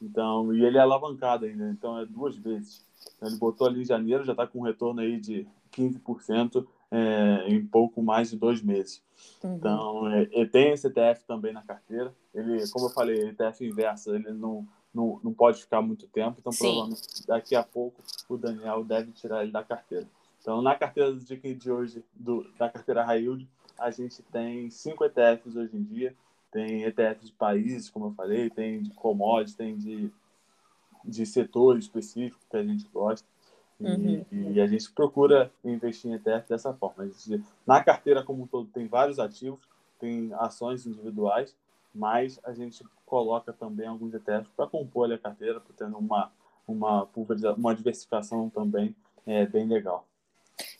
Então, 0.00 0.54
e 0.54 0.64
ele 0.64 0.78
é 0.78 0.80
alavancado 0.80 1.46
ainda, 1.46 1.68
então 1.68 1.98
é 1.98 2.06
duas 2.06 2.36
vezes. 2.36 2.86
Então, 3.16 3.28
ele 3.28 3.38
botou 3.38 3.66
ali 3.66 3.82
em 3.82 3.84
janeiro, 3.84 4.24
já 4.24 4.32
está 4.32 4.46
com 4.46 4.60
um 4.60 4.62
retorno 4.62 5.00
aí 5.00 5.18
de 5.18 5.48
15% 5.72 6.64
é, 6.90 7.48
em 7.48 7.66
pouco 7.66 8.02
mais 8.02 8.30
de 8.30 8.36
dois 8.36 8.62
meses. 8.62 9.02
Uhum. 9.42 9.56
Então, 9.56 10.08
é, 10.12 10.28
ele 10.30 10.46
tem 10.48 10.72
esse 10.72 10.86
ETF 10.86 11.24
também 11.26 11.52
na 11.52 11.62
carteira. 11.62 12.14
Ele, 12.34 12.68
como 12.70 12.86
eu 12.86 12.90
falei, 12.90 13.28
ETF 13.28 13.64
inverso, 13.64 14.14
ele 14.14 14.30
não, 14.32 14.66
não, 14.96 15.20
não 15.22 15.34
pode 15.34 15.60
ficar 15.60 15.82
muito 15.82 16.08
tempo, 16.08 16.38
então 16.40 16.50
Sim. 16.50 16.64
provavelmente 16.64 17.26
daqui 17.26 17.54
a 17.54 17.62
pouco 17.62 18.02
o 18.28 18.38
Daniel 18.38 18.82
deve 18.82 19.12
tirar 19.12 19.42
ele 19.42 19.52
da 19.52 19.62
carteira. 19.62 20.06
Então, 20.40 20.62
na 20.62 20.74
carteira 20.74 21.12
do 21.12 21.20
dia 21.20 21.36
de 21.54 21.70
hoje, 21.70 22.02
do, 22.14 22.46
da 22.58 22.70
carteira 22.70 23.04
High 23.04 23.20
Yield, 23.20 23.48
a 23.78 23.90
gente 23.90 24.22
tem 24.22 24.70
cinco 24.70 25.04
ETFs 25.04 25.54
hoje 25.54 25.76
em 25.76 25.82
dia. 25.82 26.14
Tem 26.50 26.84
ETFs 26.84 27.26
de 27.26 27.32
países, 27.32 27.90
como 27.90 28.06
eu 28.06 28.12
falei, 28.12 28.48
tem 28.48 28.80
de 28.80 28.90
commodities, 28.90 29.54
tem 29.56 29.76
de, 29.76 30.10
de 31.04 31.26
setor 31.26 31.76
específico 31.76 32.40
que 32.48 32.56
a 32.56 32.64
gente 32.64 32.86
gosta. 32.88 33.26
E, 33.78 33.84
uhum. 33.84 34.52
e, 34.52 34.60
a 34.60 34.66
gente 34.66 34.90
procura 34.92 35.52
investir 35.62 36.10
em 36.10 36.14
ETF 36.14 36.48
dessa 36.48 36.72
forma. 36.72 37.06
Gente, 37.06 37.44
na 37.66 37.82
carteira 37.84 38.22
como 38.22 38.44
um 38.44 38.46
todo 38.46 38.68
tem 38.68 38.86
vários 38.86 39.18
ativos, 39.18 39.60
tem 39.98 40.32
ações 40.34 40.86
individuais 40.86 41.54
mas 41.96 42.38
a 42.44 42.52
gente 42.52 42.84
coloca 43.04 43.52
também 43.52 43.86
alguns 43.86 44.14
ETFs 44.14 44.48
para 44.56 44.66
compor 44.66 45.10
a 45.12 45.18
carteira, 45.18 45.62
tendo 45.76 45.96
uma, 45.96 46.30
uma, 46.66 47.08
uma 47.56 47.74
diversificação 47.74 48.50
também 48.50 48.94
é, 49.26 49.46
bem 49.46 49.66
legal. 49.66 50.06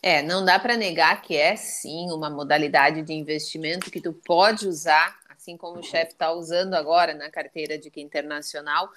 É, 0.01 0.21
não 0.21 0.43
dá 0.43 0.59
para 0.59 0.75
negar 0.75 1.21
que 1.21 1.35
é 1.35 1.55
sim 1.55 2.11
uma 2.11 2.29
modalidade 2.29 3.01
de 3.01 3.13
investimento 3.13 3.91
que 3.91 4.01
tu 4.01 4.13
pode 4.13 4.67
usar, 4.67 5.17
assim 5.29 5.55
como 5.55 5.79
o 5.79 5.83
chefe 5.83 6.13
está 6.13 6.31
usando 6.31 6.73
agora 6.73 7.13
na 7.13 7.29
carteira 7.29 7.77
de 7.77 7.89
que 7.89 8.01
internacional, 8.01 8.89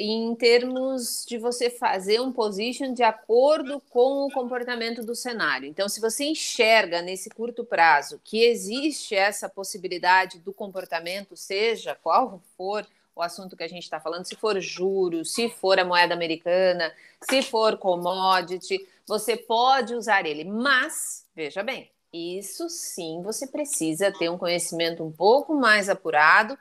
em 0.00 0.32
termos 0.36 1.24
de 1.26 1.36
você 1.36 1.68
fazer 1.68 2.20
um 2.20 2.32
position 2.32 2.94
de 2.94 3.02
acordo 3.02 3.82
com 3.90 4.26
o 4.26 4.30
comportamento 4.30 5.04
do 5.04 5.14
cenário. 5.14 5.68
Então, 5.68 5.88
se 5.88 6.00
você 6.00 6.24
enxerga 6.24 7.02
nesse 7.02 7.28
curto 7.28 7.64
prazo 7.64 8.20
que 8.22 8.44
existe 8.44 9.16
essa 9.16 9.48
possibilidade 9.48 10.38
do 10.38 10.52
comportamento, 10.52 11.36
seja 11.36 11.96
qual 11.96 12.40
for 12.56 12.86
o 13.16 13.20
assunto 13.20 13.56
que 13.56 13.64
a 13.64 13.68
gente 13.68 13.82
está 13.82 13.98
falando, 13.98 14.24
se 14.24 14.36
for 14.36 14.60
juros, 14.60 15.34
se 15.34 15.48
for 15.48 15.80
a 15.80 15.84
moeda 15.84 16.14
americana, 16.14 16.94
se 17.28 17.42
for 17.42 17.76
commodity, 17.76 18.78
você 19.04 19.36
pode 19.36 19.96
usar 19.96 20.24
ele. 20.24 20.44
Mas, 20.44 21.26
veja 21.34 21.64
bem, 21.64 21.90
isso 22.12 22.68
sim 22.70 23.20
você 23.20 23.48
precisa 23.48 24.12
ter 24.12 24.30
um 24.30 24.38
conhecimento 24.38 25.02
um 25.02 25.10
pouco 25.10 25.54
mais 25.54 25.88
apurado 25.88 26.56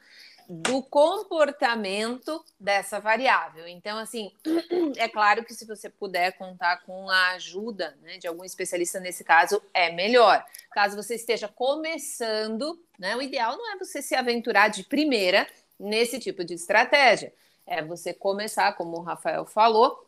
do 0.49 0.81
comportamento 0.81 2.43
dessa 2.57 2.99
variável. 2.99 3.67
Então, 3.67 3.97
assim, 3.97 4.31
é 4.95 5.09
claro 5.09 5.43
que 5.43 5.53
se 5.53 5.65
você 5.65 5.89
puder 5.89 6.37
contar 6.37 6.77
com 6.85 7.09
a 7.09 7.31
ajuda 7.31 7.97
né, 8.01 8.17
de 8.17 8.27
algum 8.27 8.45
especialista 8.45 8.99
nesse 8.99 9.23
caso, 9.23 9.61
é 9.73 9.91
melhor. 9.91 10.43
Caso 10.71 10.95
você 10.95 11.15
esteja 11.15 11.49
começando, 11.49 12.79
né, 12.97 13.15
o 13.15 13.21
ideal 13.21 13.57
não 13.57 13.73
é 13.73 13.77
você 13.77 14.01
se 14.01 14.15
aventurar 14.15 14.69
de 14.69 14.83
primeira 14.83 15.45
nesse 15.77 16.17
tipo 16.17 16.45
de 16.45 16.53
estratégia. 16.53 17.33
É 17.65 17.83
você 17.83 18.13
começar, 18.13 18.71
como 18.77 18.97
o 18.97 19.01
Rafael 19.01 19.45
falou, 19.45 20.07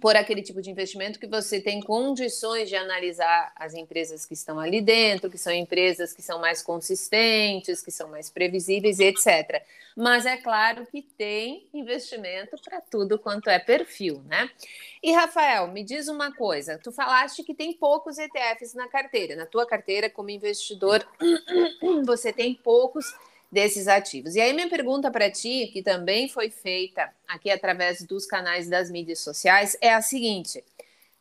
por 0.00 0.14
aquele 0.16 0.42
tipo 0.42 0.60
de 0.60 0.70
investimento 0.70 1.18
que 1.18 1.26
você 1.26 1.60
tem 1.60 1.80
condições 1.80 2.68
de 2.68 2.76
analisar 2.76 3.52
as 3.56 3.74
empresas 3.74 4.26
que 4.26 4.34
estão 4.34 4.58
ali 4.58 4.80
dentro, 4.80 5.30
que 5.30 5.38
são 5.38 5.52
empresas 5.52 6.12
que 6.12 6.22
são 6.22 6.38
mais 6.38 6.62
consistentes, 6.62 7.82
que 7.82 7.90
são 7.90 8.08
mais 8.08 8.30
previsíveis, 8.30 9.00
etc. 9.00 9.62
Mas 9.96 10.26
é 10.26 10.36
claro 10.36 10.86
que 10.86 11.02
tem 11.02 11.66
investimento 11.74 12.56
para 12.62 12.80
tudo 12.80 13.18
quanto 13.18 13.50
é 13.50 13.58
perfil, 13.58 14.22
né? 14.26 14.48
E 15.02 15.10
Rafael, 15.12 15.68
me 15.68 15.82
diz 15.82 16.06
uma 16.06 16.32
coisa, 16.32 16.78
tu 16.78 16.92
falaste 16.92 17.42
que 17.42 17.54
tem 17.54 17.72
poucos 17.72 18.18
ETFs 18.18 18.74
na 18.74 18.88
carteira. 18.88 19.34
Na 19.34 19.46
tua 19.46 19.66
carteira 19.66 20.08
como 20.10 20.30
investidor, 20.30 21.04
você 22.04 22.32
tem 22.32 22.54
poucos 22.54 23.12
desses 23.50 23.88
ativos. 23.88 24.34
E 24.34 24.40
aí 24.40 24.52
minha 24.52 24.68
pergunta 24.68 25.10
para 25.10 25.30
ti, 25.30 25.68
que 25.72 25.82
também 25.82 26.28
foi 26.28 26.50
feita 26.50 27.10
aqui 27.26 27.50
através 27.50 28.02
dos 28.02 28.26
canais 28.26 28.68
das 28.68 28.90
mídias 28.90 29.20
sociais, 29.20 29.76
é 29.80 29.92
a 29.92 30.02
seguinte: 30.02 30.62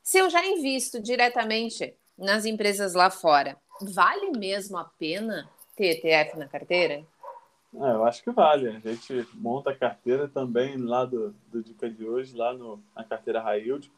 se 0.04 0.18
eu 0.18 0.30
já 0.30 0.46
invisto 0.46 1.02
diretamente 1.02 1.94
nas 2.18 2.46
empresas 2.46 2.94
lá 2.94 3.10
fora, 3.10 3.58
vale 3.82 4.32
mesmo 4.38 4.78
a 4.78 4.84
pena 4.84 5.50
ter 5.76 5.98
ETF 5.98 6.38
na 6.38 6.48
carteira? 6.48 7.06
É, 7.76 7.92
eu 7.92 8.04
acho 8.06 8.24
que 8.24 8.32
vale. 8.32 8.70
A 8.70 8.80
gente 8.80 9.28
monta 9.34 9.70
a 9.70 9.76
carteira 9.76 10.28
também 10.28 10.78
lá 10.78 11.06
do, 11.06 11.36
do 11.52 11.62
Dica 11.62 11.90
de 11.90 12.06
hoje, 12.06 12.36
lá 12.36 12.54
no, 12.54 12.82
na 12.96 13.04
carteira 13.04 13.44
Yield, 13.56 13.92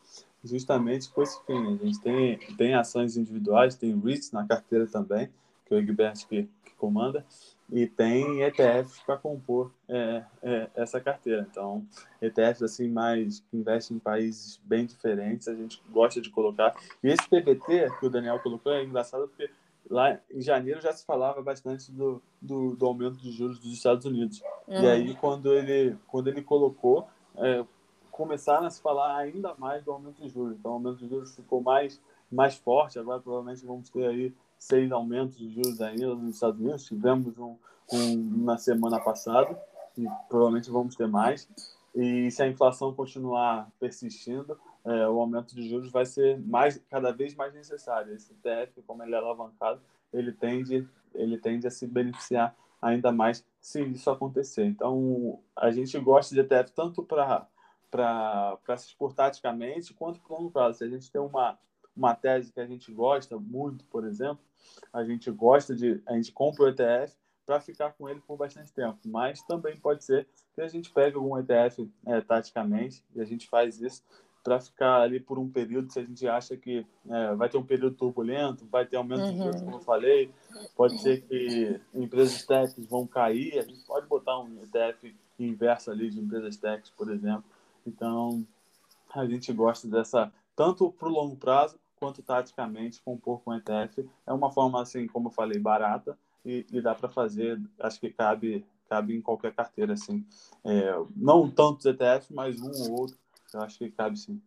justamente 0.44 1.10
com 1.10 1.22
esse 1.22 1.40
fim. 1.46 1.76
A 1.76 1.86
gente 1.86 2.02
tem, 2.02 2.38
tem 2.58 2.74
ações 2.74 3.16
individuais, 3.16 3.76
tem 3.76 3.98
REITs 3.98 4.32
na 4.32 4.46
carteira 4.46 4.86
também, 4.88 5.30
que 5.70 5.76
é 5.76 5.78
o 5.78 5.80
Egbert 5.80 6.28
que, 6.28 6.50
que 6.66 6.74
comanda 6.76 7.24
e 7.72 7.86
tem 7.86 8.42
ETFs 8.42 9.00
para 9.06 9.18
compor 9.18 9.72
é, 9.88 10.24
é, 10.42 10.70
essa 10.76 11.00
carteira. 11.00 11.48
Então, 11.50 11.86
ETFs 12.22 12.64
assim 12.64 12.90
mais 12.90 13.42
que 13.42 13.58
investem 13.58 13.98
em 13.98 14.00
países 14.00 14.60
bem 14.64 14.86
diferentes, 14.86 15.48
a 15.48 15.54
gente 15.54 15.82
gosta 15.92 16.20
de 16.20 16.30
colocar. 16.30 16.76
E 17.04 17.10
esse 17.10 17.30
PBT 17.30 17.92
que 18.00 18.08
o 18.08 18.10
Daniel 18.10 18.40
colocou 18.40 18.74
é 18.74 18.84
engraçado 18.84 19.28
porque 19.28 19.50
lá 19.90 20.20
em 20.32 20.42
janeiro 20.42 20.82
já 20.82 20.92
se 20.92 21.06
falava 21.06 21.42
bastante 21.42 21.92
do, 21.92 22.22
do, 22.42 22.76
do 22.76 22.86
aumento 22.86 23.18
de 23.18 23.32
juros 23.32 23.60
dos 23.60 23.72
Estados 23.72 24.06
Unidos. 24.06 24.42
Uhum. 24.68 24.82
E 24.82 24.88
aí 24.88 25.16
quando 25.16 25.54
ele 25.54 25.96
quando 26.08 26.28
ele 26.28 26.42
colocou 26.42 27.08
é, 27.38 27.64
começaram 28.12 28.66
a 28.66 28.70
se 28.70 28.82
falar 28.82 29.16
ainda 29.16 29.54
mais 29.58 29.84
do 29.84 29.92
aumento 29.92 30.22
de 30.22 30.28
juros. 30.28 30.58
Então, 30.58 30.72
o 30.72 30.74
aumento 30.76 30.98
de 30.98 31.08
juros 31.08 31.36
ficou 31.36 31.62
mais 31.62 32.02
mais 32.32 32.56
forte. 32.56 32.98
Agora 32.98 33.22
provavelmente 33.22 33.66
vamos 33.66 33.90
ter 33.90 34.08
aí 34.08 34.34
seis 34.60 34.92
aumentos 34.92 35.38
de 35.38 35.50
juros 35.50 35.82
ainda 35.82 36.14
nos 36.14 36.36
Estados 36.36 36.60
Unidos. 36.60 36.86
Tivemos 36.86 37.38
um, 37.40 37.56
um 37.92 38.16
na 38.44 38.58
semana 38.58 39.00
passada 39.00 39.60
e 39.98 40.06
provavelmente 40.28 40.70
vamos 40.70 40.96
ter 40.96 41.08
mais. 41.08 41.50
E 41.96 42.30
se 42.30 42.44
a 42.44 42.48
inflação 42.48 42.94
continuar 42.94 43.72
persistindo, 43.80 44.60
é, 44.86 45.08
o 45.08 45.20
aumento 45.20 45.56
de 45.56 45.68
juros 45.68 45.92
vai 45.92 46.06
ser 46.06 46.40
mais, 46.40 46.78
cada 46.90 47.12
vez 47.12 47.34
mais 47.36 47.54
necessário. 47.54 48.14
Esse 48.14 48.34
TF, 48.36 48.82
como 48.86 49.02
ele 49.04 49.16
é 49.16 49.18
alavancado, 49.18 49.82
ele 50.14 50.32
tende, 50.32 50.88
ele 51.16 51.38
tende 51.38 51.66
a 51.66 51.72
se 51.72 51.88
beneficiar 51.88 52.56
ainda 52.82 53.12
mais 53.12 53.46
se 53.60 53.82
isso 53.84 54.10
acontecer. 54.10 54.66
Então, 54.66 55.40
a 55.56 55.72
gente 55.72 55.98
gosta 56.00 56.34
de 56.34 56.42
ETF 56.42 56.72
tanto 56.72 57.04
para 57.04 57.48
se 58.78 58.88
expor 58.88 59.14
taticamente 59.14 59.94
quanto 59.94 60.20
para 60.20 60.36
longo 60.36 60.52
prazo. 60.52 60.78
Se 60.78 60.84
a 60.84 60.90
gente 60.90 61.12
tem 61.12 61.20
uma, 61.20 61.58
uma 62.00 62.16
tese 62.16 62.52
que 62.52 62.62
a 62.62 62.66
gente 62.66 62.92
gosta 62.92 63.38
muito, 63.38 63.84
por 63.86 64.06
exemplo, 64.06 64.40
a 64.94 65.04
gente 65.04 65.30
gosta 65.30 65.76
de, 65.76 66.02
a 66.08 66.14
gente 66.14 66.32
compra 66.32 66.64
o 66.64 66.68
ETF 66.70 67.14
para 67.46 67.60
ficar 67.60 67.92
com 67.94 68.08
ele 68.08 68.22
por 68.22 68.38
bastante 68.38 68.72
tempo, 68.72 68.98
mas 69.06 69.42
também 69.42 69.76
pode 69.78 70.04
ser 70.04 70.26
que 70.56 70.62
a 70.62 70.68
gente 70.68 70.90
pegue 70.92 71.18
algum 71.18 71.38
ETF 71.38 71.90
é, 72.06 72.22
taticamente 72.22 73.04
e 73.14 73.20
a 73.20 73.26
gente 73.26 73.50
faz 73.50 73.82
isso 73.82 74.04
para 74.42 74.62
ficar 74.62 75.02
ali 75.02 75.20
por 75.20 75.38
um 75.38 75.50
período, 75.50 75.92
se 75.92 76.00
a 76.00 76.04
gente 76.04 76.26
acha 76.26 76.56
que 76.56 76.86
é, 77.10 77.36
vai 77.36 77.50
ter 77.50 77.58
um 77.58 77.66
período 77.66 77.96
turbulento, 77.96 78.66
vai 78.68 78.86
ter 78.86 78.96
aumento 78.96 79.24
uhum. 79.24 79.32
de 79.32 79.38
juros, 79.38 79.62
como 79.62 79.76
eu 79.76 79.82
falei, 79.82 80.32
pode 80.76 81.02
ser 81.02 81.22
que 81.24 81.82
empresas 81.94 82.46
techs 82.46 82.86
vão 82.88 83.06
cair, 83.06 83.60
a 83.60 83.64
gente 83.64 83.84
pode 83.86 84.08
botar 84.08 84.40
um 84.40 84.64
ETF 84.64 85.14
inverso 85.38 85.92
ali 85.92 86.10
de 86.10 86.20
empresas 86.20 86.56
techs, 86.56 86.90
por 86.92 87.12
exemplo. 87.12 87.44
Então, 87.86 88.46
a 89.14 89.26
gente 89.26 89.52
gosta 89.52 89.88
dessa, 89.88 90.32
tanto 90.56 90.92
para 90.92 91.10
o 91.10 91.12
longo 91.12 91.36
prazo, 91.36 91.78
quanto 92.00 92.24
taticamente 92.24 93.02
compor 93.02 93.42
com 93.42 93.54
ETF. 93.54 94.08
É 94.26 94.34
uma 94.34 94.52
forma, 94.52 94.82
assim, 94.82 95.08
como 95.08 95.28
eu 95.28 95.34
falei, 95.34 95.60
barata 95.60 96.18
e, 96.46 96.66
e 96.72 96.82
dá 96.82 96.96
para 96.96 97.10
fazer, 97.10 97.60
acho 97.80 98.00
que 98.00 98.10
cabe, 98.10 98.66
cabe 98.88 99.16
em 99.16 99.22
qualquer 99.22 99.54
carteira, 99.54 99.94
assim. 99.94 100.26
É, 100.64 100.94
não 101.16 101.50
tantos 101.50 101.86
ETFs, 101.86 102.30
mas 102.30 102.60
um 102.62 102.72
ou 102.72 103.02
outro, 103.02 103.18
eu 103.54 103.62
acho 103.62 103.78
que 103.78 103.92
cabe 103.92 104.18
sim. 104.18 104.42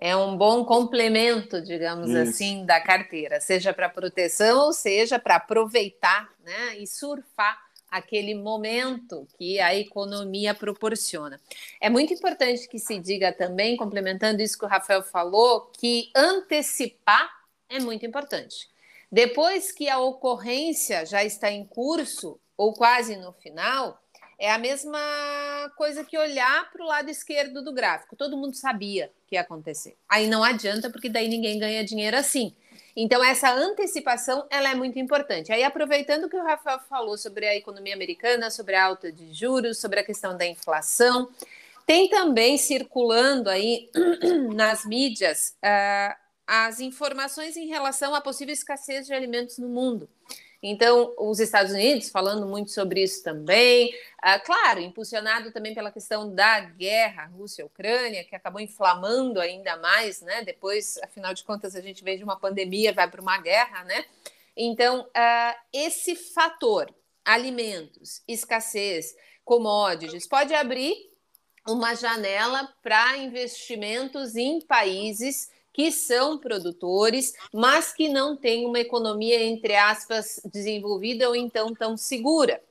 É 0.00 0.16
um 0.16 0.36
bom 0.36 0.64
complemento, 0.64 1.60
digamos 1.60 2.10
Isso. 2.10 2.18
assim, 2.18 2.64
da 2.64 2.80
carteira, 2.80 3.40
seja 3.40 3.72
para 3.72 3.88
proteção 3.88 4.66
ou 4.66 4.72
seja 4.72 5.18
para 5.18 5.36
aproveitar 5.36 6.30
né, 6.44 6.78
e 6.78 6.86
surfar 6.86 7.63
aquele 7.94 8.34
momento 8.34 9.24
que 9.38 9.60
a 9.60 9.72
economia 9.72 10.52
proporciona. 10.52 11.40
É 11.80 11.88
muito 11.88 12.12
importante 12.12 12.68
que 12.68 12.76
se 12.76 12.98
diga 12.98 13.32
também, 13.32 13.76
complementando 13.76 14.42
isso 14.42 14.58
que 14.58 14.64
o 14.64 14.68
Rafael 14.68 15.00
falou, 15.00 15.70
que 15.78 16.10
antecipar 16.12 17.30
é 17.68 17.78
muito 17.78 18.04
importante. 18.04 18.68
Depois 19.12 19.70
que 19.70 19.88
a 19.88 20.00
ocorrência 20.00 21.06
já 21.06 21.22
está 21.22 21.52
em 21.52 21.64
curso, 21.64 22.40
ou 22.56 22.72
quase 22.72 23.14
no 23.14 23.32
final, 23.32 24.02
é 24.40 24.50
a 24.50 24.58
mesma 24.58 24.98
coisa 25.76 26.04
que 26.04 26.18
olhar 26.18 26.68
para 26.72 26.82
o 26.82 26.88
lado 26.88 27.08
esquerdo 27.08 27.62
do 27.62 27.72
gráfico. 27.72 28.16
Todo 28.16 28.36
mundo 28.36 28.56
sabia 28.56 29.12
que 29.28 29.36
ia 29.36 29.42
acontecer. 29.42 29.96
Aí 30.08 30.26
não 30.26 30.42
adianta, 30.42 30.90
porque 30.90 31.08
daí 31.08 31.28
ninguém 31.28 31.60
ganha 31.60 31.84
dinheiro 31.84 32.16
assim. 32.16 32.56
Então, 32.96 33.24
essa 33.24 33.52
antecipação 33.52 34.46
ela 34.48 34.70
é 34.70 34.74
muito 34.74 34.98
importante. 34.98 35.52
Aí, 35.52 35.64
aproveitando 35.64 36.28
que 36.28 36.36
o 36.36 36.44
Rafael 36.44 36.78
falou 36.88 37.18
sobre 37.18 37.46
a 37.46 37.56
economia 37.56 37.94
americana, 37.94 38.50
sobre 38.50 38.76
a 38.76 38.84
alta 38.84 39.10
de 39.10 39.32
juros, 39.32 39.78
sobre 39.78 40.00
a 40.00 40.04
questão 40.04 40.36
da 40.36 40.46
inflação, 40.46 41.28
tem 41.86 42.08
também 42.08 42.56
circulando 42.56 43.50
aí 43.50 43.90
nas 44.54 44.84
mídias 44.84 45.56
uh, 45.62 46.14
as 46.46 46.80
informações 46.80 47.56
em 47.56 47.66
relação 47.66 48.14
à 48.14 48.20
possível 48.20 48.52
escassez 48.52 49.06
de 49.06 49.12
alimentos 49.12 49.58
no 49.58 49.68
mundo. 49.68 50.08
Então, 50.66 51.12
os 51.18 51.40
Estados 51.40 51.72
Unidos 51.72 52.08
falando 52.08 52.46
muito 52.46 52.70
sobre 52.70 53.02
isso 53.02 53.22
também, 53.22 53.94
ah, 54.16 54.40
claro, 54.40 54.80
impulsionado 54.80 55.52
também 55.52 55.74
pela 55.74 55.92
questão 55.92 56.34
da 56.34 56.58
guerra 56.60 57.26
Rússia-Ucrânia, 57.26 58.24
que 58.24 58.34
acabou 58.34 58.62
inflamando 58.62 59.42
ainda 59.42 59.76
mais, 59.76 60.22
né? 60.22 60.42
Depois, 60.42 60.96
afinal 61.02 61.34
de 61.34 61.44
contas, 61.44 61.76
a 61.76 61.82
gente 61.82 62.02
vem 62.02 62.16
de 62.16 62.24
uma 62.24 62.40
pandemia, 62.40 62.94
vai 62.94 63.10
para 63.10 63.20
uma 63.20 63.36
guerra, 63.36 63.84
né? 63.84 64.06
Então, 64.56 65.06
ah, 65.14 65.54
esse 65.70 66.16
fator, 66.16 66.88
alimentos, 67.22 68.22
escassez, 68.26 69.14
commodities, 69.44 70.26
pode 70.26 70.54
abrir 70.54 70.96
uma 71.68 71.94
janela 71.94 72.72
para 72.82 73.18
investimentos 73.18 74.34
em 74.34 74.62
países 74.62 75.50
que 75.74 75.90
são 75.90 76.38
produtores, 76.38 77.34
mas 77.52 77.92
que 77.92 78.08
não 78.08 78.36
têm 78.36 78.64
uma 78.64 78.78
economia, 78.78 79.42
entre 79.42 79.74
aspas, 79.74 80.40
desenvolvida 80.44 81.28
ou 81.28 81.34
então 81.34 81.74
tão 81.74 81.96
segura. 81.96 82.62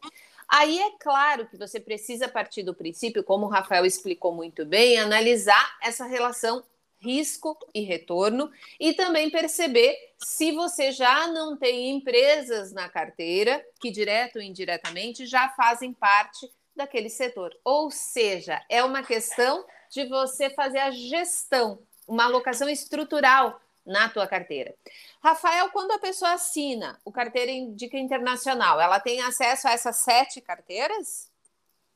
Aí 0.48 0.80
é 0.80 0.92
claro 1.00 1.46
que 1.48 1.58
você 1.58 1.80
precisa 1.80 2.30
partir 2.30 2.64
do 2.64 2.74
princípio, 2.74 3.24
como 3.24 3.46
o 3.46 3.50
Rafael 3.50 3.86
explicou 3.86 4.34
muito 4.34 4.66
bem, 4.66 4.98
analisar 4.98 5.78
essa 5.82 6.06
relação 6.06 6.64
risco 7.02 7.58
e 7.74 7.82
retorno 7.82 8.50
e 8.80 8.94
também 8.94 9.30
perceber 9.30 9.94
se 10.18 10.54
você 10.54 10.94
já 10.94 11.28
não 11.28 11.58
tem 11.58 11.90
empresas 11.90 12.72
na 12.72 12.88
carteira 12.88 13.62
que 13.82 13.92
direto 13.92 14.38
ou 14.38 14.42
indiretamente 14.42 15.26
já 15.26 15.50
fazem 15.50 15.92
parte 15.92 16.50
daquele 16.74 17.10
setor. 17.10 17.54
Ou 17.66 17.92
seja, 17.92 18.64
é 18.70 18.82
uma 18.82 19.04
questão 19.04 19.66
de 19.92 20.06
você 20.08 20.50
fazer 20.50 20.80
a 20.80 20.92
gestão, 20.92 21.80
uma 22.08 22.26
alocação 22.26 22.70
estrutural 22.70 23.60
na 23.86 24.08
tua 24.10 24.26
carteira. 24.26 24.74
Rafael, 25.22 25.70
quando 25.72 25.92
a 25.92 26.00
pessoa 26.00 26.34
assina 26.34 26.98
o 27.04 27.12
carteira 27.12 27.52
Indica 27.52 27.98
Internacional, 27.98 28.80
ela 28.80 29.00
tem 29.00 29.22
acesso 29.22 29.68
a 29.68 29.72
essas 29.72 29.98
sete 29.98 30.40
carteiras? 30.42 31.32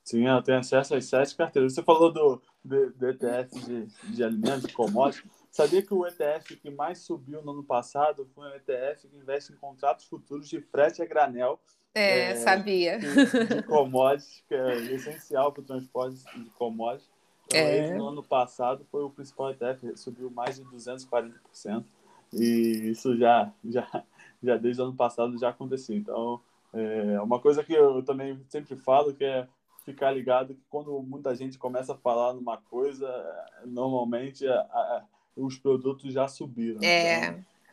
Sim, 0.04 0.26
ela 0.26 0.42
tem 0.42 0.56
acesso 0.56 0.96
às 0.96 1.06
sete 1.06 1.36
carteiras. 1.36 1.74
Você 1.74 1.84
falou 1.84 2.12
do, 2.12 2.42
do, 2.64 2.92
do 2.92 3.10
ETF 3.10 3.60
de, 3.60 3.86
de 4.14 4.24
alimentos, 4.24 4.64
de 4.64 4.74
commodities. 4.74 5.30
Sabia 5.52 5.82
que 5.82 5.94
o 5.94 6.06
ETF 6.06 6.56
que 6.56 6.70
mais 6.70 7.00
subiu 7.00 7.42
no 7.42 7.52
ano 7.52 7.64
passado 7.64 8.30
foi 8.34 8.48
um 8.48 8.56
ETF 8.56 9.08
que 9.08 9.18
investe 9.18 9.52
em 9.52 9.56
contratos 9.58 10.06
futuros 10.06 10.48
de 10.48 10.62
frete 10.62 11.02
a 11.02 11.06
granel. 11.06 11.60
É, 11.94 12.32
é 12.32 12.36
sabia. 12.36 13.00
De, 13.00 13.56
de 13.56 13.64
commodities, 13.64 14.44
que 14.48 14.56
é 14.56 14.78
essencial 14.94 15.52
para 15.52 15.62
o 15.62 15.66
transporte 15.66 16.24
de 16.38 16.50
commodities. 16.52 17.10
Então, 17.48 17.60
é. 17.60 17.78
ele, 17.78 17.98
no 17.98 18.10
ano 18.10 18.24
passado, 18.24 18.86
foi 18.92 19.04
o 19.04 19.10
principal 19.10 19.52
ETF, 19.52 19.96
subiu 19.96 20.30
mais 20.30 20.58
de 20.58 20.64
240%. 20.64 21.84
E 22.34 22.90
isso 22.90 23.18
já, 23.18 23.52
já, 23.64 24.04
já 24.44 24.58
desde 24.58 24.82
o 24.82 24.86
ano 24.86 24.96
passado 24.96 25.38
já 25.38 25.50
aconteceu. 25.50 25.96
Então, 25.96 26.42
é 26.74 27.20
uma 27.22 27.40
coisa 27.40 27.64
que 27.64 27.74
eu 27.74 28.04
também 28.04 28.40
sempre 28.50 28.76
falo, 28.76 29.14
que 29.14 29.24
é 29.24 29.48
ficar 29.86 30.12
ligado 30.12 30.54
que 30.54 30.62
quando 30.70 31.02
muita 31.02 31.34
gente 31.34 31.58
começa 31.58 31.94
a 31.94 31.98
falar 31.98 32.34
numa 32.34 32.58
coisa, 32.58 33.08
normalmente 33.66 34.46
a, 34.46 34.60
a, 34.60 35.04
os 35.38 35.58
produtos 35.58 36.14
já 36.14 36.28
subiram. 36.28 36.82
É. 36.84 37.28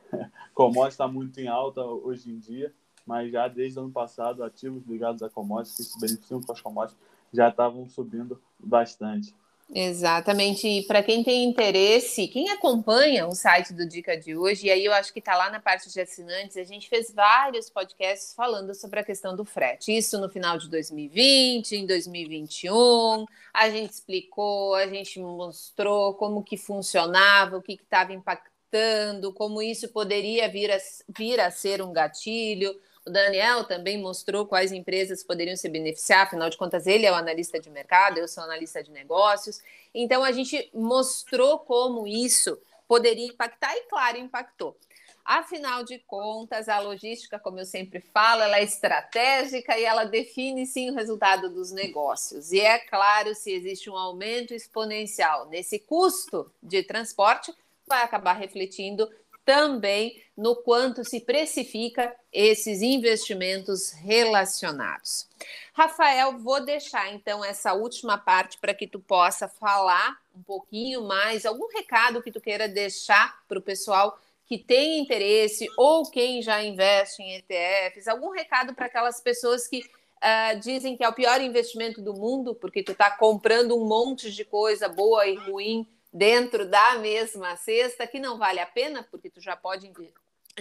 Então, 0.06 0.30
commodities 0.54 0.94
está 0.94 1.08
muito 1.08 1.40
em 1.40 1.48
alta 1.48 1.82
hoje 1.82 2.30
em 2.30 2.38
dia, 2.38 2.72
mas 3.04 3.32
já 3.32 3.48
desde 3.48 3.78
o 3.80 3.82
ano 3.82 3.90
passado, 3.90 4.44
ativos 4.44 4.86
ligados 4.86 5.22
a 5.24 5.28
commodities, 5.28 5.76
que 5.76 5.82
se 5.82 6.00
beneficiam 6.00 6.40
com 6.40 6.52
as 6.52 6.60
commodities, 6.60 7.00
já 7.32 7.48
estavam 7.48 7.88
subindo 7.88 8.40
bastante. 8.60 9.34
Exatamente. 9.72 10.68
E 10.68 10.86
para 10.86 11.02
quem 11.02 11.24
tem 11.24 11.44
interesse, 11.44 12.28
quem 12.28 12.50
acompanha 12.50 13.26
o 13.26 13.34
site 13.34 13.72
do 13.72 13.88
Dica 13.88 14.16
de 14.16 14.36
hoje, 14.36 14.66
e 14.66 14.70
aí 14.70 14.84
eu 14.84 14.92
acho 14.92 15.12
que 15.12 15.18
está 15.18 15.36
lá 15.36 15.50
na 15.50 15.58
parte 15.58 15.90
de 15.90 16.00
assinantes, 16.00 16.56
a 16.56 16.64
gente 16.64 16.88
fez 16.88 17.10
vários 17.12 17.70
podcasts 17.70 18.34
falando 18.34 18.74
sobre 18.74 19.00
a 19.00 19.04
questão 19.04 19.34
do 19.34 19.44
frete. 19.44 19.96
Isso 19.96 20.20
no 20.20 20.28
final 20.28 20.58
de 20.58 20.68
2020, 20.68 21.76
em 21.76 21.86
2021, 21.86 23.24
a 23.52 23.70
gente 23.70 23.92
explicou, 23.92 24.74
a 24.74 24.86
gente 24.86 25.18
mostrou 25.18 26.14
como 26.14 26.44
que 26.44 26.56
funcionava, 26.56 27.56
o 27.56 27.62
que 27.62 27.72
estava 27.72 28.12
impactando, 28.12 29.32
como 29.32 29.62
isso 29.62 29.88
poderia 29.88 30.48
vir 30.48 30.70
a, 30.70 30.78
vir 31.16 31.40
a 31.40 31.50
ser 31.50 31.80
um 31.80 31.92
gatilho 31.92 32.74
o 33.06 33.10
Daniel 33.10 33.64
também 33.64 33.98
mostrou 33.98 34.46
quais 34.46 34.72
empresas 34.72 35.22
poderiam 35.22 35.56
se 35.56 35.68
beneficiar, 35.68 36.26
afinal 36.26 36.48
de 36.48 36.56
contas, 36.56 36.86
ele 36.86 37.04
é 37.04 37.12
o 37.12 37.14
analista 37.14 37.60
de 37.60 37.68
mercado, 37.68 38.18
eu 38.18 38.26
sou 38.26 38.42
analista 38.44 38.82
de 38.82 38.90
negócios. 38.90 39.60
Então, 39.94 40.24
a 40.24 40.32
gente 40.32 40.70
mostrou 40.72 41.58
como 41.58 42.06
isso 42.06 42.58
poderia 42.88 43.26
impactar, 43.26 43.74
e 43.76 43.82
claro, 43.82 44.18
impactou. 44.18 44.76
Afinal 45.24 45.84
de 45.84 45.98
contas, 46.00 46.68
a 46.68 46.78
logística, 46.80 47.38
como 47.38 47.58
eu 47.58 47.64
sempre 47.64 47.98
falo, 47.98 48.42
ela 48.42 48.58
é 48.58 48.62
estratégica 48.62 49.78
e 49.78 49.84
ela 49.84 50.04
define 50.04 50.66
sim 50.66 50.90
o 50.90 50.94
resultado 50.94 51.48
dos 51.48 51.72
negócios. 51.72 52.52
E 52.52 52.60
é 52.60 52.78
claro, 52.78 53.34
se 53.34 53.50
existe 53.50 53.88
um 53.88 53.96
aumento 53.96 54.52
exponencial 54.52 55.46
nesse 55.46 55.78
custo 55.78 56.52
de 56.62 56.82
transporte, 56.82 57.54
vai 57.86 58.02
acabar 58.02 58.34
refletindo 58.34 59.10
também 59.44 60.22
no 60.36 60.56
quanto 60.56 61.04
se 61.04 61.20
precifica 61.20 62.14
esses 62.32 62.82
investimentos 62.82 63.92
relacionados. 63.92 65.28
Rafael, 65.72 66.38
vou 66.38 66.64
deixar 66.64 67.12
então 67.12 67.44
essa 67.44 67.72
última 67.72 68.18
parte 68.18 68.58
para 68.58 68.74
que 68.74 68.86
tu 68.86 68.98
possa 68.98 69.46
falar 69.46 70.18
um 70.34 70.42
pouquinho 70.42 71.02
mais, 71.02 71.46
algum 71.46 71.68
recado 71.68 72.22
que 72.22 72.32
tu 72.32 72.40
queira 72.40 72.68
deixar 72.68 73.44
para 73.46 73.58
o 73.58 73.62
pessoal 73.62 74.18
que 74.46 74.58
tem 74.58 75.00
interesse 75.00 75.66
ou 75.76 76.10
quem 76.10 76.42
já 76.42 76.62
investe 76.62 77.22
em 77.22 77.36
ETFs, 77.36 78.08
algum 78.08 78.30
recado 78.30 78.74
para 78.74 78.86
aquelas 78.86 79.20
pessoas 79.20 79.66
que 79.66 79.78
uh, 79.80 80.58
dizem 80.60 80.96
que 80.96 81.04
é 81.04 81.08
o 81.08 81.14
pior 81.14 81.40
investimento 81.40 82.02
do 82.02 82.12
mundo, 82.12 82.54
porque 82.54 82.82
tu 82.82 82.92
está 82.92 83.10
comprando 83.10 83.76
um 83.76 83.86
monte 83.86 84.30
de 84.30 84.44
coisa 84.44 84.88
boa 84.88 85.26
e 85.26 85.36
ruim 85.36 85.86
dentro 86.14 86.64
da 86.64 86.98
mesma 86.98 87.56
cesta, 87.56 88.06
que 88.06 88.20
não 88.20 88.38
vale 88.38 88.60
a 88.60 88.66
pena, 88.66 89.02
porque 89.10 89.28
tu 89.28 89.40
já 89.40 89.56
pode 89.56 89.92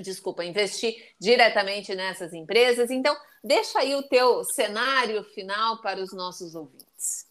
desculpa, 0.01 0.43
investir 0.43 0.95
diretamente 1.19 1.93
nessas 1.93 2.33
empresas. 2.33 2.89
Então, 2.89 3.15
deixa 3.43 3.77
aí 3.77 3.93
o 3.93 4.01
teu 4.01 4.43
cenário 4.43 5.23
final 5.23 5.79
para 5.81 6.01
os 6.01 6.11
nossos 6.11 6.55
ouvintes. 6.55 7.27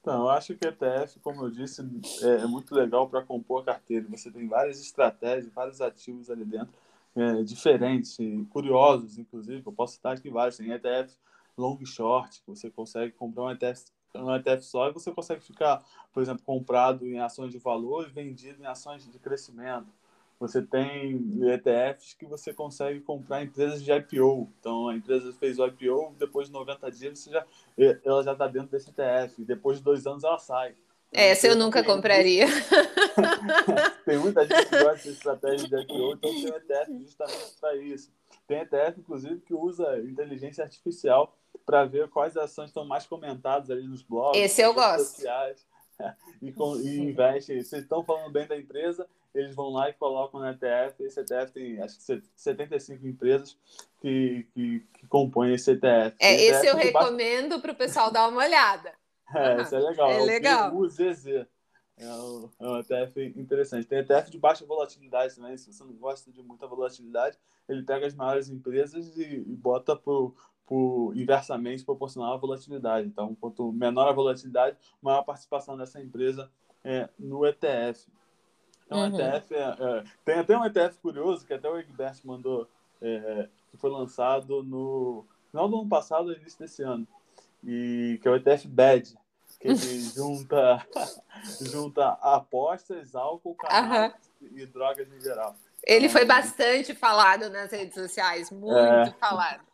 Então, 0.00 0.22
eu 0.22 0.28
acho 0.30 0.56
que 0.56 0.66
ETF, 0.66 1.20
como 1.20 1.44
eu 1.44 1.50
disse, 1.50 1.80
é, 2.22 2.42
é 2.42 2.46
muito 2.46 2.74
legal 2.74 3.08
para 3.08 3.22
compor 3.22 3.62
a 3.62 3.66
carteira. 3.66 4.06
Você 4.10 4.30
tem 4.30 4.48
várias 4.48 4.80
estratégias, 4.80 5.52
vários 5.54 5.80
ativos 5.80 6.28
ali 6.28 6.44
dentro, 6.44 6.74
é, 7.16 7.42
diferentes, 7.44 8.16
curiosos, 8.50 9.16
inclusive. 9.16 9.62
Eu 9.64 9.72
posso 9.72 9.94
citar 9.94 10.16
aqui 10.16 10.28
vários. 10.28 10.56
Tem 10.56 10.72
ETF 10.72 11.16
long 11.56 11.78
short, 11.86 12.42
que 12.42 12.50
você 12.50 12.70
consegue 12.70 13.12
comprar 13.12 13.44
um 13.44 13.50
ETF 13.50 13.84
um 14.14 14.34
ETF 14.34 14.62
só 14.64 14.88
e 14.88 14.92
você 14.92 15.10
consegue 15.10 15.42
ficar, 15.42 15.84
por 16.12 16.22
exemplo, 16.22 16.42
comprado 16.44 17.06
em 17.06 17.20
ações 17.20 17.50
de 17.50 17.58
valor 17.58 18.06
e 18.06 18.12
vendido 18.12 18.62
em 18.62 18.66
ações 18.66 19.10
de 19.10 19.18
crescimento. 19.18 19.86
Você 20.38 20.60
tem 20.60 21.16
ETFs 21.42 22.14
que 22.14 22.26
você 22.26 22.52
consegue 22.52 23.00
comprar 23.00 23.42
empresas 23.42 23.82
de 23.82 23.92
IPO. 23.92 24.50
Então, 24.58 24.88
a 24.88 24.94
empresa 24.94 25.32
fez 25.32 25.58
o 25.58 25.66
IPO, 25.66 26.14
depois 26.18 26.48
de 26.48 26.52
90 26.52 26.90
dias 26.90 27.18
você 27.18 27.30
já, 27.30 27.46
ela 28.04 28.22
já 28.22 28.32
está 28.32 28.46
dentro 28.46 28.68
desse 28.68 28.90
ETF. 28.90 29.44
Depois 29.44 29.78
de 29.78 29.84
dois 29.84 30.06
anos 30.06 30.24
ela 30.24 30.38
sai. 30.38 30.74
Essa 31.12 31.46
eu 31.46 31.56
nunca 31.56 31.84
compraria. 31.84 32.46
tem 34.04 34.18
muita 34.18 34.44
gente 34.44 34.66
que 34.66 34.82
gosta 34.82 35.08
de 35.08 35.14
estratégia 35.14 35.68
de 35.68 35.82
IPO, 35.82 36.12
então 36.14 36.30
tem 36.30 36.52
um 36.52 36.56
ETF 36.56 36.98
justamente 37.00 37.54
para 37.60 37.76
isso. 37.76 38.12
Tem 38.46 38.58
ETF, 38.58 39.00
inclusive, 39.00 39.40
que 39.40 39.54
usa 39.54 39.98
inteligência 40.00 40.64
artificial 40.64 41.34
para 41.64 41.84
ver 41.84 42.08
quais 42.08 42.36
ações 42.36 42.66
estão 42.68 42.84
mais 42.84 43.06
comentadas 43.06 43.70
ali 43.70 43.86
nos 43.86 44.02
blogs. 44.02 44.40
Esse 44.40 44.62
eu 44.62 44.74
gosto. 44.74 45.16
Sociais, 45.16 45.66
e, 46.42 46.52
com, 46.52 46.76
e 46.76 46.98
investe. 46.98 47.62
Se 47.64 47.78
estão 47.78 48.04
falando 48.04 48.30
bem 48.30 48.46
da 48.46 48.56
empresa, 48.56 49.08
eles 49.34 49.54
vão 49.54 49.70
lá 49.70 49.88
e 49.88 49.94
colocam 49.94 50.40
no 50.40 50.48
ETF. 50.48 51.02
Esse 51.02 51.20
ETF 51.20 51.52
tem 51.52 51.80
acho 51.82 51.98
que 51.98 52.22
75 52.36 53.06
empresas 53.06 53.56
que, 54.00 54.46
que, 54.54 54.80
que 54.94 55.06
compõem 55.06 55.54
esse 55.54 55.72
ETF. 55.72 56.16
É, 56.20 56.34
esse 56.34 56.66
ETF 56.66 56.66
eu 56.66 56.76
recomendo 56.76 57.60
para 57.60 57.72
o 57.72 57.76
pessoal 57.76 58.10
dar 58.10 58.28
uma 58.28 58.42
olhada. 58.42 58.92
É, 59.34 59.62
isso 59.62 59.74
é 59.74 59.78
legal. 59.80 60.10
É, 60.10 60.16
é 60.20 60.24
legal. 60.24 60.76
O 60.76 60.88
ZZ. 60.88 61.46
É 61.96 62.06
um, 62.06 62.50
é 62.60 62.68
um 62.68 62.78
ETF 62.78 63.20
interessante. 63.36 63.86
Tem 63.86 63.98
ETF 63.98 64.30
de 64.30 64.38
baixa 64.38 64.66
volatilidade 64.66 65.34
também. 65.34 65.56
Se 65.56 65.72
você 65.72 65.82
não 65.82 65.94
gosta 65.94 66.30
de 66.30 66.42
muita 66.42 66.66
volatilidade, 66.68 67.36
ele 67.68 67.82
pega 67.82 68.06
as 68.06 68.14
maiores 68.14 68.48
empresas 68.48 69.16
e, 69.16 69.22
e 69.22 69.56
bota 69.56 69.96
pro 69.96 70.36
por 70.66 71.12
inversamente 71.16 71.84
proporcional 71.84 72.34
à 72.34 72.36
volatilidade. 72.36 73.06
Então, 73.06 73.34
quanto 73.34 73.72
menor 73.72 74.08
a 74.08 74.12
volatilidade, 74.12 74.76
maior 75.02 75.18
a 75.18 75.24
participação 75.24 75.76
dessa 75.76 76.00
empresa 76.00 76.50
é, 76.82 77.08
no 77.18 77.46
ETF. 77.46 78.06
Então, 78.86 78.98
uhum. 78.98 79.20
ETF 79.20 79.54
é, 79.54 79.58
é, 79.58 80.04
tem 80.24 80.34
até 80.36 80.56
um 80.56 80.64
ETF 80.64 80.98
curioso 80.98 81.46
que 81.46 81.54
até 81.54 81.68
o 81.68 81.78
Egbert 81.78 82.20
mandou, 82.24 82.68
é, 83.00 83.48
que 83.70 83.76
foi 83.76 83.90
lançado 83.90 84.62
no 84.62 85.24
final 85.50 85.68
do 85.68 85.80
ano 85.80 85.88
passado, 85.88 86.32
início 86.32 86.58
desse 86.58 86.82
ano, 86.82 87.06
e 87.62 88.18
que 88.20 88.28
é 88.28 88.30
o 88.30 88.36
ETF 88.36 88.66
BAD, 88.68 89.14
que 89.60 89.68
ele 89.68 89.76
junta, 90.14 90.86
junta 91.60 92.08
apostas, 92.20 93.14
álcool, 93.14 93.54
cannabis 93.54 94.16
uhum. 94.40 94.58
e 94.58 94.66
drogas 94.66 95.10
em 95.10 95.20
geral. 95.20 95.54
Ele 95.86 96.06
então, 96.06 96.18
foi 96.18 96.24
bastante 96.24 96.94
falado 96.94 97.50
nas 97.50 97.70
redes 97.70 97.94
sociais, 97.94 98.50
muito 98.50 98.76
é. 98.76 99.10
falado. 99.20 99.73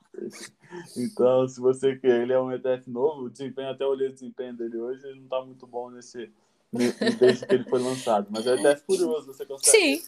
Então, 0.97 1.49
se 1.49 1.61
você 1.61 1.97
quer, 1.97 2.23
ele 2.23 2.33
é 2.33 2.41
um 2.41 2.53
ETF 2.53 2.89
novo, 2.91 3.25
o 3.25 3.31
desempenho, 3.31 3.71
até 3.71 3.85
olhei 3.85 4.09
o 4.09 4.13
desempenho 4.13 4.55
dele 4.55 4.77
hoje, 4.77 5.07
ele 5.07 5.17
não 5.17 5.25
está 5.25 5.45
muito 5.45 5.67
bom 5.67 5.91
nesse, 5.91 6.31
desde 7.19 7.47
que 7.47 7.55
ele 7.55 7.65
foi 7.65 7.81
lançado. 7.81 8.29
Mas 8.31 8.47
é 8.47 8.55
um 8.55 8.59
ETF 8.59 8.85
curioso, 8.85 9.27
você 9.27 9.47
consegue. 9.47 9.97
Sim. 9.99 10.03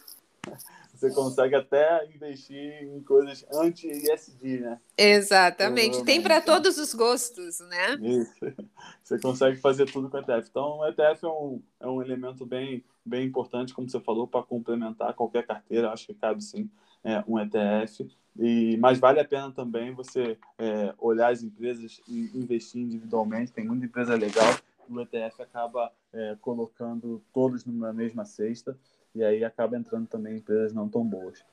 Você 1.03 1.11
consegue 1.11 1.55
até 1.55 2.05
investir 2.15 2.83
em 2.83 3.01
coisas 3.01 3.45
anti-ISD, 3.51 4.59
né? 4.59 4.79
Exatamente. 4.97 6.01
Tem 6.05 6.21
para 6.21 6.39
todos 6.39 6.77
os 6.77 6.93
gostos, 6.93 7.59
né? 7.59 7.95
Isso. 8.01 8.55
Você 9.03 9.19
consegue 9.19 9.59
fazer 9.59 9.91
tudo 9.91 10.09
com 10.09 10.17
ETF. 10.17 10.47
Então, 10.49 10.77
o 10.77 10.87
ETF 10.87 11.25
é 11.25 11.27
um, 11.27 11.61
é 11.81 11.87
um 11.87 12.01
elemento 12.01 12.45
bem, 12.45 12.85
bem 13.05 13.25
importante, 13.25 13.73
como 13.73 13.89
você 13.89 13.99
falou, 13.99 14.27
para 14.27 14.43
complementar 14.43 15.13
qualquer 15.13 15.45
carteira. 15.45 15.91
Acho 15.91 16.07
que 16.07 16.13
cabe 16.13 16.43
sim 16.43 16.69
é, 17.03 17.23
um 17.27 17.39
ETF. 17.39 18.07
E, 18.37 18.77
mas 18.77 18.99
vale 18.99 19.19
a 19.19 19.25
pena 19.25 19.51
também 19.51 19.93
você 19.93 20.37
é, 20.57 20.93
olhar 20.97 21.31
as 21.31 21.43
empresas 21.43 22.01
e 22.07 22.31
investir 22.33 22.81
individualmente. 22.81 23.51
Tem 23.51 23.65
muita 23.65 23.85
empresa 23.85 24.15
legal 24.15 24.53
o 24.89 25.01
ETF 25.01 25.41
acaba 25.41 25.91
é, 26.13 26.35
colocando 26.41 27.23
todos 27.33 27.65
numa 27.65 27.93
mesma 27.93 28.25
cesta 28.25 28.77
e 29.15 29.23
aí 29.23 29.43
acaba 29.43 29.77
entrando 29.77 30.07
também 30.07 30.37
empresas 30.37 30.73
não 30.73 30.89
tão 30.89 31.03
boas. 31.03 31.43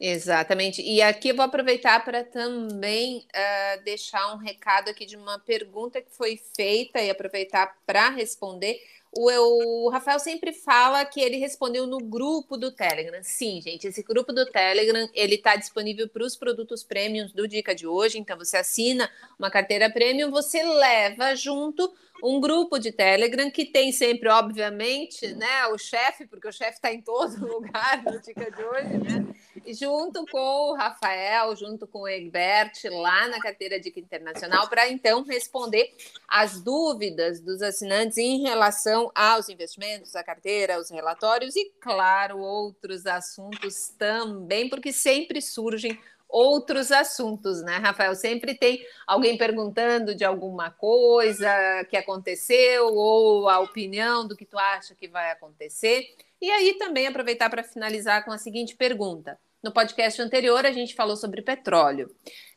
Exatamente. 0.00 0.82
E 0.82 1.00
aqui 1.00 1.28
eu 1.28 1.36
vou 1.36 1.44
aproveitar 1.44 2.04
para 2.04 2.24
também 2.24 3.18
uh, 3.18 3.84
deixar 3.84 4.34
um 4.34 4.36
recado 4.36 4.88
aqui 4.88 5.06
de 5.06 5.16
uma 5.16 5.38
pergunta 5.38 6.02
que 6.02 6.10
foi 6.10 6.36
feita 6.56 7.00
e 7.00 7.08
aproveitar 7.08 7.78
para 7.86 8.08
responder. 8.08 8.82
O, 9.14 9.86
o, 9.86 9.90
Rafael 9.90 10.18
sempre 10.18 10.52
fala 10.52 11.04
que 11.04 11.20
ele 11.20 11.36
respondeu 11.36 11.86
no 11.86 11.98
grupo 11.98 12.56
do 12.56 12.72
Telegram. 12.72 13.20
Sim, 13.22 13.60
gente, 13.60 13.86
esse 13.86 14.02
grupo 14.02 14.32
do 14.32 14.46
Telegram 14.46 15.06
ele 15.12 15.34
está 15.34 15.54
disponível 15.54 16.08
para 16.08 16.24
os 16.24 16.34
produtos 16.34 16.82
premiums 16.82 17.30
do 17.30 17.46
Dica 17.46 17.74
de 17.74 17.86
hoje. 17.86 18.18
Então, 18.18 18.38
você 18.38 18.56
assina 18.56 19.10
uma 19.38 19.50
carteira 19.50 19.90
premium, 19.90 20.30
você 20.30 20.62
leva 20.62 21.34
junto 21.34 21.92
um 22.22 22.40
grupo 22.40 22.78
de 22.78 22.92
Telegram 22.92 23.50
que 23.50 23.66
tem 23.66 23.90
sempre, 23.92 24.28
obviamente, 24.28 25.26
né, 25.34 25.66
o 25.66 25.76
chefe, 25.76 26.24
porque 26.24 26.48
o 26.48 26.52
chefe 26.52 26.74
está 26.74 26.92
em 26.92 27.02
todo 27.02 27.36
lugar 27.44 28.02
no 28.04 28.18
Dica 28.20 28.50
de 28.50 28.62
hoje, 28.62 28.98
né? 28.98 29.26
Junto 29.68 30.26
com 30.26 30.70
o 30.70 30.74
Rafael, 30.74 31.54
junto 31.56 31.86
com 31.86 32.00
o 32.00 32.08
Egbert, 32.08 32.72
lá 32.90 33.28
na 33.28 33.40
carteira 33.40 33.78
Dica 33.78 34.00
Internacional, 34.00 34.68
para 34.68 34.88
então 34.88 35.22
responder 35.22 35.94
as 36.26 36.60
dúvidas 36.60 37.40
dos 37.40 37.62
assinantes 37.62 38.18
em 38.18 38.42
relação 38.42 39.10
aos 39.14 39.48
investimentos, 39.48 40.16
a 40.16 40.24
carteira, 40.24 40.80
os 40.80 40.90
relatórios 40.90 41.56
e, 41.56 41.70
claro, 41.80 42.38
outros 42.38 43.06
assuntos 43.06 43.88
também, 43.98 44.68
porque 44.68 44.92
sempre 44.92 45.40
surgem 45.40 45.98
outros 46.32 46.90
assuntos, 46.90 47.62
né, 47.62 47.76
Rafael? 47.76 48.14
Sempre 48.14 48.54
tem 48.54 48.84
alguém 49.06 49.36
perguntando 49.36 50.14
de 50.14 50.24
alguma 50.24 50.70
coisa 50.70 51.46
que 51.90 51.96
aconteceu 51.96 52.86
ou 52.86 53.48
a 53.48 53.60
opinião 53.60 54.26
do 54.26 54.34
que 54.34 54.46
tu 54.46 54.58
acha 54.58 54.94
que 54.94 55.06
vai 55.06 55.30
acontecer. 55.30 56.08
E 56.40 56.50
aí 56.50 56.74
também 56.74 57.06
aproveitar 57.06 57.50
para 57.50 57.62
finalizar 57.62 58.24
com 58.24 58.32
a 58.32 58.38
seguinte 58.38 58.74
pergunta. 58.74 59.38
No 59.62 59.70
podcast 59.70 60.20
anterior, 60.20 60.66
a 60.66 60.72
gente 60.72 60.94
falou 60.94 61.16
sobre 61.16 61.40
petróleo. 61.40 62.10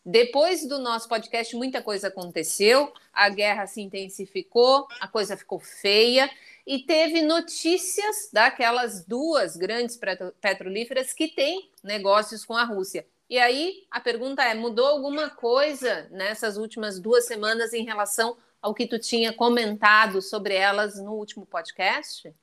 Depois 0.04 0.68
do 0.68 0.80
nosso 0.80 1.08
podcast, 1.08 1.56
muita 1.56 1.82
coisa 1.82 2.08
aconteceu, 2.08 2.92
a 3.14 3.30
guerra 3.30 3.68
se 3.68 3.80
intensificou, 3.82 4.88
a 5.00 5.08
coisa 5.08 5.38
ficou 5.38 5.60
feia 5.60 6.30
e 6.66 6.80
teve 6.80 7.22
notícias 7.22 8.30
daquelas 8.34 9.06
duas 9.06 9.56
grandes 9.56 10.00
petrolíferas 10.42 11.14
que 11.14 11.28
têm 11.28 11.70
negócios 11.84 12.44
com 12.44 12.56
a 12.56 12.64
Rússia. 12.64 13.06
E 13.30 13.38
aí 13.38 13.84
a 13.92 14.00
pergunta 14.00 14.44
é: 14.44 14.56
mudou 14.56 14.88
alguma 14.88 15.30
coisa 15.30 16.08
nessas 16.12 16.58
últimas 16.58 17.00
duas 17.00 17.26
semanas 17.28 17.74
em 17.74 17.84
relação 17.84 18.36
ao 18.60 18.74
que 18.74 18.88
tu 18.88 18.98
tinha 18.98 19.32
comentado 19.32 20.24
sobre 20.24 20.56
elas 20.56 21.00
no 21.00 21.14
último 21.14 21.46
podcast? 21.46 22.34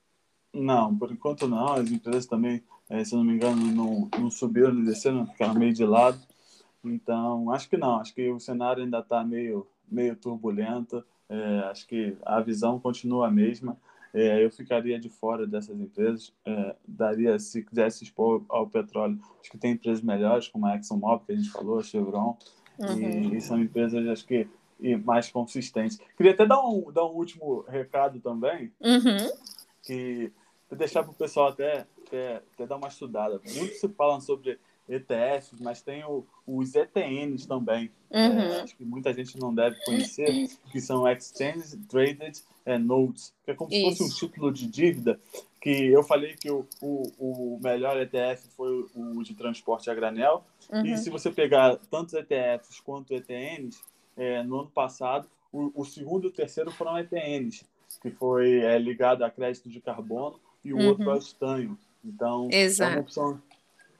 Não, 0.52 0.96
por 0.96 1.10
enquanto 1.10 1.48
não. 1.48 1.72
As 1.72 1.90
empresas 1.90 2.26
também, 2.26 2.62
eh, 3.00 3.04
se 3.04 3.14
não 3.14 3.24
me 3.24 3.34
engano, 3.34 3.56
não, 3.72 4.08
não 4.18 4.30
subiram 4.30 4.72
nem 4.72 4.84
desceram, 4.84 5.26
ficaram 5.26 5.54
meio 5.54 5.72
de 5.72 5.84
lado. 5.84 6.18
Então, 6.84 7.50
acho 7.52 7.68
que 7.68 7.76
não. 7.76 7.96
Acho 7.96 8.14
que 8.14 8.28
o 8.30 8.40
cenário 8.40 8.82
ainda 8.82 8.98
está 8.98 9.24
meio, 9.24 9.66
meio 9.90 10.16
turbulento. 10.16 11.04
É, 11.28 11.58
acho 11.70 11.86
que 11.86 12.16
a 12.24 12.40
visão 12.40 12.78
continua 12.78 13.28
a 13.28 13.30
mesma 13.30 13.76
é, 14.14 14.44
eu 14.44 14.50
ficaria 14.50 14.98
de 14.98 15.08
fora 15.08 15.46
dessas 15.46 15.78
empresas. 15.80 16.32
É, 16.44 16.76
daria, 16.86 17.38
se 17.38 17.62
quisesse 17.62 18.04
expor 18.04 18.44
ao 18.48 18.66
petróleo, 18.66 19.18
acho 19.40 19.50
que 19.50 19.58
tem 19.58 19.72
empresas 19.72 20.02
melhores, 20.02 20.48
como 20.48 20.66
a 20.66 20.76
ExxonMobil, 20.76 21.26
que 21.26 21.32
a 21.32 21.36
gente 21.36 21.50
falou, 21.50 21.78
a 21.78 21.82
Chevron, 21.82 22.36
uhum. 22.78 22.98
e, 22.98 23.36
e, 23.36 23.40
são 23.40 23.58
empresas, 23.58 24.06
acho 24.06 24.26
que, 24.26 24.46
e 24.78 24.96
mais 24.96 25.30
consistentes. 25.30 25.98
Queria 26.16 26.32
até 26.32 26.44
dar 26.44 26.60
um, 26.60 26.92
dar 26.92 27.06
um 27.06 27.14
último 27.14 27.64
recado 27.66 28.20
também, 28.20 28.70
uhum. 28.80 29.30
que 29.82 30.30
deixar 30.76 31.02
para 31.02 31.12
o 31.12 31.14
pessoal 31.14 31.48
até, 31.48 31.86
até, 32.06 32.42
até 32.54 32.66
dar 32.66 32.76
uma 32.76 32.88
estudada. 32.88 33.40
Muito 33.54 33.74
se 33.74 33.88
falam 33.88 34.20
sobre 34.20 34.58
ETFs, 34.88 35.60
mas 35.60 35.80
tem 35.82 36.04
o, 36.04 36.26
os 36.46 36.74
ETNs 36.74 37.46
também. 37.46 37.90
Uhum. 38.10 38.18
É, 38.18 38.60
acho 38.62 38.76
que 38.76 38.84
muita 38.84 39.12
gente 39.12 39.38
não 39.38 39.54
deve 39.54 39.76
conhecer, 39.84 40.48
que 40.70 40.80
são 40.80 41.08
Exchange 41.08 41.76
Traded 41.88 42.40
é, 42.66 42.78
Notes, 42.78 43.32
que 43.44 43.52
é 43.52 43.54
como 43.54 43.72
Isso. 43.72 43.80
se 43.80 43.98
fosse 43.98 44.02
um 44.04 44.28
título 44.28 44.52
de 44.52 44.66
dívida, 44.66 45.20
que 45.60 45.86
eu 45.86 46.02
falei 46.02 46.34
que 46.34 46.50
o, 46.50 46.66
o, 46.80 47.02
o 47.18 47.60
melhor 47.62 47.96
ETF 48.00 48.48
foi 48.56 48.86
o 48.94 49.22
de 49.22 49.34
transporte 49.34 49.88
a 49.88 49.94
granel, 49.94 50.44
uhum. 50.70 50.84
e 50.84 50.98
se 50.98 51.08
você 51.08 51.30
pegar 51.30 51.76
tantos 51.90 52.14
ETFs 52.14 52.80
quanto 52.80 53.14
ETNs, 53.14 53.80
é, 54.16 54.42
no 54.42 54.60
ano 54.60 54.70
passado, 54.70 55.28
o, 55.52 55.70
o, 55.74 55.84
segundo 55.84 56.24
e 56.24 56.28
o 56.28 56.32
terceiro 56.32 56.70
foram 56.70 56.98
ETNs, 56.98 57.64
que 58.00 58.10
foi 58.10 58.60
é, 58.60 58.78
ligado 58.78 59.22
a 59.22 59.30
crédito 59.30 59.68
de 59.68 59.80
carbono, 59.80 60.40
e 60.64 60.72
o 60.72 60.76
uhum. 60.76 60.88
outro 60.88 61.10
ao 61.10 61.18
estanho. 61.18 61.78
Então, 62.04 62.48
Exato. 62.50 62.92
é 62.92 62.94
uma 62.94 63.02
opção... 63.02 63.42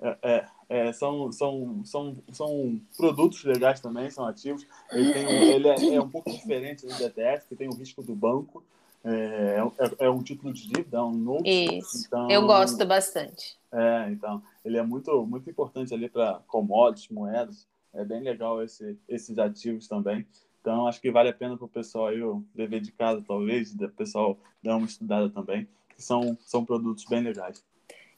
É, 0.01 0.19
é, 0.23 0.47
é, 0.69 0.93
são, 0.93 1.31
são, 1.31 1.83
são, 1.85 2.17
são 2.33 2.81
produtos 2.97 3.45
legais 3.45 3.79
também, 3.79 4.11
são 4.11 4.27
ativos. 4.27 4.67
Ele, 4.91 5.13
tem 5.13 5.29
ele 5.29 5.69
é, 5.69 5.95
é, 5.95 6.01
um 6.01 6.09
pouco 6.09 6.31
diferente 6.31 6.87
do 6.87 6.95
DTF, 6.95 7.47
que 7.47 7.55
tem 7.55 7.69
o 7.69 7.75
risco 7.75 8.03
do 8.03 8.15
banco. 8.15 8.65
É, 9.05 9.59
é, 9.79 10.07
é 10.07 10.11
um 10.11 10.23
título 10.23 10.53
de 10.53 10.67
dívida, 10.67 10.99
é 10.99 11.03
um 11.03 11.13
note. 11.13 11.79
Isso. 11.79 12.07
Então, 12.07 12.31
Eu 12.31 12.47
gosto 12.47 12.85
bastante. 12.87 13.59
É, 13.71 14.11
então, 14.11 14.43
ele 14.65 14.79
é 14.79 14.83
muito, 14.83 15.27
muito 15.27 15.51
importante 15.51 15.93
ali 15.93 16.09
para 16.09 16.41
commodities, 16.47 17.09
moedas. 17.11 17.67
É 17.93 18.05
bem 18.05 18.23
legal 18.23 18.63
esse, 18.63 18.99
esses 19.09 19.39
ativos 19.39 19.87
também. 19.87 20.27
Então, 20.61 20.87
acho 20.87 21.01
que 21.01 21.11
vale 21.11 21.29
a 21.29 21.35
pena 21.35 21.57
para 21.57 21.67
o 21.67 21.69
pessoal 21.69 22.07
aí, 22.07 22.23
o 22.23 22.45
dever 22.55 22.81
de 22.81 22.93
casa, 22.93 23.23
talvez, 23.27 23.75
o 23.75 23.89
pessoal 23.91 24.39
dar 24.63 24.77
uma 24.77 24.87
estudada 24.87 25.29
também, 25.29 25.69
que 26.03 26.07
são, 26.07 26.37
são 26.45 26.65
produtos 26.65 27.05
bem 27.05 27.23
legais. 27.23 27.65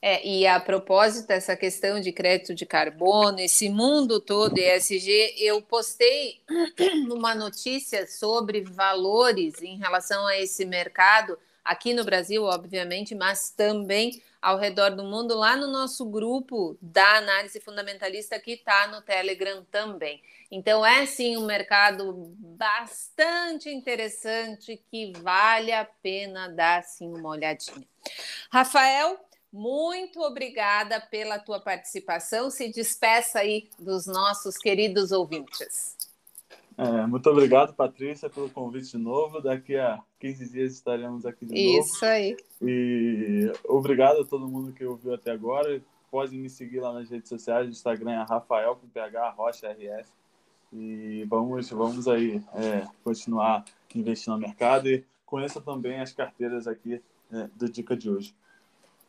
É, 0.00 0.26
e 0.26 0.46
a 0.46 0.60
propósito 0.60 1.28
dessa 1.28 1.56
questão 1.56 1.98
de 1.98 2.12
crédito 2.12 2.54
de 2.54 2.66
carbono, 2.66 3.40
esse 3.40 3.70
mundo 3.70 4.20
todo 4.20 4.58
ESG, 4.58 5.34
eu 5.38 5.62
postei 5.62 6.42
uma 7.10 7.34
notícia 7.34 8.06
sobre 8.06 8.62
valores 8.62 9.62
em 9.62 9.78
relação 9.78 10.26
a 10.26 10.38
esse 10.38 10.64
mercado, 10.66 11.38
aqui 11.64 11.94
no 11.94 12.04
Brasil, 12.04 12.44
obviamente, 12.44 13.14
mas 13.14 13.50
também 13.50 14.22
ao 14.40 14.58
redor 14.58 14.90
do 14.90 15.02
mundo, 15.02 15.34
lá 15.34 15.56
no 15.56 15.66
nosso 15.66 16.04
grupo 16.04 16.76
da 16.82 17.16
análise 17.16 17.58
fundamentalista 17.60 18.38
que 18.38 18.52
está 18.52 18.86
no 18.88 19.00
Telegram 19.00 19.64
também. 19.70 20.22
Então, 20.50 20.84
é 20.84 21.06
sim 21.06 21.38
um 21.38 21.46
mercado 21.46 22.12
bastante 22.38 23.70
interessante 23.70 24.80
que 24.90 25.12
vale 25.20 25.72
a 25.72 25.84
pena 25.84 26.48
dar 26.48 26.84
sim 26.84 27.08
uma 27.08 27.30
olhadinha. 27.30 27.86
Rafael, 28.50 29.18
muito 29.50 30.20
obrigada 30.20 31.00
pela 31.00 31.38
tua 31.38 31.60
participação. 31.60 32.50
Se 32.50 32.68
despeça 32.68 33.38
aí 33.38 33.70
dos 33.78 34.06
nossos 34.06 34.58
queridos 34.58 35.10
ouvintes. 35.10 35.96
É, 36.76 37.06
muito 37.06 37.28
obrigado, 37.30 37.74
Patrícia, 37.74 38.28
pelo 38.28 38.50
convite 38.50 38.90
de 38.90 38.98
novo. 38.98 39.40
Daqui 39.40 39.76
a 39.76 40.00
15 40.20 40.50
dias 40.50 40.72
estaremos 40.72 41.24
aqui 41.24 41.46
de 41.46 41.54
Isso 41.54 41.76
novo. 41.76 41.94
Isso 41.94 42.04
aí. 42.04 42.36
E 42.60 43.52
obrigado 43.64 44.22
a 44.22 44.24
todo 44.24 44.48
mundo 44.48 44.72
que 44.72 44.84
ouviu 44.84 45.14
até 45.14 45.30
agora. 45.30 45.80
Pode 46.10 46.36
me 46.36 46.50
seguir 46.50 46.80
lá 46.80 46.92
nas 46.92 47.10
redes 47.10 47.28
sociais, 47.28 47.66
no 47.66 47.72
Instagram 47.72 48.12
é 48.12 48.24
Rafael 48.24 48.76
com 48.76 48.88
PH 48.88 49.30
Rocha 49.30 49.68
RS. 49.70 50.12
E 50.72 51.24
vamos, 51.28 51.70
vamos 51.70 52.08
aí 52.08 52.42
é, 52.54 52.86
continuar 53.04 53.64
investindo 53.94 54.34
no 54.34 54.40
mercado 54.40 54.88
e 54.88 55.04
conheça 55.24 55.60
também 55.60 56.00
as 56.00 56.12
carteiras 56.12 56.66
aqui 56.66 57.00
é, 57.32 57.48
do 57.54 57.68
Dica 57.68 57.96
de 57.96 58.10
hoje. 58.10 58.34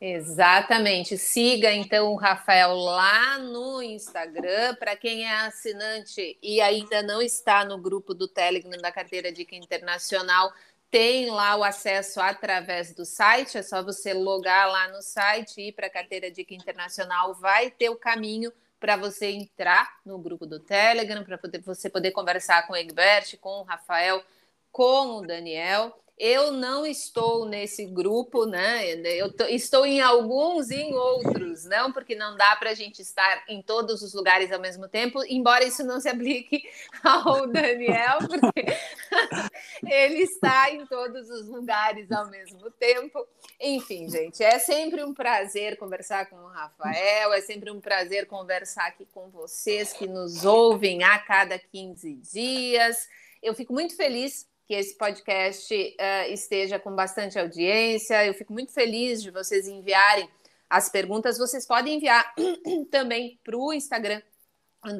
Exatamente. 0.00 1.16
Siga 1.16 1.72
então 1.72 2.12
o 2.12 2.16
Rafael 2.16 2.74
lá 2.74 3.38
no 3.38 3.82
Instagram. 3.82 4.74
Para 4.74 4.94
quem 4.94 5.24
é 5.24 5.36
assinante 5.40 6.38
e 6.42 6.60
ainda 6.60 7.02
não 7.02 7.22
está 7.22 7.64
no 7.64 7.78
grupo 7.78 8.12
do 8.12 8.28
Telegram 8.28 8.78
da 8.80 8.92
Carteira 8.92 9.32
Dica 9.32 9.56
Internacional, 9.56 10.52
tem 10.90 11.30
lá 11.30 11.56
o 11.56 11.64
acesso 11.64 12.20
através 12.20 12.94
do 12.94 13.06
site. 13.06 13.56
É 13.56 13.62
só 13.62 13.82
você 13.82 14.12
logar 14.12 14.68
lá 14.68 14.88
no 14.88 15.00
site 15.00 15.60
e 15.60 15.68
ir 15.68 15.72
para 15.72 15.86
a 15.86 15.90
Carteira 15.90 16.30
Dica 16.30 16.54
Internacional. 16.54 17.34
Vai 17.34 17.70
ter 17.70 17.88
o 17.88 17.96
caminho 17.96 18.52
para 18.78 18.96
você 18.96 19.30
entrar 19.30 19.98
no 20.04 20.18
grupo 20.18 20.46
do 20.46 20.60
Telegram, 20.60 21.24
para 21.24 21.40
você 21.64 21.88
poder 21.88 22.10
conversar 22.10 22.66
com 22.66 22.74
o 22.74 22.76
Egbert, 22.76 23.38
com 23.38 23.60
o 23.60 23.62
Rafael, 23.62 24.22
com 24.70 25.16
o 25.16 25.26
Daniel 25.26 25.98
eu 26.18 26.50
não 26.50 26.86
estou 26.86 27.44
nesse 27.44 27.84
grupo, 27.84 28.46
né? 28.46 28.86
Eu 29.04 29.34
estou 29.50 29.84
em 29.84 30.00
alguns 30.00 30.70
e 30.70 30.76
em 30.76 30.94
outros, 30.94 31.64
não, 31.66 31.92
porque 31.92 32.14
não 32.14 32.36
dá 32.36 32.56
para 32.56 32.70
a 32.70 32.74
gente 32.74 33.02
estar 33.02 33.44
em 33.46 33.60
todos 33.60 34.00
os 34.00 34.14
lugares 34.14 34.50
ao 34.50 34.58
mesmo 34.58 34.88
tempo, 34.88 35.22
embora 35.28 35.64
isso 35.64 35.84
não 35.84 36.00
se 36.00 36.08
aplique 36.08 36.62
ao 37.04 37.46
Daniel, 37.46 38.18
porque 38.28 38.64
ele 39.86 40.22
está 40.22 40.70
em 40.70 40.86
todos 40.86 41.28
os 41.28 41.48
lugares 41.48 42.10
ao 42.10 42.30
mesmo 42.30 42.70
tempo. 42.70 43.26
Enfim, 43.60 44.08
gente, 44.08 44.42
é 44.42 44.58
sempre 44.58 45.04
um 45.04 45.12
prazer 45.12 45.76
conversar 45.76 46.30
com 46.30 46.36
o 46.36 46.48
Rafael, 46.48 47.34
é 47.34 47.42
sempre 47.42 47.70
um 47.70 47.80
prazer 47.80 48.26
conversar 48.26 48.86
aqui 48.86 49.06
com 49.12 49.28
vocês 49.28 49.92
que 49.92 50.06
nos 50.06 50.46
ouvem 50.46 51.04
a 51.04 51.18
cada 51.18 51.58
15 51.58 52.14
dias. 52.14 53.06
Eu 53.42 53.54
fico 53.54 53.74
muito 53.74 53.94
feliz 53.94 54.46
que 54.66 54.74
esse 54.74 54.98
podcast 54.98 55.72
uh, 55.74 56.32
esteja 56.32 56.78
com 56.78 56.94
bastante 56.94 57.38
audiência. 57.38 58.26
Eu 58.26 58.34
fico 58.34 58.52
muito 58.52 58.72
feliz 58.72 59.22
de 59.22 59.30
vocês 59.30 59.68
enviarem 59.68 60.28
as 60.68 60.88
perguntas. 60.88 61.38
Vocês 61.38 61.64
podem 61.64 61.96
enviar 61.96 62.34
também 62.90 63.38
para 63.44 63.56
o 63.56 63.72
Instagram 63.72 64.20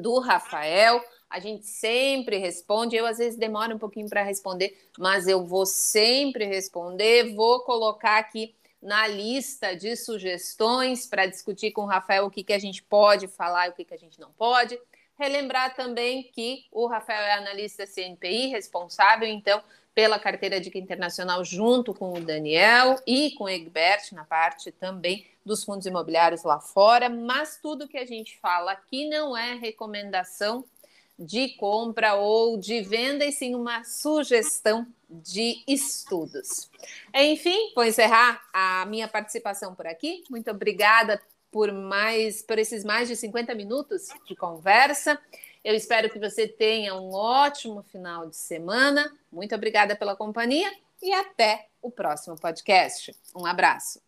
do 0.01 0.19
Rafael. 0.19 1.03
A 1.29 1.39
gente 1.39 1.65
sempre 1.65 2.37
responde. 2.37 2.95
Eu 2.95 3.05
às 3.05 3.17
vezes 3.17 3.37
demoro 3.37 3.75
um 3.75 3.79
pouquinho 3.79 4.07
para 4.07 4.23
responder, 4.23 4.77
mas 4.97 5.27
eu 5.27 5.45
vou 5.45 5.65
sempre 5.65 6.45
responder. 6.45 7.35
Vou 7.35 7.59
colocar 7.65 8.17
aqui 8.17 8.55
na 8.81 9.05
lista 9.05 9.75
de 9.75 9.97
sugestões 9.97 11.05
para 11.05 11.25
discutir 11.25 11.71
com 11.71 11.81
o 11.81 11.87
Rafael 11.87 12.25
o 12.25 12.31
que, 12.31 12.43
que 12.43 12.53
a 12.53 12.59
gente 12.59 12.81
pode 12.83 13.27
falar 13.27 13.67
e 13.67 13.69
o 13.71 13.73
que, 13.73 13.83
que 13.83 13.93
a 13.93 13.97
gente 13.97 14.17
não 14.17 14.31
pode. 14.31 14.79
Relembrar 15.17 15.75
também 15.75 16.23
que 16.23 16.65
o 16.71 16.85
Rafael 16.87 17.23
é 17.23 17.33
analista 17.33 17.87
CNPI, 17.87 18.47
responsável, 18.47 19.27
então, 19.27 19.63
pela 19.95 20.19
carteira 20.19 20.61
Dica 20.61 20.77
Internacional, 20.77 21.43
junto 21.43 21.93
com 21.93 22.13
o 22.13 22.21
Daniel 22.21 23.01
e 23.05 23.31
com 23.31 23.45
o 23.45 23.49
Egbert, 23.49 24.11
na 24.13 24.23
parte 24.23 24.71
também 24.71 25.25
dos 25.43 25.63
fundos 25.63 25.87
imobiliários 25.87 26.43
lá 26.43 26.59
fora. 26.59 27.09
Mas 27.09 27.57
tudo 27.59 27.87
que 27.87 27.97
a 27.97 28.05
gente 28.05 28.37
fala 28.39 28.73
aqui 28.73 29.09
não 29.09 29.35
é 29.35 29.55
recomendação 29.55 30.63
de 31.17 31.49
compra 31.55 32.13
ou 32.13 32.57
de 32.57 32.81
venda, 32.81 33.25
e 33.25 33.31
sim 33.31 33.55
uma 33.55 33.83
sugestão 33.83 34.85
de 35.09 35.63
estudos. 35.67 36.69
Enfim, 37.13 37.71
vou 37.73 37.83
encerrar 37.83 38.39
a 38.53 38.85
minha 38.85 39.07
participação 39.07 39.73
por 39.73 39.87
aqui. 39.87 40.23
Muito 40.29 40.51
obrigada 40.51 41.19
por 41.51 41.71
mais 41.71 42.41
por 42.41 42.57
esses 42.59 42.83
mais 42.83 43.07
de 43.07 43.15
50 43.15 43.53
minutos 43.55 44.07
de 44.25 44.35
conversa. 44.35 45.19
Eu 45.63 45.75
espero 45.75 46.09
que 46.09 46.19
você 46.19 46.47
tenha 46.47 46.95
um 46.95 47.13
ótimo 47.13 47.83
final 47.83 48.29
de 48.29 48.37
semana. 48.37 49.11
Muito 49.31 49.53
obrigada 49.53 49.95
pela 49.95 50.15
companhia 50.15 50.71
e 51.01 51.11
até 51.11 51.67
o 51.81 51.91
próximo 51.91 52.35
podcast. 52.39 53.15
Um 53.35 53.45
abraço. 53.45 54.06